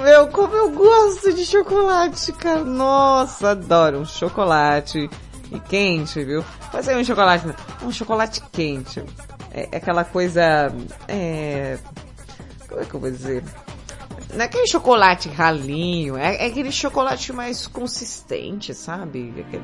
[0.01, 2.63] meu, como eu gosto de chocolate, cara.
[2.63, 5.09] Nossa, adoro um chocolate
[5.51, 6.43] e quente, viu?
[6.73, 7.45] Mas é um chocolate,
[7.81, 9.01] um chocolate quente.
[9.53, 10.73] É, é aquela coisa,
[11.07, 11.77] é,
[12.67, 13.41] como é que eu vou dizer?
[14.33, 19.33] Não é aquele chocolate ralinho, é, é aquele chocolate mais consistente, sabe?
[19.39, 19.63] Aquele,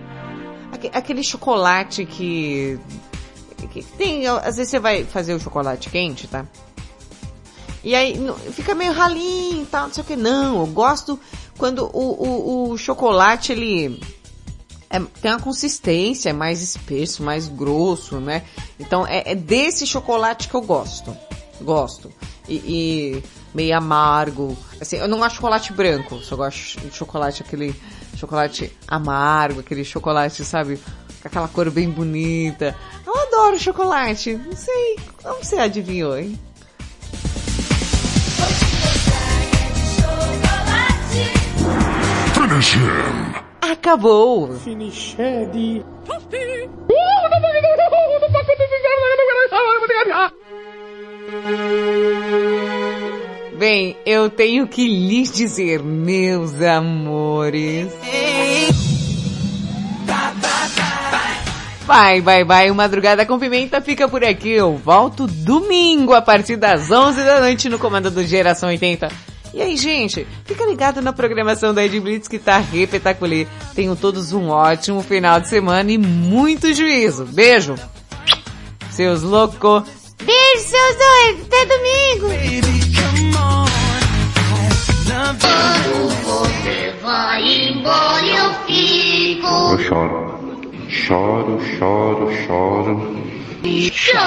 [0.72, 2.80] aque- aquele chocolate que,
[3.70, 6.46] que tem, às vezes você vai fazer o chocolate quente, tá?
[7.84, 8.16] E aí
[8.54, 10.16] fica meio ralinho e tal, não sei o que.
[10.16, 11.20] Não, eu gosto
[11.58, 14.00] quando o, o, o chocolate ele
[14.90, 18.44] é- tem uma consistência, é mais espesso, mais grosso, né?
[18.80, 21.16] Então é, é desse chocolate que eu gosto.
[21.62, 22.12] Gosto.
[22.48, 24.56] E, e meio amargo.
[24.80, 27.76] Assim, eu não gosto de chocolate branco, só gosto de chocolate, aquele
[28.18, 30.78] chocolate amargo, aquele chocolate, sabe?
[31.22, 32.76] Com aquela cor bem bonita.
[33.06, 34.34] Eu adoro chocolate.
[34.34, 36.38] Não sei, como você adivinhou, hein?
[42.62, 43.34] Finish him.
[43.60, 44.54] Acabou!
[44.60, 45.18] Finiched.
[53.58, 57.92] Bem, eu tenho que lhes dizer, meus amores.
[61.88, 64.52] Vai, vai, vai, o Madrugada com Pimenta fica por aqui.
[64.52, 69.31] Eu volto domingo a partir das 11 da noite no comando do Geração 80.
[69.54, 73.46] E aí, gente, fica ligado na programação da Ed Blitz que tá repetacular.
[73.76, 77.26] Tenham todos um ótimo final de semana e muito juízo.
[77.26, 77.76] Beijo!
[78.92, 79.84] Seus loucos!
[80.24, 81.46] Beijo, seus dois.
[81.48, 82.28] Até domingo.
[86.24, 89.48] Você vai embora eu fico.
[89.48, 90.32] Eu choro.
[90.88, 93.22] Choro, choro, choro.
[93.92, 94.22] Choro.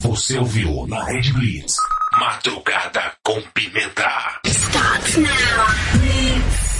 [0.00, 1.76] Você ouviu na Red Blitz.
[2.18, 4.40] Madrugada com Pimenta.
[5.16, 6.73] Now.